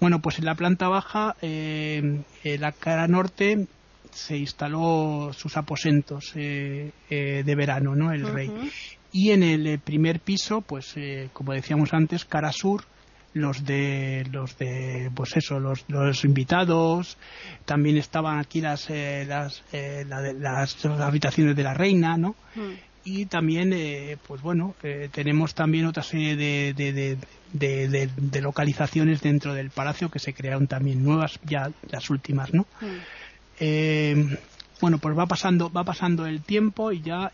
Bueno, 0.00 0.20
pues 0.20 0.38
en 0.38 0.44
la 0.44 0.54
planta 0.54 0.88
baja, 0.88 1.36
eh, 1.40 2.22
en 2.42 2.60
la 2.60 2.72
cara 2.72 3.06
norte, 3.06 3.66
se 4.10 4.36
instaló 4.36 5.30
sus 5.32 5.56
aposentos 5.56 6.32
de 6.34 6.92
verano, 7.56 7.94
¿no? 7.94 8.12
El 8.12 8.26
rey. 8.26 8.50
Y 9.12 9.30
en 9.30 9.42
el 9.42 9.78
primer 9.78 10.20
piso, 10.20 10.60
pues 10.60 10.94
como 11.32 11.52
decíamos 11.52 11.92
antes, 11.92 12.24
cara 12.24 12.52
sur, 12.52 12.84
los 13.34 13.64
de 13.64 14.26
los 14.30 14.56
de 14.58 15.10
pues 15.14 15.36
eso 15.36 15.58
los, 15.58 15.84
los 15.88 16.24
invitados 16.24 17.18
también 17.64 17.96
estaban 17.96 18.38
aquí 18.38 18.60
las 18.60 18.88
eh, 18.88 19.26
las, 19.28 19.62
eh, 19.72 20.06
las, 20.08 20.86
habitaciones 20.86 21.56
de 21.56 21.62
la 21.64 21.74
reina 21.74 22.16
no 22.16 22.36
mm. 22.54 22.72
y 23.04 23.26
también 23.26 23.72
eh, 23.72 24.16
pues 24.26 24.40
bueno 24.40 24.76
tenemos 25.10 25.54
también 25.54 25.86
otra 25.86 26.04
serie 26.04 26.36
de, 26.36 26.74
de, 27.52 28.08
de, 28.08 28.40
localizaciones 28.40 29.20
dentro 29.20 29.52
del 29.52 29.70
palacio 29.70 30.10
que 30.10 30.20
se 30.20 30.32
crearon 30.32 30.68
también 30.68 31.04
nuevas 31.04 31.40
ya 31.44 31.72
las 31.90 32.10
últimas 32.10 32.54
no 32.54 32.66
mm. 32.80 34.34
bueno 34.80 34.98
pues 34.98 35.18
va 35.18 35.26
pasando 35.26 35.72
va 35.72 35.82
pasando 35.82 36.24
el 36.26 36.40
tiempo 36.42 36.92
y 36.92 37.02
ya 37.02 37.32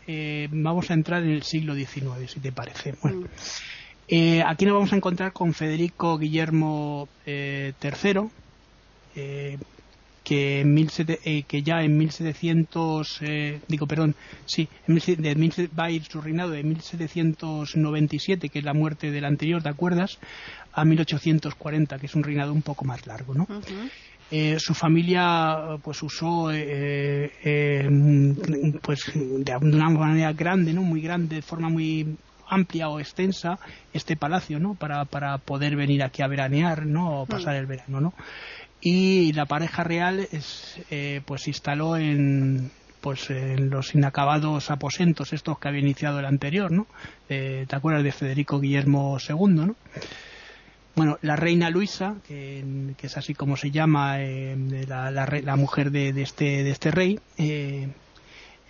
vamos 0.49 0.89
a 0.89 0.95
entrar 0.95 1.21
en 1.21 1.29
el 1.29 1.43
siglo 1.43 1.75
XIX 1.75 2.27
si 2.27 2.39
te 2.39 2.51
parece 2.51 2.95
bueno 3.03 3.21
mm. 3.21 3.80
Eh, 4.13 4.43
aquí 4.45 4.65
nos 4.65 4.73
vamos 4.73 4.91
a 4.91 4.97
encontrar 4.97 5.31
con 5.31 5.53
Federico 5.53 6.17
Guillermo 6.17 7.07
eh, 7.25 7.71
III, 7.81 8.27
eh, 9.15 9.57
que, 10.21 11.45
que 11.47 11.63
ya 11.63 11.81
en 11.81 11.97
1700, 11.97 13.21
digo, 13.69 13.87
perdón, 13.87 14.15
sí, 14.45 14.67
va 15.79 15.85
a 15.85 15.91
ir 15.91 16.03
su 16.03 16.19
reinado 16.19 16.51
de 16.51 16.61
1797, 16.63 18.49
que 18.49 18.59
es 18.59 18.65
la 18.65 18.73
muerte 18.73 19.11
del 19.11 19.23
anterior, 19.23 19.63
¿te 19.63 19.69
acuerdas? 19.69 20.19
A 20.73 20.83
1840, 20.83 21.97
que 21.97 22.05
es 22.05 22.13
un 22.13 22.23
reinado 22.23 22.51
un 22.51 22.63
poco 22.63 22.83
más 22.83 23.07
largo, 23.07 23.33
¿no? 23.33 23.47
su 24.59 24.73
familia 24.73 25.77
pues 25.83 26.01
usó 26.03 26.51
pues 28.81 29.11
de 29.13 29.57
una 29.61 29.89
manera 29.89 30.31
grande 30.31 30.71
no 30.71 30.83
muy 30.83 31.01
grande 31.01 31.35
de 31.35 31.41
forma 31.41 31.67
muy 31.67 32.15
amplia 32.51 32.89
o 32.89 32.99
extensa 32.99 33.57
este 33.93 34.15
palacio, 34.15 34.59
¿no? 34.59 34.75
Para, 34.75 35.05
para 35.05 35.37
poder 35.39 35.75
venir 35.75 36.03
aquí 36.03 36.21
a 36.21 36.27
veranear, 36.27 36.85
¿no? 36.85 37.21
O 37.21 37.25
pasar 37.25 37.55
el 37.55 37.65
verano, 37.65 38.01
¿no? 38.01 38.13
Y 38.81 39.31
la 39.33 39.45
pareja 39.45 39.83
real 39.83 40.27
es, 40.31 40.79
eh, 40.89 41.21
pues 41.25 41.47
instaló 41.47 41.97
en, 41.97 42.71
pues 42.99 43.29
en 43.29 43.69
los 43.69 43.95
inacabados 43.95 44.69
aposentos 44.69 45.33
estos 45.33 45.59
que 45.59 45.67
había 45.69 45.81
iniciado 45.81 46.19
el 46.19 46.25
anterior, 46.25 46.71
¿no? 46.71 46.87
Eh, 47.29 47.65
¿Te 47.67 47.75
acuerdas 47.75 48.03
de 48.03 48.11
Federico 48.11 48.59
Guillermo 48.59 49.17
II, 49.17 49.53
¿no? 49.53 49.75
Bueno, 50.93 51.17
la 51.21 51.37
reina 51.37 51.69
Luisa, 51.69 52.15
que, 52.27 52.93
es 53.01 53.17
así 53.17 53.33
como 53.33 53.55
se 53.55 53.71
llama 53.71 54.21
eh, 54.21 54.57
la, 54.89 55.09
la, 55.09 55.55
mujer 55.55 55.89
de, 55.89 56.11
de, 56.11 56.21
este, 56.21 56.63
de 56.65 56.71
este 56.71 56.91
rey, 56.91 57.17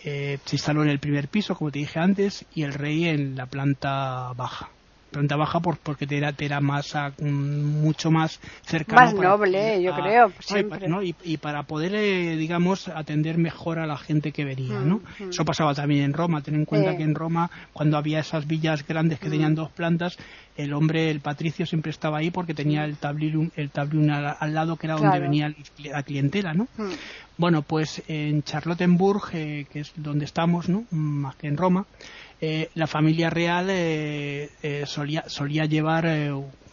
eh, 0.04 0.40
se 0.46 0.56
instaló 0.56 0.84
en 0.84 0.90
el 0.90 1.00
primer 1.00 1.28
piso, 1.28 1.56
como 1.56 1.72
te 1.72 1.80
dije 1.80 2.00
antes, 2.00 2.46
y 2.54 2.64
el 2.64 2.74
rey 2.74 3.08
en 3.08 3.36
la 3.36 3.46
planta 3.46 4.34
baja. 4.36 4.70
Planta 5.12 5.36
baja 5.36 5.60
por, 5.60 5.78
porque 5.78 6.08
te 6.08 6.18
era, 6.18 6.32
te 6.32 6.46
era 6.46 6.62
más, 6.62 6.96
mucho 7.20 8.12
más 8.12 8.40
cercano. 8.64 9.02
Más 9.02 9.14
noble, 9.14 9.84
yo 9.84 9.94
creo. 9.94 10.32
Y, 11.24 11.38
para 11.38 11.64
poder, 11.64 11.94
eh, 11.96 12.38
digamos, 12.38 12.88
atender 12.88 13.38
mejor 13.38 13.80
a 13.80 13.86
la 13.86 13.98
gente 13.98 14.32
que 14.32 14.46
venía. 14.46 14.80
¿no? 14.80 15.02
Mm, 15.20 15.24
mm. 15.26 15.30
Eso 15.30 15.44
pasaba 15.44 15.76
también 15.76 16.04
en 16.04 16.14
Roma. 16.14 16.42
Ten 16.42 16.56
en 16.56 16.66
cuenta 16.66 16.96
que 16.96 17.04
en 17.04 17.14
Roma, 17.14 17.52
cuando 17.74 17.98
había 17.98 18.20
esas 18.20 18.48
villas 18.48 18.88
grandes 18.88 19.20
que 19.20 19.30
tenían 19.30 19.52
mm. 19.52 19.56
dos 19.56 19.72
plantas, 19.72 20.18
el 20.56 20.74
hombre, 20.74 21.10
el 21.10 21.20
patricio, 21.20 21.66
siempre 21.66 21.92
estaba 21.92 22.20
ahí 22.20 22.32
porque 22.32 22.54
tenía 22.54 22.86
el 22.86 22.98
tablín, 22.98 23.52
el 23.56 23.72
al, 23.76 24.54
lado 24.54 24.78
que 24.78 24.88
era 24.88 24.96
donde 24.96 25.20
venía 25.20 25.54
la 25.84 26.04
clientela. 26.04 26.54
¿no? 26.54 26.68
Bueno, 27.38 27.62
pues 27.64 28.04
en 28.08 28.44
Charlottenburg, 28.44 29.24
eh, 29.34 29.66
que 29.72 29.80
es 29.82 29.94
donde 29.96 30.26
estamos, 30.26 30.70
¿no? 30.70 30.86
más 30.92 31.36
que 31.36 31.48
en 31.48 31.58
Roma, 31.58 31.86
eh, 32.42 32.70
la 32.74 32.88
familia 32.88 33.30
real 33.30 33.68
eh, 33.70 34.50
solía, 34.86 35.24
solía 35.28 35.66
llevar 35.66 36.06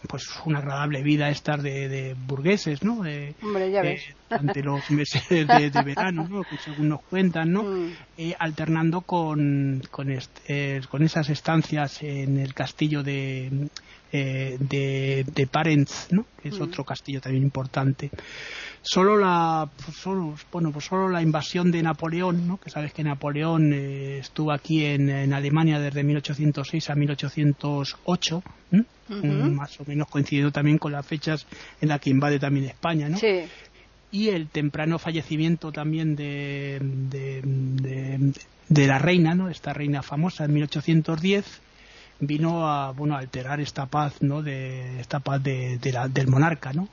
pues 0.07 0.23
una 0.45 0.59
agradable 0.59 1.03
vida 1.03 1.29
estar 1.29 1.61
de, 1.61 2.15
burgueses, 2.25 2.83
¿no? 2.83 3.03
Hombre, 3.43 3.71
ya 3.71 3.81
ves. 3.81 4.01
Ante 4.29 4.63
los 4.63 4.89
meses 4.89 5.27
de, 5.29 5.45
verano, 5.85 6.27
¿no? 6.27 6.43
Que 6.43 6.57
según 6.57 6.89
nos 6.89 7.01
cuentan, 7.01 7.51
¿no? 7.51 7.63
Mm. 7.63 7.93
alternando 8.39 9.01
con, 9.01 9.83
con, 9.91 10.07
con 10.89 11.03
esas 11.03 11.29
estancias 11.29 12.01
en 12.01 12.39
el 12.39 12.53
castillo 12.53 13.03
de, 13.03 13.69
de, 14.11 15.25
de 15.35 15.47
Parents, 15.47 16.07
¿no? 16.11 16.25
Que 16.41 16.49
es 16.49 16.59
mm. 16.59 16.63
otro 16.63 16.83
castillo 16.83 17.21
también 17.21 17.43
importante. 17.43 18.09
Solo 18.81 19.17
la 19.17 19.69
pues 19.83 19.97
solo, 19.97 20.35
bueno 20.51 20.71
pues 20.71 20.85
solo 20.85 21.09
la 21.09 21.21
invasión 21.21 21.71
de 21.71 21.83
Napoleón 21.83 22.47
¿no? 22.47 22.57
que 22.57 22.69
sabes 22.69 22.93
que 22.93 23.03
Napoleón 23.03 23.73
eh, 23.73 24.19
estuvo 24.19 24.51
aquí 24.51 24.85
en, 24.85 25.33
Alemania 25.33 25.79
desde 25.79 26.03
1806 26.03 26.89
a 26.89 26.95
1808 26.95 28.43
mm, 28.71 29.49
más 29.51 29.79
o 29.79 29.85
menos 29.85 30.07
coincidiendo 30.07 30.51
también 30.51 30.77
con 30.77 30.91
las 30.91 31.05
fechas 31.05 31.45
en 31.81 31.89
las 31.89 31.99
que 31.99 32.09
invade 32.09 32.39
también 32.39 32.65
España 32.65 33.09
¿no? 33.09 33.17
Sí. 33.17 33.43
y 34.11 34.29
el 34.29 34.47
temprano 34.47 34.97
fallecimiento 34.97 35.71
también 35.71 36.15
de, 36.15 36.79
de, 38.69 38.87
la 38.87 38.99
reina 38.99 39.35
no 39.35 39.49
esta 39.49 39.73
reina 39.73 40.01
famosa 40.01 40.45
en 40.45 40.53
1810 40.53 41.61
vino 42.21 42.67
a 42.67 42.91
bueno 42.91 43.15
a 43.15 43.19
alterar 43.19 43.59
esta 43.59 43.87
paz 43.87 44.21
no 44.21 44.41
de 44.41 45.01
esta 45.01 45.19
paz 45.19 45.43
de, 45.43 45.79
la, 45.91 46.07
del 46.07 46.27
monarca 46.27 46.71
no 46.71 46.87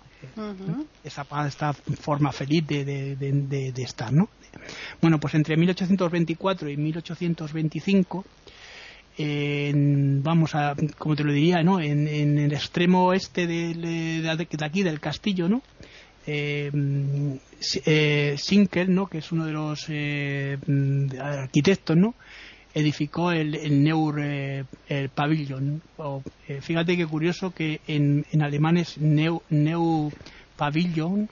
esa 1.04 1.24
paz 1.24 1.48
esta 1.48 1.72
forma 1.72 2.32
feliz 2.32 2.66
de, 2.66 2.84
de, 2.84 3.82
estar 3.82 4.12
no 4.12 4.28
bueno 5.00 5.18
pues 5.18 5.34
entre 5.34 5.56
1824 5.56 6.70
y 6.70 6.76
1825 6.76 8.24
en, 9.18 10.22
vamos 10.22 10.54
a 10.54 10.74
como 10.98 11.16
te 11.16 11.24
lo 11.24 11.32
diría 11.32 11.62
no 11.62 11.80
en, 11.80 12.08
el 12.38 12.52
extremo 12.52 13.06
oeste 13.06 13.46
de, 13.46 14.28
aquí 14.62 14.82
del 14.82 15.00
castillo 15.00 15.48
no 15.48 15.62
eh, 16.26 16.70
eh, 17.84 18.34
Sinkel, 18.36 18.92
¿no? 18.94 19.06
que 19.06 19.18
es 19.18 19.32
uno 19.32 19.46
de 19.46 19.52
los 19.52 19.86
eh, 19.88 20.58
arquitectos, 21.20 21.96
¿no? 21.96 22.14
Edificó 22.76 23.32
el, 23.32 23.54
el 23.54 23.82
Neur 23.82 24.20
eh, 24.20 24.64
el 24.88 25.08
pabellón. 25.08 25.80
Eh, 26.46 26.60
fíjate 26.60 26.96
qué 26.96 27.06
curioso 27.06 27.50
que 27.52 27.80
en, 27.86 28.26
en 28.30 28.42
alemán 28.42 28.76
es 28.76 28.98
Neu, 28.98 29.40
Neu 29.48 30.12
Pavillon. 30.58 31.28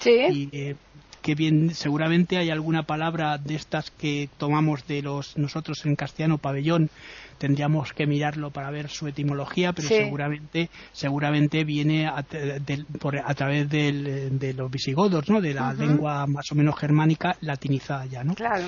Sí. 0.00 0.10
Y, 0.10 0.48
eh, 0.52 0.74
que 1.22 1.36
bien, 1.36 1.72
seguramente 1.74 2.38
hay 2.38 2.50
alguna 2.50 2.82
palabra 2.82 3.38
de 3.38 3.54
estas 3.54 3.92
que 3.92 4.28
tomamos 4.36 4.86
de 4.88 5.00
los 5.00 5.38
nosotros 5.38 5.86
en 5.86 5.96
castellano 5.96 6.36
pabellón 6.36 6.90
tendríamos 7.38 7.94
que 7.94 8.06
mirarlo 8.06 8.50
para 8.50 8.70
ver 8.70 8.90
su 8.90 9.08
etimología 9.08 9.72
pero 9.72 9.88
seguramente 9.88 10.68
seguramente 10.92 11.64
viene 11.64 12.06
a, 12.06 12.22
por, 13.00 13.16
a 13.16 13.34
través 13.34 13.70
de 13.70 14.54
los 14.54 14.70
visigodos 14.70 15.30
no 15.30 15.40
de 15.40 15.54
la 15.54 15.72
lengua 15.72 16.26
más 16.26 16.52
o 16.52 16.54
menos 16.56 16.78
germánica 16.78 17.38
latinizada 17.40 18.04
ya 18.04 18.22
no 18.22 18.34
claro 18.34 18.66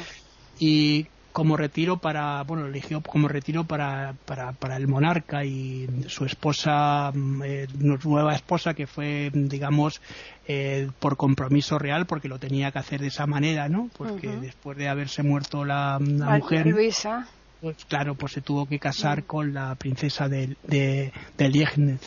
y 0.59 1.07
como 1.37 1.59
retiro 1.59 1.99
para, 1.99 2.43
bueno, 2.45 2.64
eligió 2.64 3.03
como 3.03 3.28
retiro 3.28 3.64
para, 3.64 4.14
para, 4.24 4.53
para 4.53 4.78
el 4.78 4.89
monarca 4.89 5.45
y 5.45 5.87
su 6.07 6.24
esposa, 6.24 7.12
mm, 7.12 7.43
eh, 7.45 7.66
nueva 7.78 8.34
esposa, 8.34 8.72
que 8.72 8.87
fue, 8.87 9.30
digamos, 9.34 10.01
eh, 10.49 10.89
por 10.99 11.18
compromiso 11.18 11.78
real, 11.78 12.07
porque 12.07 12.28
lo 12.28 12.39
tenía 12.39 12.72
que 12.72 12.78
hacer 12.78 13.03
de 13.03 13.09
esa 13.09 13.26
manera, 13.26 13.68
¿no? 13.68 13.91
Porque 13.99 14.28
después 14.28 14.78
de 14.78 14.89
haberse 14.89 15.22
muerto 15.22 15.66
la, 15.66 15.99
mujer. 16.01 16.68
Luisa. 16.68 17.28
Pues 17.61 17.84
claro, 17.84 18.14
pues 18.14 18.32
se 18.32 18.41
tuvo 18.41 18.64
que 18.64 18.78
casar 18.78 19.24
con 19.24 19.53
la 19.53 19.74
princesa 19.74 20.30
de, 20.30 20.57
de, 20.62 21.12
de 21.37 21.99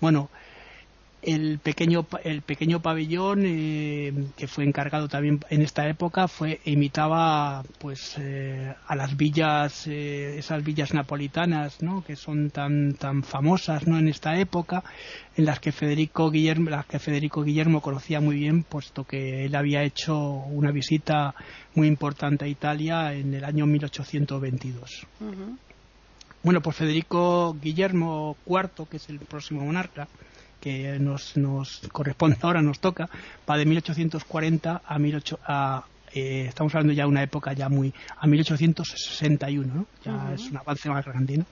Bueno, 0.00 0.30
el 1.22 1.60
pequeño 1.60 2.06
el 2.24 2.42
pequeño 2.42 2.82
pabellón 2.82 3.44
eh, 3.44 4.12
que 4.36 4.48
fue 4.48 4.64
encargado 4.64 5.08
también 5.08 5.40
en 5.50 5.62
esta 5.62 5.88
época 5.88 6.26
fue 6.26 6.60
imitaba 6.64 7.62
pues 7.78 8.16
eh, 8.18 8.74
a 8.86 8.96
las 8.96 9.16
villas 9.16 9.86
eh, 9.86 10.38
esas 10.38 10.64
villas 10.64 10.92
napolitanas 10.92 11.80
¿no? 11.80 12.02
que 12.04 12.16
son 12.16 12.50
tan 12.50 12.94
tan 12.94 13.22
famosas 13.22 13.86
no 13.86 13.98
en 13.98 14.08
esta 14.08 14.36
época 14.36 14.82
en 15.36 15.44
las 15.44 15.60
que 15.60 15.70
Federico 15.70 16.30
Guillermo 16.30 16.70
las 16.70 16.86
que 16.86 16.98
Federico 16.98 17.44
Guillermo 17.44 17.80
conocía 17.80 18.20
muy 18.20 18.36
bien 18.36 18.64
puesto 18.64 19.04
que 19.04 19.44
él 19.44 19.54
había 19.54 19.84
hecho 19.84 20.18
una 20.18 20.72
visita 20.72 21.34
muy 21.74 21.86
importante 21.86 22.44
a 22.44 22.48
Italia 22.48 23.12
en 23.14 23.32
el 23.32 23.44
año 23.44 23.66
1822 23.66 25.06
bueno 26.42 26.60
pues 26.60 26.76
Federico 26.76 27.56
Guillermo 27.62 28.36
IV 28.44 28.88
que 28.90 28.96
es 28.96 29.08
el 29.08 29.20
próximo 29.20 29.64
monarca 29.64 30.08
que 30.62 30.96
nos, 31.00 31.36
nos 31.36 31.80
corresponde 31.90 32.38
ahora, 32.40 32.62
nos 32.62 32.78
toca, 32.78 33.10
va 33.50 33.58
de 33.58 33.66
1840 33.66 34.82
a, 34.86 34.98
18, 34.98 35.38
a 35.44 35.84
eh, 36.14 36.44
estamos 36.46 36.72
hablando 36.74 36.92
ya 36.92 37.02
de 37.02 37.08
una 37.08 37.22
época 37.22 37.52
ya 37.52 37.68
muy 37.68 37.92
a 38.18 38.26
1861 38.26 39.74
¿no? 39.74 39.86
ya 40.04 40.34
es 40.34 40.50
un 40.50 40.58
avance 40.58 40.90
más 40.90 41.06
grande 41.06 41.38
¿no? 41.38 41.46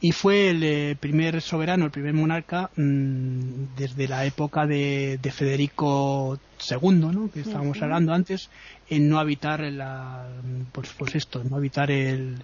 y 0.00 0.12
fue 0.12 0.48
el 0.48 0.62
eh, 0.62 0.96
primer 0.98 1.42
soberano 1.42 1.84
el 1.84 1.90
primer 1.90 2.14
monarca 2.14 2.70
mm, 2.74 3.74
desde 3.76 4.08
la 4.08 4.24
época 4.24 4.66
de, 4.66 5.18
de 5.20 5.30
Federico 5.30 6.38
II 6.70 6.90
¿no? 6.90 7.30
que 7.30 7.40
estábamos 7.40 7.82
hablando 7.82 8.14
antes 8.14 8.48
en 8.88 9.10
no 9.10 9.18
habitar 9.18 9.60
la, 9.60 10.26
pues, 10.72 10.88
pues 10.96 11.14
esto 11.14 11.44
no 11.44 11.56
habitar 11.56 11.90
el 11.90 12.42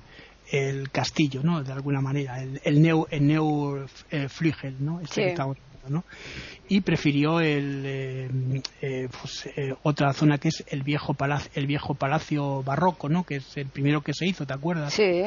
el 0.51 0.91
castillo, 0.91 1.43
¿no? 1.43 1.63
De 1.63 1.73
alguna 1.73 2.01
manera, 2.01 2.43
el, 2.43 2.59
el 2.65 2.81
Neu, 2.81 3.07
el 3.11 3.27
Neu 3.27 3.87
eh, 4.11 4.29
Flügel, 4.29 4.77
¿no? 4.81 5.01
Este 5.01 5.35
y 6.69 6.81
prefirió 6.83 7.41
el, 7.41 7.83
eh, 7.87 8.29
eh, 8.83 9.09
pues, 9.21 9.49
eh, 9.57 9.75
otra 9.83 10.13
zona 10.13 10.39
que 10.39 10.49
es 10.49 10.65
el 10.69 10.83
viejo 10.83 11.15
palacio, 11.15 11.51
el 11.55 11.67
viejo 11.67 11.95
palacio 11.95 12.63
barroco, 12.63 13.09
¿no? 13.09 13.25
Que 13.25 13.37
es 13.37 13.57
el 13.57 13.67
primero 13.67 14.03
que 14.03 14.13
se 14.13 14.27
hizo, 14.27 14.47
¿te 14.47 14.53
acuerdas? 14.53 14.93
Sí. 14.93 15.25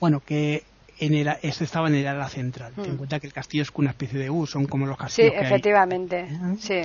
Bueno, 0.00 0.20
que 0.24 0.62
en 1.00 1.14
el, 1.14 1.28
ese 1.42 1.64
estaba 1.64 1.88
en 1.88 1.96
el 1.96 2.06
ala 2.06 2.28
central. 2.28 2.72
Ten 2.74 2.84
en 2.84 2.94
mm. 2.94 2.98
cuenta 2.98 3.20
que 3.20 3.26
el 3.26 3.32
castillo 3.32 3.62
es 3.62 3.70
una 3.74 3.90
especie 3.90 4.18
de 4.18 4.30
U, 4.30 4.46
son 4.46 4.66
como 4.66 4.86
los 4.86 4.96
castillos. 4.96 5.32
Sí, 5.32 5.44
efectivamente. 5.44 6.28
Sí. 6.58 6.82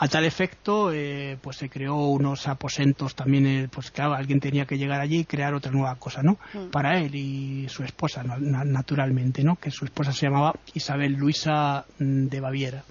A 0.00 0.06
tal 0.06 0.24
efecto, 0.24 0.92
eh, 0.92 1.36
pues 1.42 1.56
se 1.56 1.68
creó 1.68 1.96
unos 1.96 2.46
aposentos 2.46 3.16
también, 3.16 3.46
eh, 3.46 3.68
pues 3.68 3.90
claro, 3.90 4.14
alguien 4.14 4.38
tenía 4.38 4.64
que 4.64 4.78
llegar 4.78 5.00
allí 5.00 5.20
y 5.20 5.24
crear 5.24 5.54
otra 5.54 5.72
nueva 5.72 5.96
cosa, 5.96 6.22
¿no? 6.22 6.38
Mm. 6.54 6.70
Para 6.70 7.00
él 7.00 7.16
y 7.16 7.68
su 7.68 7.82
esposa, 7.82 8.22
naturalmente, 8.22 9.42
¿no? 9.42 9.56
Que 9.56 9.72
su 9.72 9.84
esposa 9.84 10.12
se 10.12 10.26
llamaba 10.26 10.54
Isabel 10.72 11.14
Luisa 11.14 11.84
mm, 11.98 12.26
de 12.26 12.40
Baviera. 12.40 12.84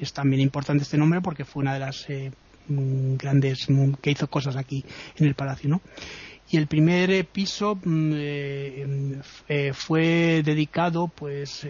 Es 0.00 0.12
también 0.12 0.42
importante 0.42 0.82
este 0.82 0.98
nombre 0.98 1.20
porque 1.22 1.44
fue 1.44 1.62
una 1.62 1.72
de 1.72 1.80
las 1.80 2.10
eh, 2.10 2.32
mm, 2.68 3.14
grandes 3.14 3.68
que 4.02 4.10
hizo 4.10 4.28
cosas 4.28 4.56
aquí 4.56 4.84
en 5.16 5.26
el 5.26 5.34
palacio, 5.34 5.70
¿no? 5.70 5.80
y 6.50 6.58
el 6.58 6.66
primer 6.66 7.24
piso 7.28 7.78
eh, 7.86 9.72
fue 9.72 10.42
dedicado 10.44 11.08
pues 11.08 11.66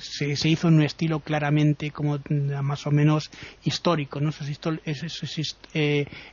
se, 0.00 0.48
hizo 0.48 0.68
en 0.68 0.74
un 0.74 0.82
estilo 0.82 1.20
claramente 1.20 1.90
como 1.90 2.18
mm, 2.18 2.60
más 2.62 2.86
o 2.86 2.90
menos 2.90 3.30
histórico 3.64 4.20
no 4.20 4.30
esos, 4.30 5.56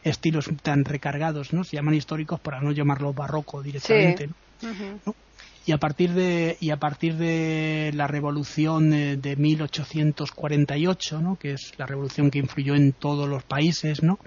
estilos 0.04 0.50
tan 0.62 0.86
recargados 0.86 1.54
no 1.54 1.64
se 1.64 1.76
llaman 1.76 1.94
históricos 1.94 2.40
para 2.40 2.62
no 2.62 2.72
llamarlo 2.72 3.14
barroco 3.14 3.62
directamente 3.62 4.30
y 5.66 5.72
a 5.72 5.78
partir 5.78 6.14
de 6.14 6.58
y 6.60 6.72
a 6.72 6.78
partir 6.78 7.16
de 7.16 7.92
la 7.94 8.08
revolución 8.08 8.90
de 8.90 9.36
1848 9.36 11.22
¿no? 11.22 11.36
que 11.36 11.54
es 11.54 11.74
la 11.78 11.86
revolución 11.86 12.32
que 12.32 12.40
influyó 12.40 12.76
en 12.76 12.94
todos 12.94 13.30
los 13.30 13.44
países 13.44 14.02
no 14.02 14.18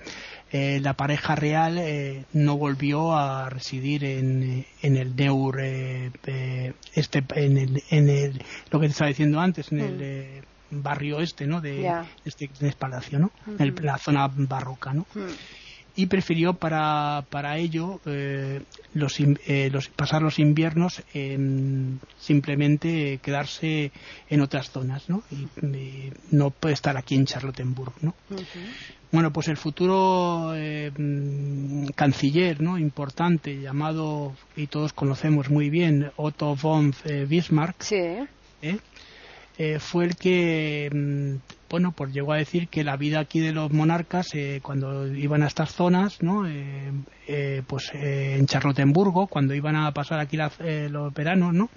eh, 0.57 0.79
la 0.79 0.95
pareja 0.95 1.35
real 1.35 1.79
eh, 1.79 2.27
no 2.33 2.57
volvió 2.57 3.17
a 3.17 3.51
residir 3.51 4.05
en, 4.05 4.65
en 4.83 4.97
el 4.97 5.17
Neur, 5.17 5.59
eh, 5.61 6.13
este, 6.95 7.25
en, 7.35 7.59
el, 7.59 7.83
en 7.91 8.09
el, 8.09 8.41
lo 8.71 8.79
que 8.79 8.87
te 8.87 8.93
estaba 8.93 9.09
diciendo 9.09 9.41
antes, 9.41 9.73
en 9.73 9.81
el 9.81 10.45
mm. 10.71 10.81
barrio 10.81 11.19
este, 11.19 11.49
¿no? 11.49 11.61
De 11.61 11.91
este, 12.25 12.49
palacio, 12.79 13.19
¿no? 13.19 13.33
en 13.59 13.75
la 13.85 13.99
zona 13.99 14.31
barroca, 14.33 14.95
¿no? 14.95 15.07
Mm 15.17 15.33
y 15.97 16.07
prefirió 16.07 16.55
para, 16.55 17.25
para 17.31 17.57
ello 17.59 18.01
eh, 18.07 18.63
los, 18.95 19.19
eh, 19.21 19.71
los, 19.73 19.89
pasar 19.89 20.23
los 20.23 20.39
inviernos 20.39 21.03
en 21.13 22.01
simplemente 22.19 23.19
quedarse 23.23 23.93
en 24.29 24.41
otras 24.41 24.71
zonas 24.71 25.09
¿no? 25.09 25.23
y, 25.31 25.47
no 26.31 26.51
puede 26.51 26.75
estar 26.75 26.97
aquí 26.97 27.15
en 27.15 27.27
Charlottenburg 27.27 27.93
¿no? 28.01 28.15
bueno 29.13 29.33
pues 29.33 29.49
el 29.49 29.57
futuro 29.57 30.53
eh, 30.55 30.91
canciller 31.95 32.61
¿no? 32.61 32.77
importante 32.79 33.61
llamado 33.61 34.35
y 34.57 34.67
todos 34.67 34.93
conocemos 34.93 35.49
muy 35.49 35.71
bien 35.71 36.11
Otto 36.17 36.57
von 36.57 36.93
Bismarck 37.29 37.83
sí. 37.83 38.77
Fue 39.79 40.05
el 40.05 40.17
que 40.17 40.91
mm, 40.93 41.55
bueno, 41.75 41.91
pues 41.91 42.13
llegó 42.13 42.33
a 42.33 42.37
decir 42.37 42.69
que 42.69 42.85
la 42.85 42.97
vida 42.97 43.19
aquí 43.19 43.41
de 43.41 43.51
los 43.51 43.73
monarcas, 43.73 44.29
eh, 44.35 44.61
cuando 44.63 45.09
iban 45.09 45.43
a 45.43 45.49
estas 45.49 45.73
zonas, 45.73 46.23
¿no? 46.23 46.47
Eh, 46.47 46.93
eh, 47.27 47.63
pues 47.67 47.91
en 47.95 48.47
Charlottenburgo, 48.47 49.27
cuando 49.27 49.55
iban 49.55 49.75
a 49.75 49.91
pasar 49.91 50.21
aquí 50.21 50.37
los 50.37 51.13
veranos, 51.13 51.53
¿no? 51.53 51.69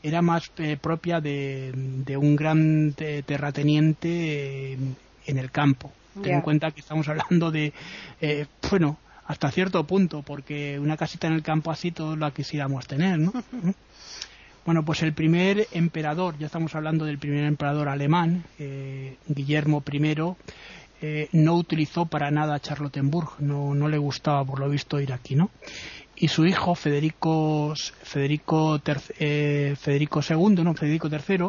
Era 0.00 0.22
más 0.22 0.52
propia 0.80 1.20
de, 1.20 2.16
un 2.16 2.36
gran 2.36 2.92
terrateniente 2.92 4.74
en 4.74 5.38
el 5.38 5.50
campo. 5.50 5.90
Ten 6.22 6.34
en 6.34 6.40
cuenta 6.42 6.70
que 6.70 6.78
estamos 6.78 7.08
hablando 7.08 7.50
de, 7.50 7.72
bueno, 8.70 8.96
hasta 9.26 9.50
cierto 9.50 9.82
punto, 9.88 10.22
porque 10.22 10.78
una 10.78 10.96
casita 10.96 11.26
en 11.26 11.32
el 11.32 11.42
campo 11.42 11.72
así 11.72 11.90
todos 11.90 12.16
la 12.16 12.30
quisiéramos 12.30 12.86
tener, 12.86 13.18
¿no? 13.18 13.32
Bueno, 14.64 14.84
pues 14.84 15.02
el 15.02 15.12
primer 15.12 15.66
emperador, 15.72 16.38
ya 16.38 16.46
estamos 16.46 16.74
hablando 16.76 17.04
del 17.04 17.18
primer 17.18 17.44
emperador 17.44 17.88
alemán, 17.88 18.44
eh, 18.60 19.16
Guillermo 19.26 19.82
I, 19.90 20.14
eh, 21.00 21.28
no 21.32 21.56
utilizó 21.56 22.06
para 22.06 22.30
nada 22.30 22.60
Charlottenburg, 22.60 23.40
no, 23.40 23.74
no 23.74 23.88
le 23.88 23.98
gustaba 23.98 24.44
por 24.44 24.60
lo 24.60 24.68
visto 24.68 25.00
ir 25.00 25.12
aquí, 25.12 25.34
¿no? 25.34 25.50
Y 26.14 26.28
su 26.28 26.46
hijo 26.46 26.76
Federico 26.76 27.74
Federico, 28.04 28.80
eh, 29.18 29.74
Federico 29.76 30.20
II, 30.28 30.62
no 30.62 30.74
Federico 30.74 31.08
III, 31.08 31.48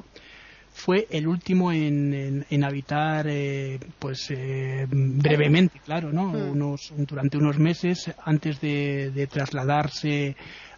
fue 0.74 1.08
el 1.12 1.28
último 1.28 1.72
en, 1.72 2.46
en, 2.50 2.64
habitar, 2.64 3.28
eh, 3.30 3.80
pues 4.00 4.32
eh, 4.32 4.88
brevemente, 4.90 5.80
claro, 5.86 6.12
¿no? 6.12 6.30
Hmm. 6.30 6.52
Unos, 6.52 6.92
durante 6.98 7.38
unos 7.38 7.60
meses 7.60 8.12
antes 8.26 8.60
de, 8.60 9.12
de, 9.12 9.28
trasladarse 9.28 10.36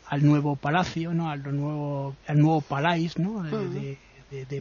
al 0.08 0.24
nuevo 0.26 0.56
palacio, 0.56 1.14
¿no? 1.14 1.30
Al 1.30 1.44
nuevo, 1.56 2.16
al 2.28 2.40
nuevo 2.40 2.62
palais, 2.62 3.18
¿no? 3.18 3.44
De, 3.44 3.98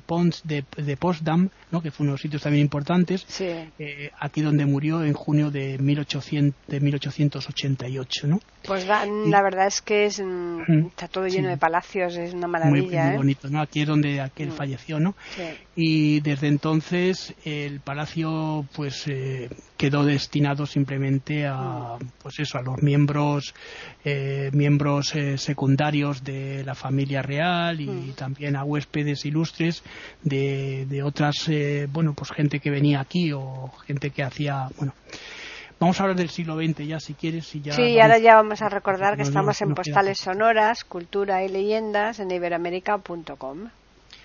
Pons, 0.06 0.42
de, 0.44 0.64
de 0.76 0.96
Potsdam, 0.96 1.48
¿no? 1.70 1.80
que 1.82 1.90
fue 1.90 2.06
unos 2.06 2.20
sitios 2.20 2.42
también 2.42 2.62
importantes, 2.62 3.26
eh, 3.40 4.10
aquí 4.20 4.42
donde 4.42 4.66
murió 4.66 5.02
en 5.02 5.12
junio 5.12 5.50
de, 5.50 5.78
1800, 5.78 6.54
de 6.68 6.80
1888. 6.80 8.26
¿no? 8.26 8.40
Pues 8.66 8.86
la, 8.86 9.42
verdad 9.42 9.66
es 9.66 9.80
que 9.82 10.06
es, 10.06 10.20
mm, 10.20 10.86
está 10.88 11.08
todo 11.08 11.26
lleno 11.26 11.48
de 11.48 11.56
palacios, 11.56 12.16
es 12.16 12.34
una 12.34 12.46
maravilla. 12.46 13.04
Muy, 13.04 13.14
¿eh? 13.14 13.16
bonito, 13.16 13.48
¿no? 13.48 13.60
aquí 13.60 13.80
es 13.80 13.88
donde 13.88 14.20
aquel 14.20 14.48
mm. 14.48 14.52
falleció. 14.52 15.00
¿no? 15.00 15.14
Y 15.74 16.20
desde 16.20 16.48
entonces 16.48 17.34
el 17.44 17.80
palacio 17.80 18.66
pues 18.74 19.06
eh, 19.08 19.48
quedó 19.76 20.04
destinado 20.04 20.66
simplemente 20.66 21.46
a 21.46 21.96
mm. 21.98 22.10
pues 22.22 22.38
eso 22.38 22.58
a 22.58 22.62
los 22.62 22.82
miembros 22.82 23.54
miembros 24.52 25.14
secundarios 25.36 26.22
de 26.22 26.62
la 26.62 26.74
familia 26.74 27.22
real 27.22 27.80
y 27.80 28.12
también 28.14 28.54
a 28.54 28.62
huéspedes 28.62 29.24
ilustres 29.60 29.82
de, 30.22 30.86
de 30.86 31.02
otras, 31.02 31.48
eh, 31.48 31.86
bueno, 31.90 32.14
pues 32.14 32.30
gente 32.32 32.60
que 32.60 32.70
venía 32.70 33.00
aquí 33.00 33.32
o 33.32 33.70
gente 33.86 34.10
que 34.10 34.22
hacía, 34.22 34.68
bueno. 34.76 34.92
Vamos 35.80 35.98
a 35.98 36.04
hablar 36.04 36.16
del 36.16 36.30
siglo 36.30 36.56
XX 36.56 36.86
ya, 36.86 37.00
si 37.00 37.14
quieres. 37.14 37.52
Y 37.54 37.60
ya 37.60 37.72
sí, 37.72 37.98
ahora 37.98 38.18
ya 38.18 38.36
vamos 38.36 38.62
a 38.62 38.68
recordar 38.68 39.16
que 39.16 39.22
estamos 39.22 39.60
en 39.60 39.74
Postales 39.74 40.18
Sonoras, 40.18 40.84
Cultura 40.84 41.44
y 41.44 41.48
Leyendas 41.48 42.20
en 42.20 42.30
iberamérica.com. 42.30 43.70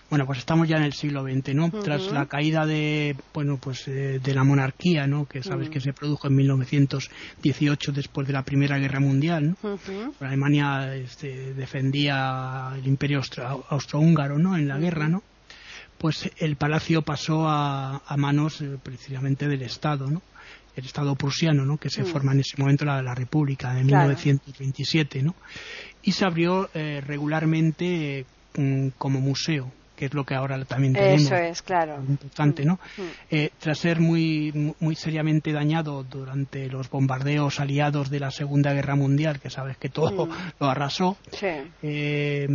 Bueno, 0.10 0.26
pues 0.26 0.40
estamos 0.40 0.68
ya 0.68 0.78
en 0.78 0.84
el 0.84 0.94
siglo 0.94 1.24
XX, 1.24 1.54
¿no? 1.54 1.70
Tras 1.70 2.12
la 2.12 2.26
caída 2.26 2.66
de, 2.66 3.16
bueno, 3.32 3.58
pues 3.58 3.88
eh, 3.88 4.20
de 4.24 4.34
la 4.34 4.44
monarquía, 4.44 5.06
¿no? 5.06 5.28
Que 5.28 5.44
sabes 5.44 5.70
que 5.70 5.80
se 5.80 5.94
produjo 5.94 6.28
en 6.28 6.36
1918 6.36 7.92
después 7.92 8.26
de 8.26 8.34
la 8.34 8.44
Primera 8.44 8.80
Guerra 8.80 9.00
Mundial, 9.00 9.56
¿no? 9.62 9.80
Alemania 10.20 10.96
este, 10.96 11.54
defendía 11.54 12.72
el 12.76 12.88
Imperio 12.88 13.22
austrohúngaro, 13.70 14.40
¿no? 14.40 14.58
En 14.58 14.68
la 14.68 14.80
guerra, 14.80 15.08
¿no? 15.08 15.22
Pues 16.00 16.32
el 16.38 16.56
palacio 16.56 17.04
pasó 17.04 17.48
a, 17.48 18.02
manos 18.18 18.62
eh, 18.62 18.78
precisamente 18.82 19.48
del 19.48 19.62
Estado, 19.62 20.10
¿no? 20.10 20.22
el 20.76 20.86
Estado 20.86 21.14
prusiano, 21.16 21.66
¿no? 21.66 21.78
que 21.78 21.90
se 21.90 22.06
forma 22.06 22.32
en 22.32 22.40
ese 22.40 22.56
momento 22.58 22.86
la, 22.86 23.02
la 23.02 23.14
República 23.14 23.74
de 23.74 23.84
1927, 23.84 25.24
¿no? 25.24 25.36
y 26.02 26.14
se 26.14 26.26
abrió 26.26 26.70
eh, 26.74 27.02
regularmente 27.06 28.26
mm, 28.56 28.90
como 28.98 29.20
museo 29.20 29.74
que 30.00 30.06
es 30.06 30.14
lo 30.14 30.24
que 30.24 30.34
ahora 30.34 30.64
también 30.64 30.94
tenemos. 30.94 31.24
Eso 31.24 31.36
es, 31.36 31.62
claro. 31.62 32.02
Importante, 32.08 32.64
¿no? 32.64 32.80
Mm, 32.96 33.02
mm. 33.02 33.06
Eh, 33.32 33.50
tras 33.60 33.80
ser 33.80 34.00
muy, 34.00 34.74
muy 34.80 34.96
seriamente 34.96 35.52
dañado 35.52 36.06
durante 36.06 36.70
los 36.70 36.90
bombardeos 36.90 37.60
aliados 37.60 38.10
de 38.10 38.22
la 38.22 38.32
Segunda 38.32 38.72
Guerra 38.72 38.96
Mundial, 38.96 39.42
que 39.42 39.50
sabes 39.50 39.76
que 39.76 39.90
todo 39.90 40.28
mm. 40.28 40.32
lo 40.62 40.70
arrasó, 40.70 41.18
eh, 41.42 42.48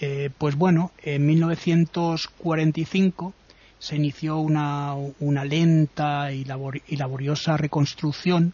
eh, 0.00 0.30
pues 0.36 0.56
bueno, 0.56 0.90
en 1.00 1.24
1945 1.26 3.32
se 3.78 3.94
inició 3.94 4.38
una, 4.38 4.94
una 5.20 5.44
lenta 5.44 6.32
y, 6.32 6.44
y 6.88 6.96
laboriosa 6.96 7.56
reconstrucción 7.56 8.52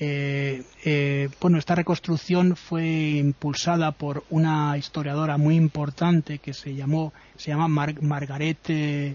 eh, 0.00 0.64
eh, 0.84 1.28
bueno, 1.40 1.58
esta 1.58 1.76
reconstrucción 1.76 2.56
fue 2.56 2.84
impulsada 2.84 3.92
por 3.92 4.24
una 4.28 4.76
historiadora 4.76 5.36
muy 5.36 5.54
importante 5.54 6.38
que 6.38 6.52
se 6.52 6.74
llamó 6.74 7.12
se 7.36 7.52
llama 7.52 7.68
Margaret 7.68 8.58
eh, 8.68 9.14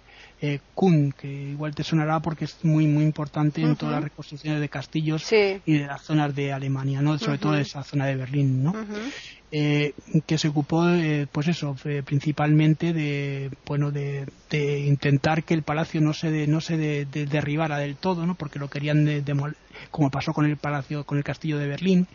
Kuhn, 0.75 1.11
que 1.11 1.27
igual 1.27 1.75
te 1.75 1.83
sonará 1.83 2.21
porque 2.21 2.45
es 2.45 2.63
muy 2.63 2.87
muy 2.87 3.03
importante 3.03 3.61
en 3.61 3.75
todas 3.75 3.95
las 3.95 4.03
reconstrucciones 4.05 4.61
de 4.61 4.69
castillos 4.69 5.29
y 5.31 5.73
de 5.73 5.85
las 5.85 6.01
zonas 6.01 6.33
de 6.33 6.53
Alemania, 6.53 7.01
¿no? 7.01 7.19
sobre 7.19 7.39
todo 7.39 7.53
de 7.53 7.61
esa 7.61 7.83
zona 7.83 8.05
de 8.05 8.15
Berlín, 8.15 8.63
¿no? 8.63 8.73
Eh, 9.51 9.93
que 10.27 10.37
se 10.37 10.49
ocupó, 10.49 10.87
eh, 10.89 11.25
pues 11.31 11.47
eso, 11.47 11.75
principalmente 12.05 12.93
de, 12.93 13.49
bueno, 13.65 13.89
de, 13.89 14.27
intentar 14.85 15.43
que 15.43 15.55
el 15.55 15.63
palacio 15.63 16.01
no 16.01 16.13
se 16.13 16.45
no 16.45 16.61
se 16.61 16.77
derribara 16.77 17.79
del 17.79 17.95
todo, 17.95 18.27
¿no? 18.27 18.35
Porque 18.35 18.59
lo 18.59 18.69
querían 18.69 19.07
como 19.89 20.11
pasó 20.11 20.33
con 20.33 20.45
el 20.45 20.57
palacio, 20.57 21.03
con 21.03 21.17
el 21.17 21.23
castillo 21.23 21.57
de 21.57 21.67
Berlín 21.67 22.07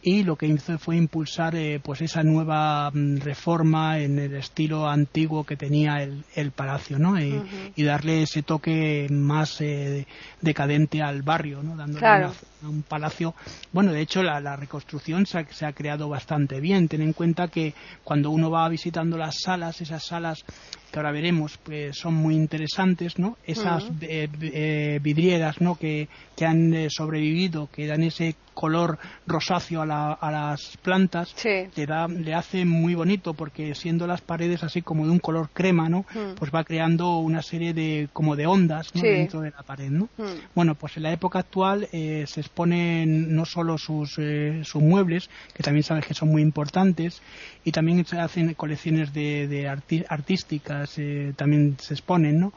y 0.00 0.22
lo 0.22 0.36
que 0.36 0.46
hizo 0.46 0.78
fue 0.78 0.96
impulsar 0.96 1.56
eh, 1.56 1.80
pues 1.82 2.00
esa 2.02 2.22
nueva 2.22 2.90
mm, 2.92 3.18
reforma 3.18 3.98
en 3.98 4.18
el 4.18 4.34
estilo 4.34 4.88
antiguo 4.88 5.44
que 5.44 5.56
tenía 5.56 6.02
el, 6.02 6.24
el 6.34 6.52
palacio 6.52 6.98
¿no? 6.98 7.16
y 7.18 7.82
darle 7.82 8.22
ese 8.22 8.42
toque 8.42 9.08
más 9.10 9.60
eh, 9.60 10.06
decadente 10.40 11.02
al 11.02 11.22
barrio 11.22 11.62
¿no? 11.62 11.76
dándole 11.76 12.28
un 12.62 12.82
palacio. 12.82 13.34
Bueno 13.72 13.92
de 13.92 14.00
hecho 14.00 14.22
la, 14.22 14.56
reconstrucción 14.56 15.26
se 15.26 15.38
ha, 15.38 15.46
se 15.50 15.66
ha, 15.66 15.72
creado 15.72 16.08
bastante 16.08 16.60
bien. 16.60 16.88
Ten 16.88 17.02
en 17.02 17.12
cuenta 17.12 17.48
que 17.48 17.74
cuando 18.04 18.30
uno 18.30 18.50
va 18.50 18.68
visitando 18.68 19.16
las 19.16 19.40
salas 19.42 19.80
esas 19.80 20.04
salas 20.04 20.44
que 20.92 20.98
ahora 20.98 21.12
veremos 21.12 21.58
pues 21.58 21.98
son 21.98 22.14
muy 22.14 22.34
interesantes 22.34 23.18
no 23.18 23.36
esas 23.44 23.84
eh, 24.00 24.98
vidrieras 25.02 25.60
no 25.60 25.74
que, 25.74 26.08
que 26.34 26.46
han 26.46 26.88
sobrevivido 26.88 27.68
que 27.70 27.86
dan 27.86 28.02
ese 28.02 28.36
color 28.58 28.98
rosáceo 29.24 29.82
a, 29.82 30.14
a 30.14 30.30
las 30.32 30.76
plantas 30.82 31.32
le, 31.44 31.86
da, 31.86 32.08
le 32.08 32.34
hace 32.34 32.64
muy 32.64 32.96
bonito 32.96 33.32
porque 33.32 33.76
siendo 33.76 34.04
las 34.08 34.20
paredes 34.20 34.64
así 34.64 34.82
como 34.82 35.04
de 35.04 35.12
un 35.12 35.20
color 35.20 35.50
crema, 35.52 35.88
¿no? 35.88 36.00
Mm. 36.12 36.34
Pues 36.36 36.50
va 36.52 36.64
creando 36.64 37.18
una 37.18 37.40
serie 37.40 37.72
de 37.72 38.08
como 38.12 38.34
de 38.34 38.48
ondas 38.48 38.90
dentro 38.92 39.42
de 39.42 39.52
la 39.52 39.62
pared, 39.62 39.90
¿no? 39.90 40.08
Mm. 40.16 40.24
Bueno, 40.56 40.74
pues 40.74 40.96
en 40.96 41.04
la 41.04 41.12
época 41.12 41.38
actual 41.38 41.88
eh, 41.92 42.24
se 42.26 42.40
exponen 42.40 43.32
no 43.32 43.44
solo 43.44 43.78
sus, 43.78 44.18
eh, 44.18 44.62
sus 44.64 44.82
muebles, 44.82 45.30
que 45.54 45.62
también 45.62 45.84
sabes 45.84 46.04
que 46.04 46.14
son 46.14 46.28
muy 46.28 46.42
importantes, 46.42 47.22
y 47.62 47.70
también 47.70 48.04
se 48.06 48.18
hacen 48.18 48.54
colecciones 48.54 49.12
de, 49.12 49.46
de 49.46 49.68
artísticas, 49.68 50.98
eh, 50.98 51.32
también 51.36 51.76
se 51.78 51.94
exponen, 51.94 52.40
¿no? 52.40 52.52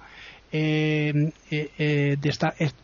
Eh, 0.53 1.31
eh, 1.49 1.69
eh 1.77 2.17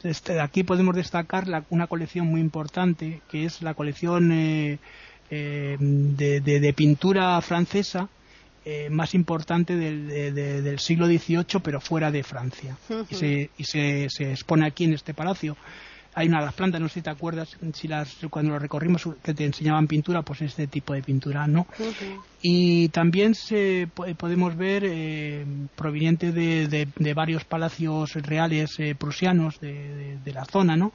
este, 0.03 0.39
aquí 0.39 0.63
podemos 0.63 0.95
destacar 0.95 1.65
una 1.69 1.87
colección 1.87 2.27
muy 2.27 2.39
importante 2.39 3.21
que 3.29 3.43
es 3.43 3.61
la 3.61 3.73
colección 3.73 4.31
eh, 4.31 4.77
de, 5.29 6.73
pintura 6.75 7.41
francesa 7.41 8.07
más 8.89 9.13
importante 9.15 9.75
del, 9.75 10.79
siglo 10.79 11.07
XVIII 11.07 11.61
pero 11.61 11.81
fuera 11.81 12.11
de 12.11 12.23
Francia. 12.23 12.77
Y, 13.09 13.15
se, 13.15 13.49
y 13.57 13.63
se, 13.63 14.07
se, 14.09 14.31
expone 14.31 14.65
aquí 14.65 14.85
en 14.85 14.93
este 14.93 15.13
palacio 15.13 15.57
hay 16.17 16.29
una 16.29 16.39
de 16.39 16.45
las 16.45 16.55
plantas, 16.55 16.81
no 16.81 16.87
sé 16.87 16.95
si 16.95 17.01
te 17.03 17.11
acuerdas, 17.11 17.55
si 17.73 17.87
las, 17.87 18.17
cuando 18.31 18.51
lo 18.51 18.57
recorrimos 18.57 19.07
que 19.21 19.35
te 19.35 19.45
enseñaban 19.45 19.85
pintura, 19.85 20.23
pues 20.23 20.41
este 20.41 20.65
tipo 20.65 20.93
de 20.93 21.03
pintura, 21.03 21.45
¿no? 21.45 21.67
Y 22.41 22.89
también 22.89 23.35
se, 23.35 23.87
podemos 24.17 24.57
ver, 24.57 24.83
eh, 24.83 25.45
proveniente 25.75 26.31
de, 26.31 26.87
de, 26.95 27.13
varios 27.13 27.45
palacios 27.45 28.13
reales 28.15 28.79
eh, 28.79 28.95
prusianos 28.95 29.59
de, 29.59 30.17
de, 30.25 30.33
la 30.33 30.45
zona, 30.45 30.75
¿no? 30.75 30.91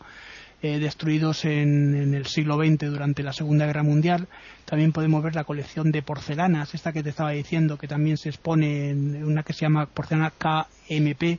Eh, 0.61 0.81
destruidos 0.81 1.45
en, 1.45 1.95
en, 1.95 2.15
el 2.15 2.27
siglo 2.27 2.57
XX 2.57 2.91
durante 2.91 3.23
la 3.23 3.33
Segunda 3.33 3.67
Guerra 3.67 3.85
Mundial. 3.85 4.27
También 4.65 4.91
podemos 4.91 5.23
ver 5.23 5.37
la 5.37 5.45
colección 5.45 5.93
de 5.93 6.03
porcelanas, 6.03 6.75
esta 6.75 6.93
que 6.93 7.05
te 7.05 7.11
estaba 7.11 7.31
diciendo, 7.31 7.79
que 7.79 7.87
también 7.87 8.17
se 8.17 8.29
expone 8.29 8.91
en 8.91 9.25
una 9.25 9.45
que 9.45 9.53
se 9.53 9.61
llama 9.61 9.87
porcelana 9.87 10.31
KMP, 10.31 11.39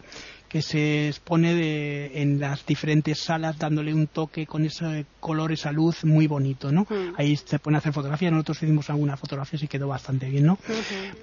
que 0.54 0.62
se 0.62 1.08
expone 1.08 1.56
de, 1.56 2.22
en 2.22 2.40
las 2.40 2.64
diferentes 2.64 3.18
salas 3.18 3.58
dándole 3.58 3.92
un 3.92 4.06
toque 4.06 4.46
con 4.46 4.64
ese 4.64 5.08
color, 5.20 5.52
esa 5.52 5.72
luz 5.72 6.06
muy 6.06 6.28
bonito, 6.28 6.72
¿no? 6.72 6.82
Mm. 6.82 7.16
Ahí 7.18 7.36
se 7.36 7.58
pueden 7.58 7.78
hacer 7.78 7.92
fotografías, 7.92 8.32
nosotros 8.32 8.62
hicimos 8.62 8.88
algunas 8.92 9.20
fotografías 9.20 9.64
y 9.64 9.68
quedó 9.68 9.88
bastante 9.88 10.30
bien, 10.30 10.46
¿no? 10.46 10.60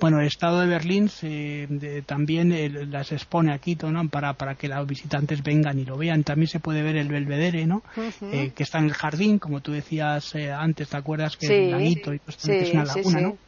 Bueno, 0.00 0.18
el 0.18 0.26
Estado 0.26 0.58
de 0.58 0.66
Berlín 0.66 1.08
se, 1.08 1.68
también 2.06 2.50
eh, 2.50 2.68
las 2.68 3.12
expone 3.12 3.52
aquí, 3.52 3.78
¿no? 3.80 4.08
Para, 4.08 4.32
para 4.34 4.56
que 4.56 4.66
los 4.66 4.84
visitantes 4.84 5.44
vengan 5.44 5.78
y 5.78 5.84
lo 5.84 5.96
vean. 5.96 6.24
También 6.24 6.48
se 6.48 6.58
puede 6.58 6.82
ver 6.82 6.96
el 6.96 7.06
Belvedere, 7.06 7.66
¿no? 7.66 7.84
Eh, 8.32 8.50
que 8.52 8.64
está 8.64 8.78
en 8.78 8.86
el 8.86 8.94
jardín, 8.94 9.38
como 9.38 9.60
tú 9.60 9.70
decías 9.70 10.34
eh, 10.34 10.50
antes, 10.50 10.88
¿te 10.88 10.96
acuerdas? 10.96 11.36
Que 11.36 11.46
es 11.46 11.52
el 11.52 11.70
laguito 11.70 12.12
y 12.12 12.18
pues, 12.18 12.36
es 12.48 12.72
una 12.74 12.84
laguna, 12.84 13.20
¿no? 13.20 13.38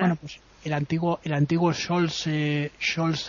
Bueno, 0.00 0.16
pues 0.16 0.40
el 0.64 0.72
antiguo 0.72 1.20
el 1.24 1.32
antiguo 1.32 1.72
Scholz, 1.72 2.26
eh, 2.26 2.70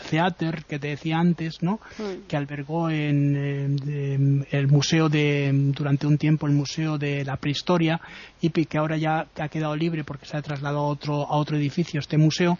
Theater 0.09 0.65
que 0.65 0.79
te 0.79 0.89
decía 0.89 1.17
antes, 1.17 1.61
¿no? 1.61 1.79
Mm. 1.97 2.27
Que 2.27 2.38
albergó 2.38 2.89
en, 2.89 4.45
el 4.51 4.67
museo 4.67 5.09
de 5.09 5.51
durante 5.53 6.07
un 6.07 6.17
tiempo 6.17 6.47
el 6.47 6.53
museo 6.53 6.97
de 6.97 7.23
la 7.23 7.38
prehistoria 7.38 7.99
y 8.41 8.49
que 8.49 8.77
ahora 8.77 8.97
ya 8.97 9.27
ha 9.38 9.49
quedado 9.49 9.75
libre 9.75 10.03
porque 10.03 10.25
se 10.25 10.38
ha 10.38 10.41
trasladado 10.41 10.79
a 10.79 10.88
otro 10.88 11.25
a 11.25 11.38
otro 11.38 11.57
edificio 11.57 11.99
este 11.99 12.17
museo 12.17 12.57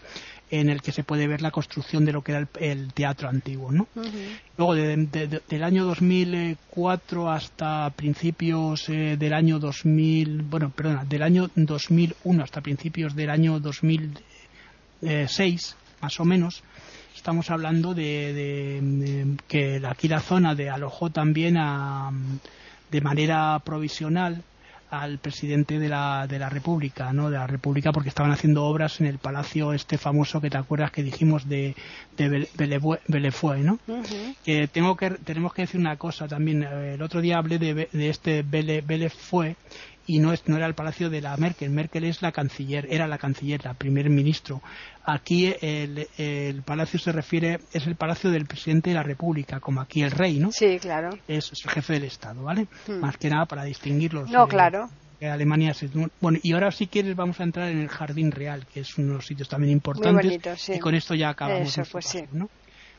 en 0.52 0.68
el 0.68 0.80
que 0.82 0.92
se 0.92 1.02
puede 1.02 1.26
ver 1.26 1.40
la 1.40 1.50
construcción 1.50 2.04
de 2.04 2.12
lo 2.12 2.20
que 2.22 2.32
era 2.32 2.46
el, 2.60 2.92
teatro 2.92 3.30
antiguo. 3.30 3.72
¿no? 3.72 3.88
Luego, 4.58 4.74
del 4.74 5.64
año 5.64 5.86
2004 5.86 7.30
hasta 7.30 7.88
principios 7.96 8.86
eh, 8.90 9.16
del 9.18 9.32
año 9.32 9.58
2000, 9.58 10.42
bueno, 10.42 10.68
perdona, 10.68 11.06
del 11.06 11.22
año 11.22 11.48
2001 11.56 12.44
hasta 12.44 12.60
principios 12.60 13.16
del 13.16 13.30
año 13.30 13.60
2006, 13.60 15.76
más 16.02 16.20
o 16.20 16.26
menos, 16.26 16.62
estamos 17.16 17.48
hablando 17.48 17.94
de, 17.94 19.38
que 19.48 19.80
aquí 19.88 20.06
la 20.06 20.20
zona 20.20 20.54
de 20.54 20.68
alojó 20.68 21.08
también 21.08 21.56
de 22.90 23.00
manera 23.00 23.58
provisional 23.64 24.44
al 24.92 25.18
presidente 25.18 25.78
de 25.78 25.88
la, 25.88 26.26
de 26.26 26.38
la 26.38 26.50
República, 26.50 27.14
¿no? 27.14 27.30
De 27.30 27.38
la 27.38 27.46
República 27.46 27.92
porque 27.92 28.10
estaban 28.10 28.30
haciendo 28.30 28.64
obras 28.64 29.00
en 29.00 29.06
el 29.06 29.16
palacio 29.16 29.72
este 29.72 29.96
famoso 29.96 30.38
que 30.42 30.50
te 30.50 30.58
acuerdas 30.58 30.90
que 30.90 31.02
dijimos 31.02 31.48
de, 31.48 31.74
de 32.18 33.32
¿no? 33.64 33.78
Que 34.44 34.68
tengo 34.68 34.94
que 34.96 35.10
tenemos 35.10 35.54
que 35.54 35.62
decir 35.62 35.80
una 35.80 35.96
cosa 35.96 36.28
también. 36.28 36.62
El 36.62 37.00
otro 37.00 37.22
día 37.22 37.38
hablé 37.38 37.58
de, 37.58 37.88
de 37.90 38.08
este 38.10 38.42
Bellefue 38.42 39.56
y 40.06 40.18
no, 40.18 40.32
es, 40.32 40.46
no 40.48 40.56
era 40.56 40.66
el 40.66 40.74
palacio 40.74 41.10
de 41.10 41.20
la 41.20 41.36
Merkel. 41.36 41.70
Merkel 41.70 42.04
es 42.04 42.22
la 42.22 42.32
canciller, 42.32 42.86
era 42.90 43.06
la 43.06 43.18
canciller, 43.18 43.64
la 43.64 43.74
primer 43.74 44.10
ministro. 44.10 44.60
Aquí 45.04 45.54
el, 45.60 46.62
palacio 46.64 46.98
se 46.98 47.12
refiere, 47.12 47.60
es 47.72 47.86
el 47.86 47.96
palacio 47.96 48.30
del 48.30 48.46
presidente 48.46 48.90
de 48.90 48.94
la 48.94 49.02
República, 49.02 49.60
como 49.60 49.80
aquí 49.80 50.02
el 50.02 50.10
rey, 50.10 50.38
¿no? 50.38 50.52
Sí, 50.52 50.78
claro. 50.80 51.10
Es 51.28 51.52
el 51.52 51.70
jefe 51.70 51.94
del 51.94 52.04
Estado, 52.04 52.42
¿vale? 52.42 52.66
Hmm. 52.86 53.00
Más 53.00 53.16
que 53.16 53.28
nada 53.28 53.46
para 53.46 53.64
distinguirlos. 53.64 54.30
No, 54.30 54.46
claro. 54.46 54.88
Alemania 55.20 55.70
es, 55.70 55.84
bueno 56.20 56.40
y 56.42 56.52
ahora 56.52 56.72
si 56.72 56.88
quieres 56.88 57.14
vamos 57.14 57.38
a 57.38 57.44
entrar 57.44 57.68
en 57.68 57.78
el 57.78 57.88
jardín 57.88 58.32
real 58.32 58.66
que 58.66 58.80
es 58.80 58.98
uno 58.98 59.10
de 59.10 59.14
los 59.14 59.26
sitios 59.26 59.48
también 59.48 59.72
importantes 59.72 60.68
y 60.68 60.80
con 60.80 60.96
esto 60.96 61.14
ya 61.14 61.28
acabamos 61.28 61.78
Eso, 61.78 61.88
pues 61.92 62.06
sí. 62.06 62.24
¿no? 62.32 62.48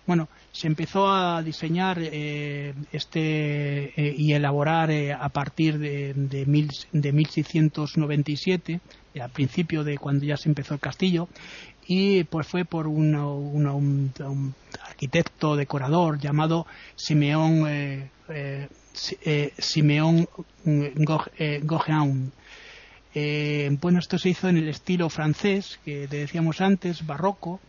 Bueno, 0.05 0.27
se 0.51 0.67
empezó 0.67 1.07
a 1.07 1.41
diseñar 1.41 1.97
eh, 1.99 2.73
este 2.91 3.93
eh, 3.95 4.15
y 4.17 4.33
elaborar 4.33 4.91
eh, 4.91 5.13
a 5.13 5.29
partir 5.29 5.79
de, 5.79 6.13
de, 6.13 6.45
mil, 6.45 6.69
de 6.91 7.13
1697, 7.13 8.81
al 9.21 9.29
principio 9.29 9.85
de 9.85 9.97
cuando 9.97 10.25
ya 10.25 10.35
se 10.35 10.49
empezó 10.49 10.73
el 10.73 10.81
castillo, 10.81 11.29
y 11.87 12.25
pues 12.25 12.47
fue 12.47 12.65
por 12.65 12.87
un, 12.87 14.11
arquitecto 14.85 15.55
decorador 15.55 16.19
llamado 16.19 16.65
Simeón 16.95 18.09
Simeón 19.57 20.27
Gauguin. 20.65 22.31
bueno, 23.81 23.99
esto 23.99 24.17
se 24.17 24.29
hizo 24.29 24.49
en 24.49 24.57
el 24.57 24.69
estilo 24.69 25.09
francés, 25.09 25.79
que 25.85 26.07
decíamos 26.07 26.61
antes, 26.61 27.05
barroco, 27.05 27.59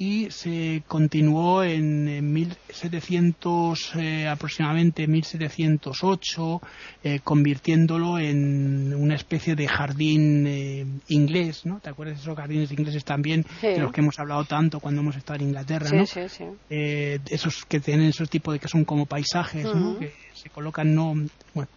y 0.00 0.30
se 0.30 0.82
continuó 0.88 1.62
en, 1.62 2.32
1700 2.32 3.92
eh, 3.96 4.28
aproximadamente 4.28 5.06
1708 5.06 6.62
eh, 7.04 7.20
convirtiéndolo 7.22 8.18
en 8.18 8.94
una 8.94 9.14
especie 9.14 9.54
de 9.54 9.68
jardín 9.68 10.46
eh, 10.46 10.86
inglés 11.08 11.66
¿no? 11.66 11.80
¿te 11.80 11.90
acuerdas 11.90 12.16
de 12.16 12.22
esos 12.22 12.34
jardines 12.34 12.72
ingleses 12.72 13.04
también 13.04 13.44
de 13.60 13.76
los 13.76 13.92
que 13.92 14.00
hemos 14.00 14.18
hablado 14.18 14.46
tanto 14.46 14.80
cuando 14.80 15.02
hemos 15.02 15.16
estado 15.16 15.40
en 15.40 15.48
Inglaterra 15.48 15.90
¿no? 15.92 16.06
sí, 16.06 16.22
sí. 16.30 16.44
esos 16.70 17.66
que 17.66 17.78
tienen 17.78 18.08
esos 18.08 18.30
tipos 18.30 18.54
de 18.54 18.58
que 18.58 18.68
son 18.68 18.86
como 18.86 19.04
paisajes 19.04 19.66
¿no? 19.66 19.98
que 19.98 20.14
se 20.32 20.48
colocan 20.48 20.94
no 20.94 21.14
bueno 21.52 21.68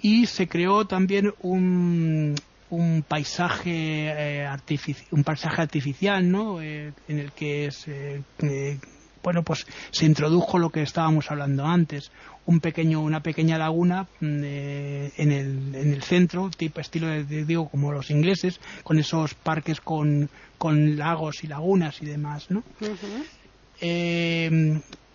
y 0.00 0.26
se 0.26 0.48
creó 0.48 0.86
también 0.86 1.34
un, 1.42 2.34
un 2.70 3.02
paisaje 3.06 4.42
eh, 4.42 4.48
un 5.10 5.24
paisaje 5.24 5.62
artificial 5.62 6.30
no 6.30 6.60
eh, 6.60 6.92
en 7.08 7.18
el 7.18 7.32
que 7.32 7.70
se, 7.70 8.22
eh, 8.40 8.78
bueno 9.22 9.42
pues 9.42 9.66
se 9.90 10.06
introdujo 10.06 10.58
lo 10.58 10.70
que 10.70 10.82
estábamos 10.82 11.30
hablando 11.30 11.64
antes 11.64 12.10
un 12.46 12.60
pequeño 12.60 13.00
una 13.00 13.22
pequeña 13.22 13.58
laguna 13.58 14.06
mm, 14.20 14.44
en, 14.44 15.32
el, 15.32 15.74
en 15.74 15.92
el 15.92 16.02
centro 16.02 16.50
tipo 16.50 16.80
estilo 16.80 17.08
de, 17.08 17.44
digo 17.44 17.68
como 17.68 17.92
los 17.92 18.10
ingleses 18.10 18.60
con 18.82 18.98
esos 18.98 19.34
parques 19.34 19.80
con, 19.80 20.28
con 20.58 20.96
lagos 20.96 21.44
y 21.44 21.46
lagunas 21.46 22.02
y 22.02 22.06
demás 22.06 22.50
no 22.50 22.62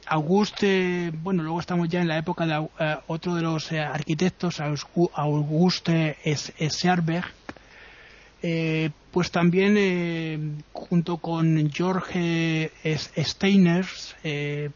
Auguste, 0.06 1.12
bueno, 1.12 1.43
luego 1.43 1.62
estamos 1.62 1.88
ya 1.88 2.01
en 2.01 2.10
la 2.10 2.18
época 2.18 2.45
de 2.45 2.68
otro 3.08 3.36
de 3.36 3.41
los 3.41 3.72
arquitectos, 3.72 4.60
Auguste 4.60 6.18
Scherberg, 6.70 7.26
eh, 8.46 8.89
pues 9.12 9.32
también 9.32 9.76
eh, 9.78 10.38
junto 10.74 11.16
con 11.16 11.72
George 11.72 12.72
Steiners 12.84 14.18
eh, 14.22 14.70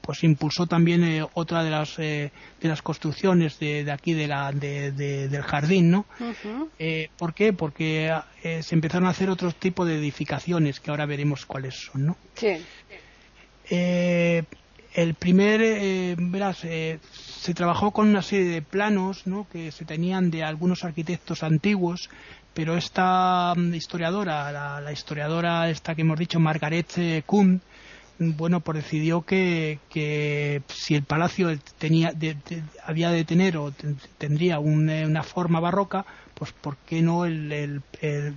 pues 0.00 0.24
impulsó 0.24 0.66
también 0.66 1.24
otra 1.34 1.62
de 1.62 1.70
las 1.70 1.96
de 1.96 2.32
las 2.60 2.82
construcciones 2.82 3.60
de, 3.60 3.88
aquí 3.92 4.14
de 4.14 4.26
la 4.26 4.50
del 4.50 5.42
jardín 5.42 5.92
no 5.92 6.06
¿por 7.16 7.34
qué? 7.34 7.52
porque 7.52 8.12
se 8.42 8.74
empezaron 8.74 9.06
a 9.06 9.10
hacer 9.10 9.30
otro 9.30 9.52
tipo 9.52 9.84
de 9.84 9.96
edificaciones 9.96 10.80
que 10.80 10.90
ahora 10.90 11.06
veremos 11.06 11.46
cuáles 11.46 11.74
son 11.76 12.06
no 12.06 12.16
sí. 12.34 12.56
el 13.70 15.14
primer 15.14 16.16
verás 16.16 16.58
se 16.58 17.54
trabajó 17.54 17.90
con 17.90 18.08
una 18.08 18.22
serie 18.22 18.48
de 18.48 18.62
planos 18.62 19.26
¿no? 19.26 19.46
que 19.50 19.70
se 19.70 19.84
tenían 19.84 20.30
de 20.30 20.44
algunos 20.44 20.84
arquitectos 20.84 21.42
antiguos 21.42 22.10
pero 22.54 22.76
esta 22.76 23.52
mm, 23.56 23.74
historiadora, 23.74 24.80
la, 24.80 24.92
historiadora 24.92 25.68
esta 25.68 25.94
que 25.94 26.02
hemos 26.02 26.18
dicho, 26.18 26.40
Margaret 26.40 26.90
eh, 26.96 27.22
Kuhn, 27.26 27.60
bueno, 28.18 28.60
pues 28.60 28.84
decidió 28.84 29.22
que, 29.22 29.80
que 29.90 30.62
si 30.68 30.94
el 30.94 31.02
palacio 31.02 31.48
tenía, 31.78 32.12
había 32.84 33.10
de 33.10 33.24
tener 33.24 33.56
o 33.56 33.72
tendría 34.18 34.56
eh, 34.56 35.04
una 35.04 35.22
forma 35.24 35.58
barroca, 35.58 36.06
pues 36.34 36.52
¿por 36.52 36.76
qué 36.78 37.02
no 37.02 37.24
el, 37.24 37.82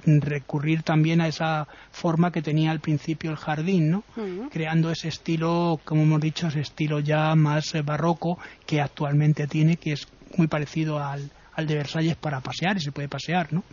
recurrir 0.05 0.83
también 0.83 1.21
a 1.21 1.27
esa 1.27 1.67
forma 1.91 2.31
que 2.31 2.41
tenía 2.41 2.71
al 2.71 2.79
principio 2.79 3.31
el 3.31 3.37
jardín, 3.37 3.91
¿no? 3.91 4.03
Creando 4.51 4.91
ese 4.91 5.09
estilo, 5.09 5.79
como 5.83 6.03
hemos 6.03 6.21
dicho, 6.21 6.47
ese 6.47 6.61
estilo 6.61 6.99
ya 6.99 7.35
más 7.35 7.73
eh, 7.75 7.81
barroco 7.81 8.39
que 8.65 8.81
actualmente 8.81 9.47
tiene, 9.47 9.77
que 9.77 9.93
es 9.93 10.07
muy 10.37 10.47
parecido 10.47 10.99
al, 11.03 11.29
al 11.57 11.65
de 11.65 11.75
Versalles 11.75 12.15
para 12.15 12.39
pasear 12.39 12.77
y 12.77 12.81
se 12.81 12.91
puede 12.91 13.09
pasear, 13.09 13.51
¿no? 13.51 13.63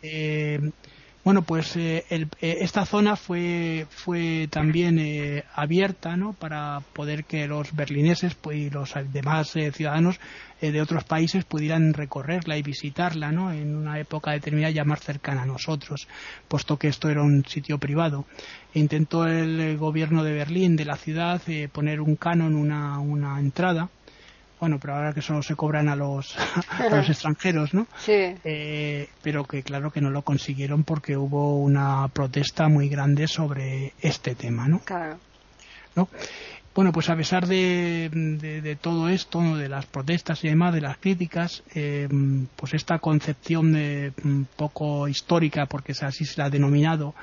Eh, 0.00 0.70
bueno, 1.24 1.42
pues 1.42 1.76
eh, 1.76 2.04
eh, 2.08 2.28
esta 2.40 2.86
zona 2.86 3.16
fue, 3.16 3.86
fue 3.90 4.48
también 4.48 5.42
abierta 5.54 6.16
¿no? 6.16 6.32
para 6.32 6.80
poder 6.94 7.24
que 7.24 7.46
los 7.46 7.74
berlineses 7.74 8.34
pues, 8.36 8.56
y 8.56 8.70
los 8.70 8.94
demás 9.12 9.50
ciudadanos 9.50 10.18
de 10.62 10.80
otros 10.80 11.04
países 11.04 11.44
pudieran 11.44 11.92
recorrerla 11.92 12.56
y 12.56 12.62
visitarla 12.62 13.32
¿no? 13.32 13.52
en 13.52 13.74
una 13.76 13.98
época 13.98 14.30
determinada 14.30 14.72
ya 14.72 14.84
más 14.84 15.00
cercana 15.00 15.42
a 15.42 15.46
nosotros, 15.46 16.06
puesto 16.48 16.78
que 16.78 16.88
esto 16.88 17.10
era 17.10 17.22
un 17.22 17.44
sitio 17.44 17.78
privado. 17.78 18.24
intentó 18.72 19.26
el 19.26 19.76
gobierno 19.76 20.22
de 20.22 20.32
Berlín, 20.32 20.76
de 20.76 20.84
la 20.86 20.96
ciudad, 20.96 21.42
poner 21.72 22.00
un 22.00 22.16
canon, 22.16 22.54
una, 22.54 22.98
una 22.98 23.38
entrada 23.40 23.90
bueno, 24.60 24.78
pero 24.78 24.94
ahora 24.94 25.12
que 25.14 25.22
solo 25.22 25.42
se 25.42 25.56
cobran 25.56 25.88
a 25.88 25.96
los, 25.96 26.36
a 26.70 26.88
los 26.90 27.08
extranjeros, 27.08 27.72
¿no? 27.72 27.86
Sí. 27.98 28.34
Eh, 28.44 29.08
pero 29.22 29.44
que 29.44 29.62
claro 29.62 29.90
que 29.90 30.00
no 30.00 30.10
lo 30.10 30.22
consiguieron 30.22 30.84
porque 30.84 31.16
hubo 31.16 31.58
una 31.58 32.06
protesta 32.08 32.68
muy 32.68 32.88
grande 32.88 33.26
sobre 33.26 33.94
este 34.00 34.34
tema, 34.34 34.68
¿no? 34.68 34.80
Claro. 34.80 35.18
¿No? 35.96 36.08
Bueno, 36.72 36.92
pues 36.92 37.10
a 37.10 37.16
pesar 37.16 37.48
de, 37.48 38.08
de, 38.12 38.76
todo 38.76 39.08
esto, 39.08 39.56
de 39.56 39.68
las 39.68 39.86
protestas 39.86 40.44
y 40.44 40.48
demás, 40.48 40.72
de 40.72 40.80
las 40.80 40.98
críticas, 40.98 41.64
eh, 41.74 42.08
pues 42.54 42.74
esta 42.74 43.00
concepción 43.00 43.72
de, 43.72 44.12
un 44.22 44.46
poco 44.56 45.08
histórica, 45.08 45.66
porque 45.66 45.92
así 46.00 46.24
se 46.24 46.40
la 46.40 46.46
ha 46.46 46.50
denominado, 46.50 47.14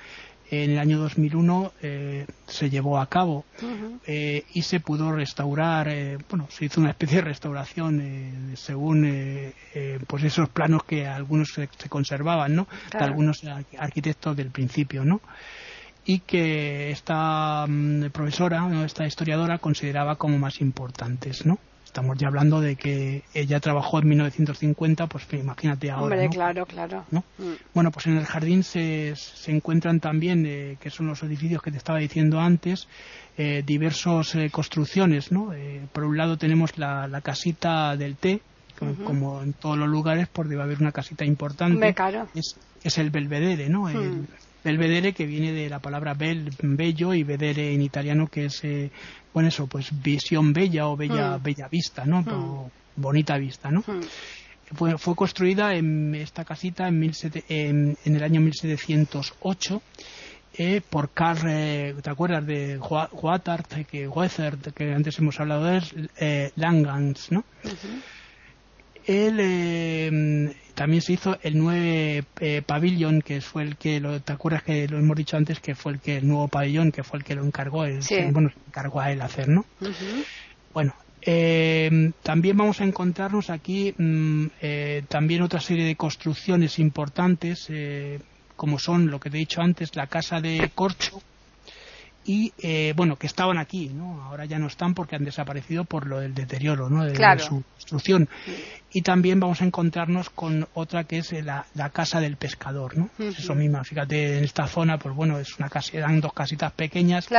en 0.50 0.72
el 0.72 0.80
año 0.80 0.98
2001 1.00 1.74
eh, 1.82 2.26
se 2.48 2.70
llevó 2.70 3.00
a 3.00 3.08
cabo 3.08 3.46
eh, 4.06 4.46
y 4.54 4.62
se 4.62 4.80
pudo 4.80 5.12
restaurar, 5.12 5.90
eh, 5.90 6.18
bueno, 6.30 6.48
se 6.50 6.66
hizo 6.66 6.80
una 6.80 6.92
especie 6.92 7.18
de 7.18 7.24
restauración 7.24 8.56
según 8.56 9.54
pues 10.08 10.24
esos 10.24 10.50
planos 10.50 10.84
que 10.84 11.06
algunos 11.06 11.50
se, 11.54 11.68
conservaban, 11.90 12.56
¿no? 12.56 12.68
De 12.92 13.00
algunos 13.00 13.42
arquitectos 13.78 14.38
del 14.38 14.52
principio, 14.52 15.04
¿no? 15.04 15.22
Y 16.06 16.20
que 16.20 16.92
esta 16.92 17.66
mm, 17.68 18.06
profesora, 18.12 18.70
esta 18.86 19.06
historiadora, 19.06 19.58
consideraba 19.58 20.16
como 20.16 20.38
más 20.38 20.62
importantes, 20.62 21.46
¿no? 21.46 21.60
Estamos 21.98 22.16
ya 22.20 22.28
hablando 22.28 22.62
de 22.62 22.76
que 22.76 23.24
ella 23.34 23.60
trabajó 23.60 23.98
en 23.98 24.10
1950, 24.10 25.08
pues 25.08 25.26
imagínate 25.34 25.90
ahora. 25.90 26.16
Hombre, 26.16 26.30
claro, 26.30 26.64
claro. 26.68 27.04
Mm. 27.10 27.54
Bueno, 27.74 27.90
pues 27.90 28.06
en 28.06 28.18
el 28.18 28.26
jardín 28.26 28.62
se, 28.64 29.16
se 29.16 29.52
encuentran 29.52 30.00
también, 30.00 30.46
eh, 30.46 30.78
que 30.80 30.92
son 30.92 31.08
los 31.08 31.24
edificios 31.24 31.60
que 31.64 31.72
te 31.72 31.78
estaba 31.78 31.98
diciendo 31.98 32.40
antes, 32.40 32.88
eh, 33.36 33.64
diversas 33.66 34.36
eh, 34.36 34.52
construcciones, 34.52 35.32
¿no? 35.32 35.52
por 35.92 36.04
un 36.04 36.18
lado 36.18 36.38
tenemos 36.38 36.78
la, 36.78 37.08
la 37.08 37.22
casita 37.22 37.98
del 37.98 38.16
té, 38.16 38.42
como, 39.04 39.42
en 39.42 39.54
todos 39.54 39.76
los 39.76 39.90
lugares, 39.90 40.28
por 40.28 40.48
debe 40.48 40.62
haber 40.62 40.80
una 40.80 40.92
casita 40.92 41.26
importante. 41.26 41.80
Es, 42.36 42.58
es 42.84 42.98
el 43.00 43.10
belvedere, 43.10 43.70
¿no? 43.70 43.90
El 43.90 43.98
hmm. 43.98 44.28
Belvedere 44.64 45.14
que 45.14 45.26
viene 45.26 45.52
de 45.52 45.70
la 45.70 45.80
palabra 45.80 46.14
bel, 46.14 46.50
bello, 46.62 47.14
y 47.14 47.24
vedere 47.24 47.74
en 47.74 47.82
italiano, 47.82 48.28
que 48.28 48.46
es, 48.46 48.64
eh, 48.64 48.92
bueno, 49.34 49.50
eso, 49.50 49.68
pues 49.68 49.90
visión 50.02 50.54
bella 50.54 50.88
o 50.88 50.98
bella, 50.98 51.38
hmm. 51.38 51.44
bella 51.44 51.68
vista, 51.68 52.06
¿no? 52.06 52.22
Hmm. 52.22 52.70
bonita 52.96 53.38
vista, 53.38 53.72
¿no? 53.72 53.84
Fue, 54.74 54.98
fue, 54.98 55.16
construida 55.16 55.76
en 55.76 56.14
esta 56.16 56.44
casita 56.44 56.90
en, 56.90 57.02
en, 57.48 57.98
el 58.16 58.24
año 58.24 58.42
1708 58.42 59.82
eh, 60.60 60.82
por 60.82 61.12
Carl, 61.12 61.48
eh, 61.48 61.96
¿te 62.02 62.10
acuerdas 62.10 62.46
de 62.46 62.80
Huatart, 62.80 63.86
que, 63.86 64.10
que 64.76 64.94
antes 64.94 65.20
hemos 65.20 65.40
hablado 65.40 65.66
de 65.66 65.78
él, 65.78 66.10
eh, 66.18 66.52
Langans, 66.56 67.32
¿no? 67.32 67.44
Él 69.08 69.38
eh, 69.40 70.54
también 70.76 71.02
se 71.02 71.14
hizo 71.14 71.38
el 71.42 71.58
9 71.58 72.24
eh, 72.40 72.62
pabellón, 72.66 73.22
que 73.22 73.42
fue 73.42 73.64
el 73.64 73.78
que, 73.78 74.00
lo, 74.00 74.22
¿te 74.22 74.34
acuerdas 74.34 74.64
que 74.64 74.88
lo 74.88 75.00
hemos 75.00 75.16
dicho 75.16 75.38
antes, 75.38 75.60
que 75.60 75.76
fue 75.76 75.94
el 75.94 76.00
que 76.00 76.18
el 76.18 76.28
nuevo 76.28 76.48
pabellón, 76.50 76.92
que 76.92 77.04
fue 77.04 77.20
el 77.20 77.26
que 77.26 77.36
lo 77.36 77.46
encargó, 77.46 77.86
el, 77.86 78.02
bueno, 78.32 78.52
encargó 78.68 79.00
a 79.00 79.12
él 79.12 79.22
hacer, 79.22 79.48
¿no? 79.48 79.66
Bueno, 80.74 80.94
eh, 81.22 82.12
también 82.22 82.58
vamos 82.58 82.82
a 82.82 82.84
encontrarnos 82.84 83.50
aquí 83.50 83.96
mm, 83.98 84.48
también 85.08 85.42
otra 85.42 85.62
serie 85.62 85.86
de 85.86 85.96
construcciones 85.96 86.78
importantes, 86.78 87.72
como 88.56 88.78
son 88.78 89.10
lo 89.10 89.20
que 89.20 89.30
te 89.30 89.38
he 89.38 89.40
dicho 89.40 89.62
antes, 89.62 89.96
la 89.96 90.08
casa 90.08 90.42
de 90.42 90.70
Corcho, 90.76 91.22
y 92.28 92.52
eh, 92.60 92.94
bueno 92.96 93.16
que 93.16 93.26
estaban 93.26 93.58
aquí 93.58 93.88
no 93.88 94.22
ahora 94.22 94.44
ya 94.46 94.60
no 94.60 94.68
están 94.68 94.94
porque 94.94 95.16
han 95.16 95.24
desaparecido 95.24 95.86
por 95.86 96.06
lo 96.06 96.20
del 96.20 96.36
deterioro 96.36 96.90
no 96.90 97.06
de, 97.06 97.16
su 97.40 97.64
construcción. 97.64 98.28
Y 98.92 99.02
también 99.02 99.40
vamos 99.40 99.62
a 99.62 99.66
encontrarnos 99.66 100.30
con 100.30 100.68
otra 100.74 101.06
que 101.06 101.20
es 101.20 101.32
la, 101.44 101.66
casa 101.94 102.20
del 102.20 102.36
pescador 102.36 102.98
no 102.98 103.10
eso 103.18 103.56
mismo 103.56 103.82
fíjate 103.84 104.40
en 104.40 104.44
esta 104.44 104.68
zona 104.68 105.00
pues 105.00 105.16
bueno 105.16 105.40
es 105.40 105.58
una 105.58 105.70
casa 105.70 105.98
eran 105.98 106.20
dos 106.20 106.34
casitas 106.34 106.74
pequeñas 106.74 107.30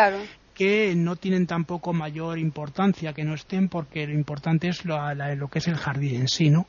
que 0.55 0.95
no 0.97 1.15
tienen 1.17 1.47
tampoco 1.47 1.93
mayor 1.93 2.39
importancia 2.39 3.13
que 3.13 3.25
no 3.25 3.35
estén 3.35 3.69
porque 3.69 4.07
lo 4.07 4.15
importante 4.15 4.69
es 4.69 4.87
lo, 4.87 4.99
lo 5.15 5.49
que 5.49 5.59
es 5.59 5.69
el 5.69 5.77
jardín 5.77 6.23
en 6.23 6.29
sí 6.29 6.49
no 6.49 6.67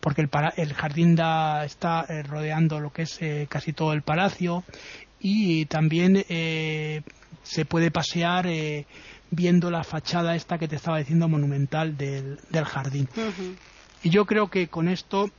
porque 0.00 0.22
el, 0.22 0.30
el 0.56 0.72
jardín 0.72 1.14
da, 1.14 1.64
está 1.64 2.06
eh, 2.08 2.22
rodeando 2.22 2.80
lo 2.80 2.92
que 2.92 3.02
es 3.02 3.20
eh, 3.20 3.46
casi 3.48 3.74
todo 3.74 3.92
el 3.92 4.02
palacio 4.02 4.64
y 5.20 5.66
también 5.66 6.24
eh, 6.28 7.02
se 7.42 7.64
puede 7.64 7.90
pasear 7.90 8.46
eh, 8.46 8.86
viendo 9.30 9.70
la 9.70 9.84
fachada 9.84 10.36
esta 10.36 10.58
que 10.58 10.68
te 10.68 10.76
estaba 10.76 10.98
diciendo 10.98 11.28
monumental 11.28 11.96
del, 11.96 12.38
del 12.50 12.64
jardín. 12.64 13.08
Y 14.02 14.10
yo 14.10 14.26
creo 14.26 14.48
que 14.48 14.68
con 14.68 14.88
esto 14.88 15.30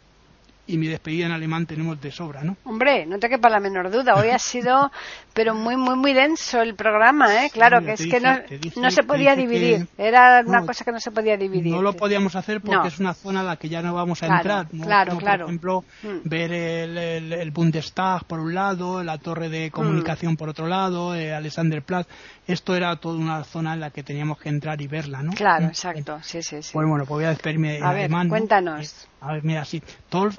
y 0.69 0.77
mi 0.77 0.87
despedida 0.87 1.25
en 1.25 1.31
alemán 1.31 1.65
tenemos 1.65 1.99
de 1.99 2.11
sobra, 2.11 2.43
¿no? 2.43 2.55
Hombre, 2.63 3.07
no 3.07 3.17
te 3.17 3.27
quepa 3.27 3.49
la 3.49 3.59
menor 3.59 3.89
duda. 3.89 4.15
Hoy 4.15 4.29
ha 4.29 4.37
sido, 4.39 4.91
pero 5.33 5.55
muy, 5.55 5.75
muy, 5.75 5.95
muy 5.95 6.13
denso 6.13 6.61
el 6.61 6.75
programa, 6.75 7.43
¿eh? 7.43 7.49
Claro, 7.51 7.83
que 7.83 7.93
es 7.93 8.05
que 8.05 8.19
no, 8.19 8.37
no 8.75 8.91
se 8.91 9.01
podía 9.03 9.35
dividir. 9.35 9.87
Era 9.97 10.43
una 10.45 10.65
cosa 10.65 10.85
que 10.85 10.91
no 10.91 10.99
se 10.99 11.09
podía 11.09 11.37
dividir. 11.37 11.73
No 11.73 11.81
lo 11.81 11.93
podíamos 11.93 12.35
hacer 12.35 12.61
porque 12.61 12.87
es 12.87 12.99
una 12.99 13.15
zona 13.15 13.41
a 13.41 13.43
la 13.43 13.55
que 13.57 13.67
ya 13.67 13.81
no 13.81 13.95
vamos 13.95 14.21
a 14.21 14.27
entrar. 14.27 14.67
Claro, 14.69 15.17
claro. 15.17 15.45
Por 15.45 15.49
ejemplo, 15.49 15.83
mm. 16.03 16.29
ver 16.29 16.51
el, 16.53 16.97
el, 17.33 17.51
Bundestag 17.51 18.25
por 18.25 18.39
un 18.39 18.53
lado, 18.53 19.03
la 19.03 19.17
torre 19.17 19.49
de 19.49 19.71
comunicación 19.71 20.37
por 20.37 20.49
otro 20.49 20.67
lado, 20.67 21.15
eh, 21.15 21.33
Alexanderplatz. 21.33 22.07
Esto 22.45 22.75
era 22.75 22.95
toda 22.97 23.17
una 23.17 23.43
zona 23.43 23.73
en 23.73 23.79
la 23.79 23.89
que 23.89 24.03
teníamos 24.03 24.39
que 24.39 24.49
entrar 24.49 24.81
y 24.81 24.87
verla, 24.87 25.23
¿no? 25.23 25.33
Claro, 25.33 25.65
mm. 25.65 25.69
exacto. 25.69 26.19
Sí, 26.21 26.43
sí, 26.43 26.61
sí. 26.61 26.71
Pues 26.73 26.87
bueno, 26.87 27.05
pues 27.05 27.17
voy 27.17 27.25
a 27.25 27.29
despedirme 27.29 27.77
en 27.77 27.83
a 27.83 27.93
ver, 27.93 28.11
Cuéntanos. 28.27 29.07
A 29.21 29.33
ver, 29.33 29.43
mira, 29.43 29.65
sí. 29.65 29.81
Tolf 30.09 30.37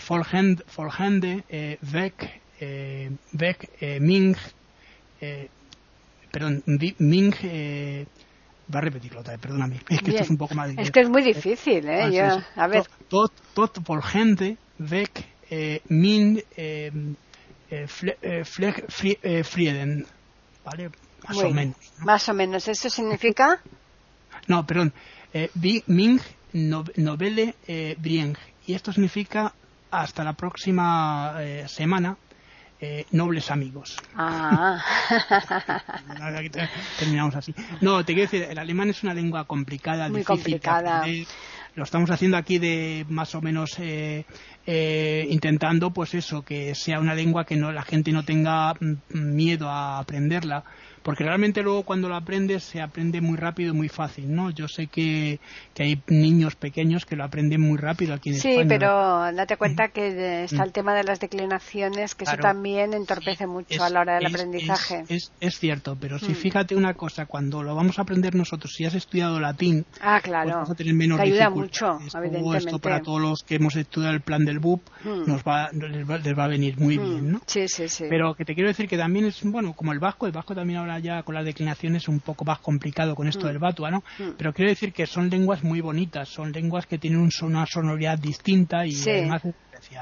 Folhende, 0.00 1.44
eh, 1.48 1.78
Beck, 1.80 2.40
eh, 2.60 3.10
Beck, 3.32 3.70
eh, 3.80 4.00
Ming, 4.00 4.36
perdón, 6.30 6.62
Ming, 6.98 7.34
va 8.72 8.78
a 8.78 8.82
repetirlo 8.82 9.20
otra 9.20 9.34
vez, 9.34 9.40
perdóname. 9.40 9.80
Es 9.88 10.00
que 10.00 10.10
esto 10.10 10.22
es 10.22 10.30
un 10.30 10.36
poco 10.36 10.54
más 10.54 10.68
difícil. 10.68 10.86
Es 10.86 10.90
que 10.90 11.00
es 11.00 11.08
muy 11.08 11.22
difícil, 11.22 11.88
¿eh? 11.88 12.02
Ah, 12.02 12.10
Yo, 12.10 12.42
A 12.56 12.66
ver. 12.66 12.84
Tot, 13.08 13.32
tot 13.54 13.84
Folhende, 13.84 14.56
Beck, 14.78 15.24
Ming, 15.88 16.42
eh, 16.56 16.90
Frieden, 19.44 20.06
¿vale? 20.64 20.90
Más 21.26 21.38
o 21.38 21.50
menos. 21.50 21.76
Más 21.98 22.28
o 22.28 22.34
menos. 22.34 22.68
¿Eso 22.68 22.90
significa? 22.90 23.60
No, 24.46 24.66
perdón. 24.66 24.92
Eh, 25.32 25.50
Novelle 26.54 27.54
eh, 27.66 27.96
Brieng. 27.98 28.36
Y 28.66 28.74
esto 28.74 28.92
significa 28.92 29.52
hasta 29.90 30.24
la 30.24 30.32
próxima 30.32 31.34
eh, 31.40 31.64
semana, 31.68 32.16
eh, 32.80 33.06
nobles 33.12 33.50
amigos. 33.50 33.96
Ah. 34.16 34.82
Terminamos 36.98 37.36
así. 37.36 37.54
No, 37.80 38.04
te 38.04 38.14
quiero 38.14 38.30
decir, 38.30 38.48
el 38.50 38.58
alemán 38.58 38.90
es 38.90 39.02
una 39.02 39.14
lengua 39.14 39.44
complicada, 39.44 40.08
Muy 40.08 40.20
difícil. 40.20 40.36
complicada. 40.36 41.04
Lo 41.74 41.82
estamos 41.82 42.08
haciendo 42.10 42.36
aquí 42.36 42.58
de 42.58 43.04
más 43.08 43.34
o 43.34 43.40
menos 43.40 43.78
eh, 43.80 44.24
eh, 44.64 45.26
intentando, 45.28 45.90
pues 45.90 46.14
eso, 46.14 46.42
que 46.42 46.74
sea 46.76 47.00
una 47.00 47.14
lengua 47.14 47.44
que 47.44 47.56
no 47.56 47.72
la 47.72 47.82
gente 47.82 48.12
no 48.12 48.24
tenga 48.24 48.74
mm, 48.74 48.94
miedo 49.10 49.68
a 49.68 49.98
aprenderla 49.98 50.64
porque 51.04 51.22
realmente 51.22 51.62
luego 51.62 51.82
cuando 51.82 52.08
lo 52.08 52.16
aprendes 52.16 52.64
se 52.64 52.80
aprende 52.80 53.20
muy 53.20 53.36
rápido 53.36 53.74
y 53.74 53.76
muy 53.76 53.90
fácil, 53.90 54.34
¿no? 54.34 54.50
Yo 54.50 54.68
sé 54.68 54.86
que, 54.86 55.38
que 55.74 55.82
hay 55.82 56.02
niños 56.08 56.56
pequeños 56.56 57.04
que 57.04 57.14
lo 57.14 57.24
aprenden 57.24 57.60
muy 57.60 57.76
rápido 57.76 58.14
aquí 58.14 58.30
en 58.30 58.36
sí, 58.36 58.48
España. 58.48 58.62
Sí, 58.62 58.68
pero 58.68 59.32
date 59.36 59.56
cuenta 59.58 59.88
que 59.88 60.44
está 60.44 60.64
el 60.64 60.72
tema 60.72 60.94
de 60.94 61.04
las 61.04 61.20
declinaciones, 61.20 62.14
que 62.14 62.24
eso 62.24 62.38
también 62.38 62.94
entorpece 62.94 63.46
mucho 63.46 63.84
a 63.84 63.90
la 63.90 64.00
hora 64.00 64.14
del 64.14 64.26
aprendizaje. 64.26 65.04
Es, 65.08 65.30
es, 65.40 65.58
cierto, 65.58 65.94
pero 66.00 66.18
si 66.18 66.32
mm. 66.32 66.36
fíjate 66.36 66.74
una 66.74 66.94
cosa, 66.94 67.26
cuando 67.26 67.62
lo 67.62 67.74
vamos 67.74 67.98
a 67.98 68.02
aprender 68.02 68.34
nosotros, 68.34 68.72
si 68.72 68.86
has 68.86 68.94
estudiado 68.94 69.38
latín, 69.38 69.84
ah, 70.00 70.20
claro. 70.22 70.44
pues 70.44 70.56
vas 70.56 70.70
a 70.70 70.74
tener 70.74 70.94
menos 70.94 71.18
Te 71.18 71.24
ayuda 71.24 71.50
mucho, 71.50 71.98
esto, 72.00 72.54
esto 72.54 72.78
para 72.78 73.02
todos 73.02 73.20
los 73.20 73.42
que 73.42 73.56
hemos 73.56 73.76
estudiado 73.76 74.14
el 74.14 74.22
plan 74.22 74.46
del 74.46 74.58
BUP 74.58 74.80
mm. 75.04 75.28
nos 75.28 75.42
va, 75.42 75.70
les, 75.70 76.08
va, 76.08 76.44
a 76.44 76.48
venir 76.48 76.78
muy 76.78 76.98
mm. 76.98 77.02
bien, 77.02 77.32
¿no? 77.32 77.40
Sí, 77.44 77.68
sí, 77.68 77.88
sí. 77.90 78.06
Pero 78.08 78.34
que 78.34 78.46
te 78.46 78.54
quiero 78.54 78.68
decir 78.68 78.88
que 78.88 78.96
también 78.96 79.26
es, 79.26 79.42
bueno, 79.44 79.74
como 79.74 79.92
el 79.92 79.98
vasco, 79.98 80.26
el 80.26 80.32
vasco 80.32 80.54
también 80.54 80.78
ahora 80.78 80.93
ya 80.98 81.22
con 81.22 81.34
las 81.34 81.44
declinaciones 81.44 82.08
un 82.08 82.20
poco 82.20 82.44
más 82.44 82.58
complicado 82.58 83.14
con 83.14 83.28
esto 83.28 83.44
mm. 83.44 83.48
del 83.48 83.58
batua, 83.58 83.90
¿no? 83.90 84.04
Mm. 84.18 84.30
Pero 84.36 84.52
quiero 84.52 84.70
decir 84.70 84.92
que 84.92 85.06
son 85.06 85.30
lenguas 85.30 85.62
muy 85.62 85.80
bonitas, 85.80 86.28
son 86.28 86.52
lenguas 86.52 86.86
que 86.86 86.98
tienen 86.98 87.28
una 87.42 87.66
sonoridad 87.66 88.18
distinta 88.18 88.86
y 88.86 88.94
además 89.02 89.42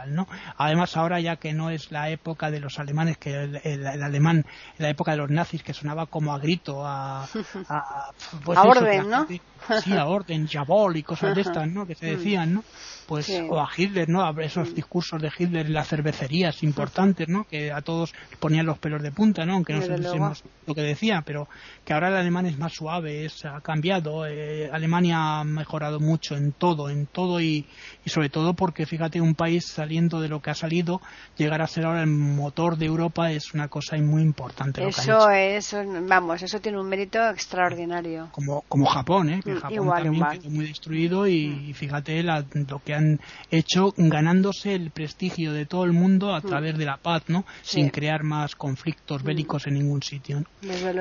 ¿no? 0.09 0.27
Además, 0.57 0.97
ahora 0.97 1.21
ya 1.21 1.37
que 1.37 1.53
no 1.53 1.71
es 1.71 1.91
la 1.91 2.11
época 2.11 2.51
de 2.51 2.61
los 2.61 2.79
alemanes, 2.79 3.19
que 3.19 3.33
el, 3.65 3.87
alemán, 3.87 4.45
la 4.79 4.91
época 4.91 5.13
de 5.13 5.19
los 5.19 5.31
nazis, 5.31 5.63
que 5.63 5.73
sonaba 5.73 6.07
como 6.07 6.35
a 6.35 6.39
grito, 6.39 6.85
a, 6.87 7.25
a, 7.69 8.11
pues 8.45 8.59
orden, 8.59 9.11
¿no? 9.11 9.27
sí, 9.27 9.93
a 9.93 10.07
orden, 10.07 10.47
Jabol 10.47 10.97
y 10.97 11.03
cosas 11.03 11.35
de 11.35 11.41
estas, 11.43 11.69
¿no? 11.69 11.87
Que 11.87 11.95
se 11.95 12.07
decían, 12.07 12.55
¿no? 12.55 12.65
Pues, 13.13 13.29
o 13.51 13.61
a 13.61 13.69
Hitler, 13.77 14.09
¿no? 14.09 14.25
A 14.25 14.35
esos 14.43 14.75
discursos 14.75 15.21
de 15.21 15.31
Hitler 15.37 15.67
en 15.67 15.75
las 15.75 15.89
cervecerías 15.89 16.63
importantes, 16.63 17.29
¿no? 17.29 17.45
Que 17.45 17.71
a 17.71 17.83
todos 17.83 18.15
ponían 18.41 18.65
los 18.65 18.79
pelos 18.79 19.03
de 19.03 19.13
punta, 19.13 19.45
¿no? 19.45 19.53
Aunque 19.53 19.75
no 19.75 19.83
sabemos 19.83 20.43
lo 20.67 20.75
que 20.75 20.81
decía, 20.81 21.23
pero 21.27 21.47
que 21.85 21.93
ahora 21.93 22.09
el 22.09 22.17
alemán 22.17 22.47
es 22.47 22.57
más 22.57 22.73
suave, 22.73 23.27
es, 23.27 23.45
ha 23.45 23.61
cambiado. 23.61 24.27
Eh, 24.27 24.71
Alemania 24.73 25.41
ha 25.41 25.45
mejorado 25.45 26.01
mucho 26.01 26.37
en 26.37 26.53
todo, 26.53 26.89
en 26.89 27.05
todo 27.07 27.39
y, 27.41 27.67
y 28.03 28.09
sobre 28.09 28.31
todo 28.31 28.55
porque, 28.55 28.87
fíjate, 28.87 29.21
un 29.21 29.35
país 29.35 29.67
saliendo 29.67 30.21
de 30.21 30.29
lo 30.29 30.41
que 30.41 30.51
ha 30.51 30.55
salido, 30.55 31.03
llegar 31.37 31.61
a 31.61 31.67
ser 31.67 31.85
ahora 31.85 32.01
el 32.01 32.09
motor 32.09 32.79
de 32.79 32.87
Europa 32.87 33.31
es 33.31 33.53
una 33.53 33.69
cosa 33.69 33.99
muy 33.99 34.23
importante. 34.23 34.87
Eso 34.87 35.29
es, 35.31 35.77
vamos, 36.09 36.43
eso 36.43 36.61
tiene 36.61 36.81
un 36.81 36.89
mérito 36.89 37.19
extraordinario. 37.29 38.29
Como, 38.33 38.63
como 38.69 38.87
Japón, 38.87 39.29
¿eh? 39.29 39.41
que 39.45 39.53
mm, 39.53 39.61
Japón 39.61 39.89
también 39.89 40.25
quedó 40.31 40.51
muy 40.51 40.67
destruido 40.67 41.27
y, 41.27 41.49
mm. 41.49 41.75
fíjate 41.75 42.23
lo 42.23 42.83
que 42.85 42.95
han 42.95 43.02
hecho 43.51 43.93
ganándose 43.97 44.75
el 44.75 44.91
prestigio 44.91 45.53
de 45.53 45.67
todo 45.67 45.85
el 45.85 45.93
mundo 45.93 46.35
a 46.35 46.41
mm. 46.41 46.43
través 46.43 46.79
de 46.79 46.85
la 46.85 46.97
paz, 46.97 47.25
¿no? 47.29 47.45
Sin 47.63 47.91
crear 47.91 48.23
más 48.23 48.55
conflictos 48.55 49.23
bélicos 49.23 49.67
en 49.67 49.75
ningún 49.75 50.03
sitio. 50.03 50.45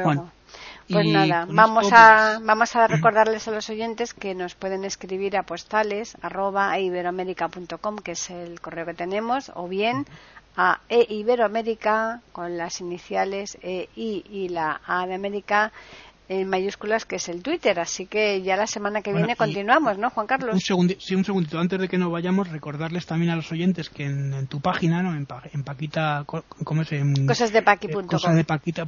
Bueno, 0.03 0.31
pues 0.89 1.07
nada, 1.07 1.47
vamos 1.49 1.89
a, 1.91 2.33
pues, 2.35 2.45
vamos 2.45 2.75
a 2.75 2.87
recordarles 2.87 3.47
a 3.47 3.51
los 3.51 3.69
oyentes 3.69 4.13
que 4.13 4.35
nos 4.35 4.55
pueden 4.55 4.83
escribir 4.83 5.37
a 5.37 5.43
postales 5.43 6.17
arroba 6.21 6.77
iberoamérica.com, 6.77 7.97
que 7.97 8.11
es 8.11 8.29
el 8.29 8.59
correo 8.59 8.85
que 8.85 8.93
tenemos, 8.93 9.51
o 9.55 9.67
bien 9.67 10.05
a 10.57 10.81
eiberoamérica 10.89 12.21
con 12.33 12.57
las 12.57 12.81
iniciales 12.81 13.57
EI 13.61 13.87
y 14.29 14.49
la 14.49 14.81
A 14.85 15.07
de 15.07 15.13
América 15.13 15.71
en 16.31 16.47
mayúsculas 16.47 17.03
que 17.03 17.17
es 17.17 17.27
el 17.27 17.43
Twitter. 17.43 17.77
Así 17.79 18.05
que 18.05 18.41
ya 18.41 18.55
la 18.55 18.65
semana 18.65 19.01
que 19.01 19.13
viene 19.13 19.35
continuamos, 19.35 19.97
¿no, 19.97 20.09
Juan 20.09 20.27
Carlos? 20.27 20.53
Un 20.53 20.61
segundito, 20.61 21.01
sí, 21.01 21.13
un 21.13 21.25
segundito. 21.25 21.59
Antes 21.59 21.79
de 21.79 21.89
que 21.89 21.97
nos 21.97 22.09
vayamos, 22.09 22.47
recordarles 22.49 23.05
también 23.05 23.31
a 23.31 23.35
los 23.35 23.51
oyentes 23.51 23.89
que 23.89 24.05
en, 24.05 24.47
tu 24.47 24.61
página, 24.61 25.03
¿no? 25.03 25.11
En, 25.13 25.27
en 25.53 25.63
Paquita, 25.63 26.23
¿cómo 26.25 26.83
es? 26.83 26.91
En, 26.93 27.27
cosasdepaqui.com. 27.27 28.07
Cosas 28.07 28.35
de 28.35 28.45
Paquita, 28.45 28.87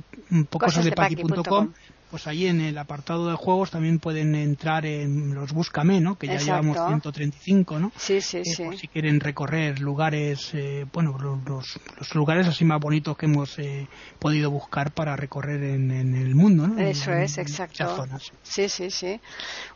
pues 2.14 2.28
ahí 2.28 2.46
en 2.46 2.62
el 2.62 2.78
apartado 2.78 3.28
de 3.28 3.36
juegos 3.36 3.72
también 3.72 3.98
pueden 3.98 4.36
entrar 4.36 4.86
en 4.86 5.34
los 5.34 5.52
Búscame, 5.52 6.00
¿no? 6.00 6.16
Que 6.16 6.28
ya 6.28 6.38
llevamos 6.38 6.78
135, 6.78 7.80
¿no? 7.80 7.92
Sí, 7.98 8.22
sí, 8.22 8.38
eh, 8.38 8.46
sí. 8.46 8.66
si 8.78 8.88
quieren 8.88 9.20
recorrer 9.20 9.80
lugares, 9.80 10.52
eh, 10.54 10.86
bueno, 10.94 11.18
los, 11.18 11.80
los, 11.98 12.14
lugares 12.14 12.46
así 12.46 12.66
más 12.66 12.80
bonitos 12.80 13.18
que 13.18 13.26
hemos 13.26 13.58
eh, 13.58 13.88
podido 14.20 14.52
buscar 14.52 14.92
para 14.92 15.16
recorrer 15.16 15.64
en, 15.64 15.90
el 15.90 16.36
mundo, 16.36 16.68
¿no? 16.68 16.80
Eso 16.80 17.12
es, 17.14 17.40
exacto. 17.40 18.06
Sí, 18.44 18.70
sí, 18.70 18.92
sí. 18.92 19.20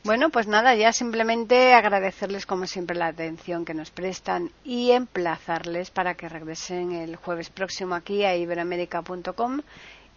Bueno, 0.04 0.30
pues 0.30 0.46
nada, 0.46 0.76
ya 0.76 0.94
simplemente 0.94 1.74
agradecerles 1.74 2.46
como 2.46 2.68
siempre 2.68 2.96
la 2.96 3.08
atención 3.08 3.66
que 3.66 3.74
nos 3.74 3.90
prestan 3.90 4.52
y 4.64 4.92
emplazarles 4.92 5.90
para 5.90 6.14
que 6.14 6.30
regresen 6.30 6.92
el 6.92 7.16
jueves 7.16 7.50
próximo 7.50 7.96
aquí 7.96 8.26
a 8.26 8.36
iberamérica.com 8.36 9.62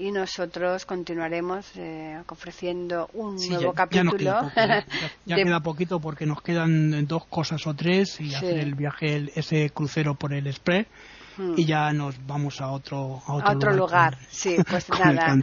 y 0.01 0.11
nosotros 0.13 0.87
continuaremos 0.87 1.73
eh, 1.77 2.19
ofreciendo 2.27 3.11
un 3.13 3.37
nuevo 3.37 3.75
capítulo. 3.75 4.51
Ya, 5.27 5.37
queda, 5.37 5.61
poquito 5.61 6.01
porque 6.01 6.25
nos 6.25 6.41
quedan 6.41 7.07
dos 7.07 7.27
cosas 7.27 7.67
o 7.67 7.75
tres 7.75 8.19
y 8.19 8.35
hacer 8.35 8.59
el 8.59 8.75
viaje, 8.75 9.31
ese 9.35 9.69
crucero 9.69 10.15
por 10.15 10.33
el 10.33 10.47
Express 10.47 10.87
hmm. 11.37 11.53
y 11.59 11.67
ya 11.67 11.93
nos 11.93 12.15
vamos 12.27 12.63
a 12.63 12.71
otro, 12.71 13.21
a 13.27 13.53
otro, 13.55 13.75
lugar. 13.75 14.17
Sí, 14.31 14.57
pues 14.69 14.89
nada. 14.89 15.37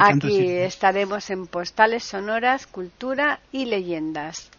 Aquí 0.00 0.46
estaremos 0.46 1.30
en 1.30 1.46
Postales 1.46 2.04
Sonoras, 2.04 2.66
Cultura 2.66 3.40
y 3.50 3.64
Leyendas. 3.64 4.50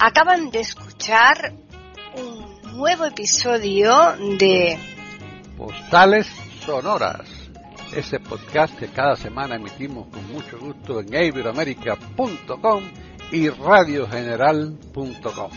Acaban 0.00 0.50
de 0.50 0.60
escuchar 0.60 1.54
un 2.14 2.76
nuevo 2.76 3.04
episodio 3.04 3.92
de 4.38 4.78
Postales 5.56 6.28
Sonoras, 6.64 7.28
ese 7.92 8.20
podcast 8.20 8.78
que 8.78 8.86
cada 8.86 9.16
semana 9.16 9.56
emitimos 9.56 10.06
con 10.06 10.32
mucho 10.32 10.56
gusto 10.60 11.00
en 11.00 11.12
iberoamerica.com 11.12 12.84
y 13.32 13.48
radiogeneral.com. 13.48 15.50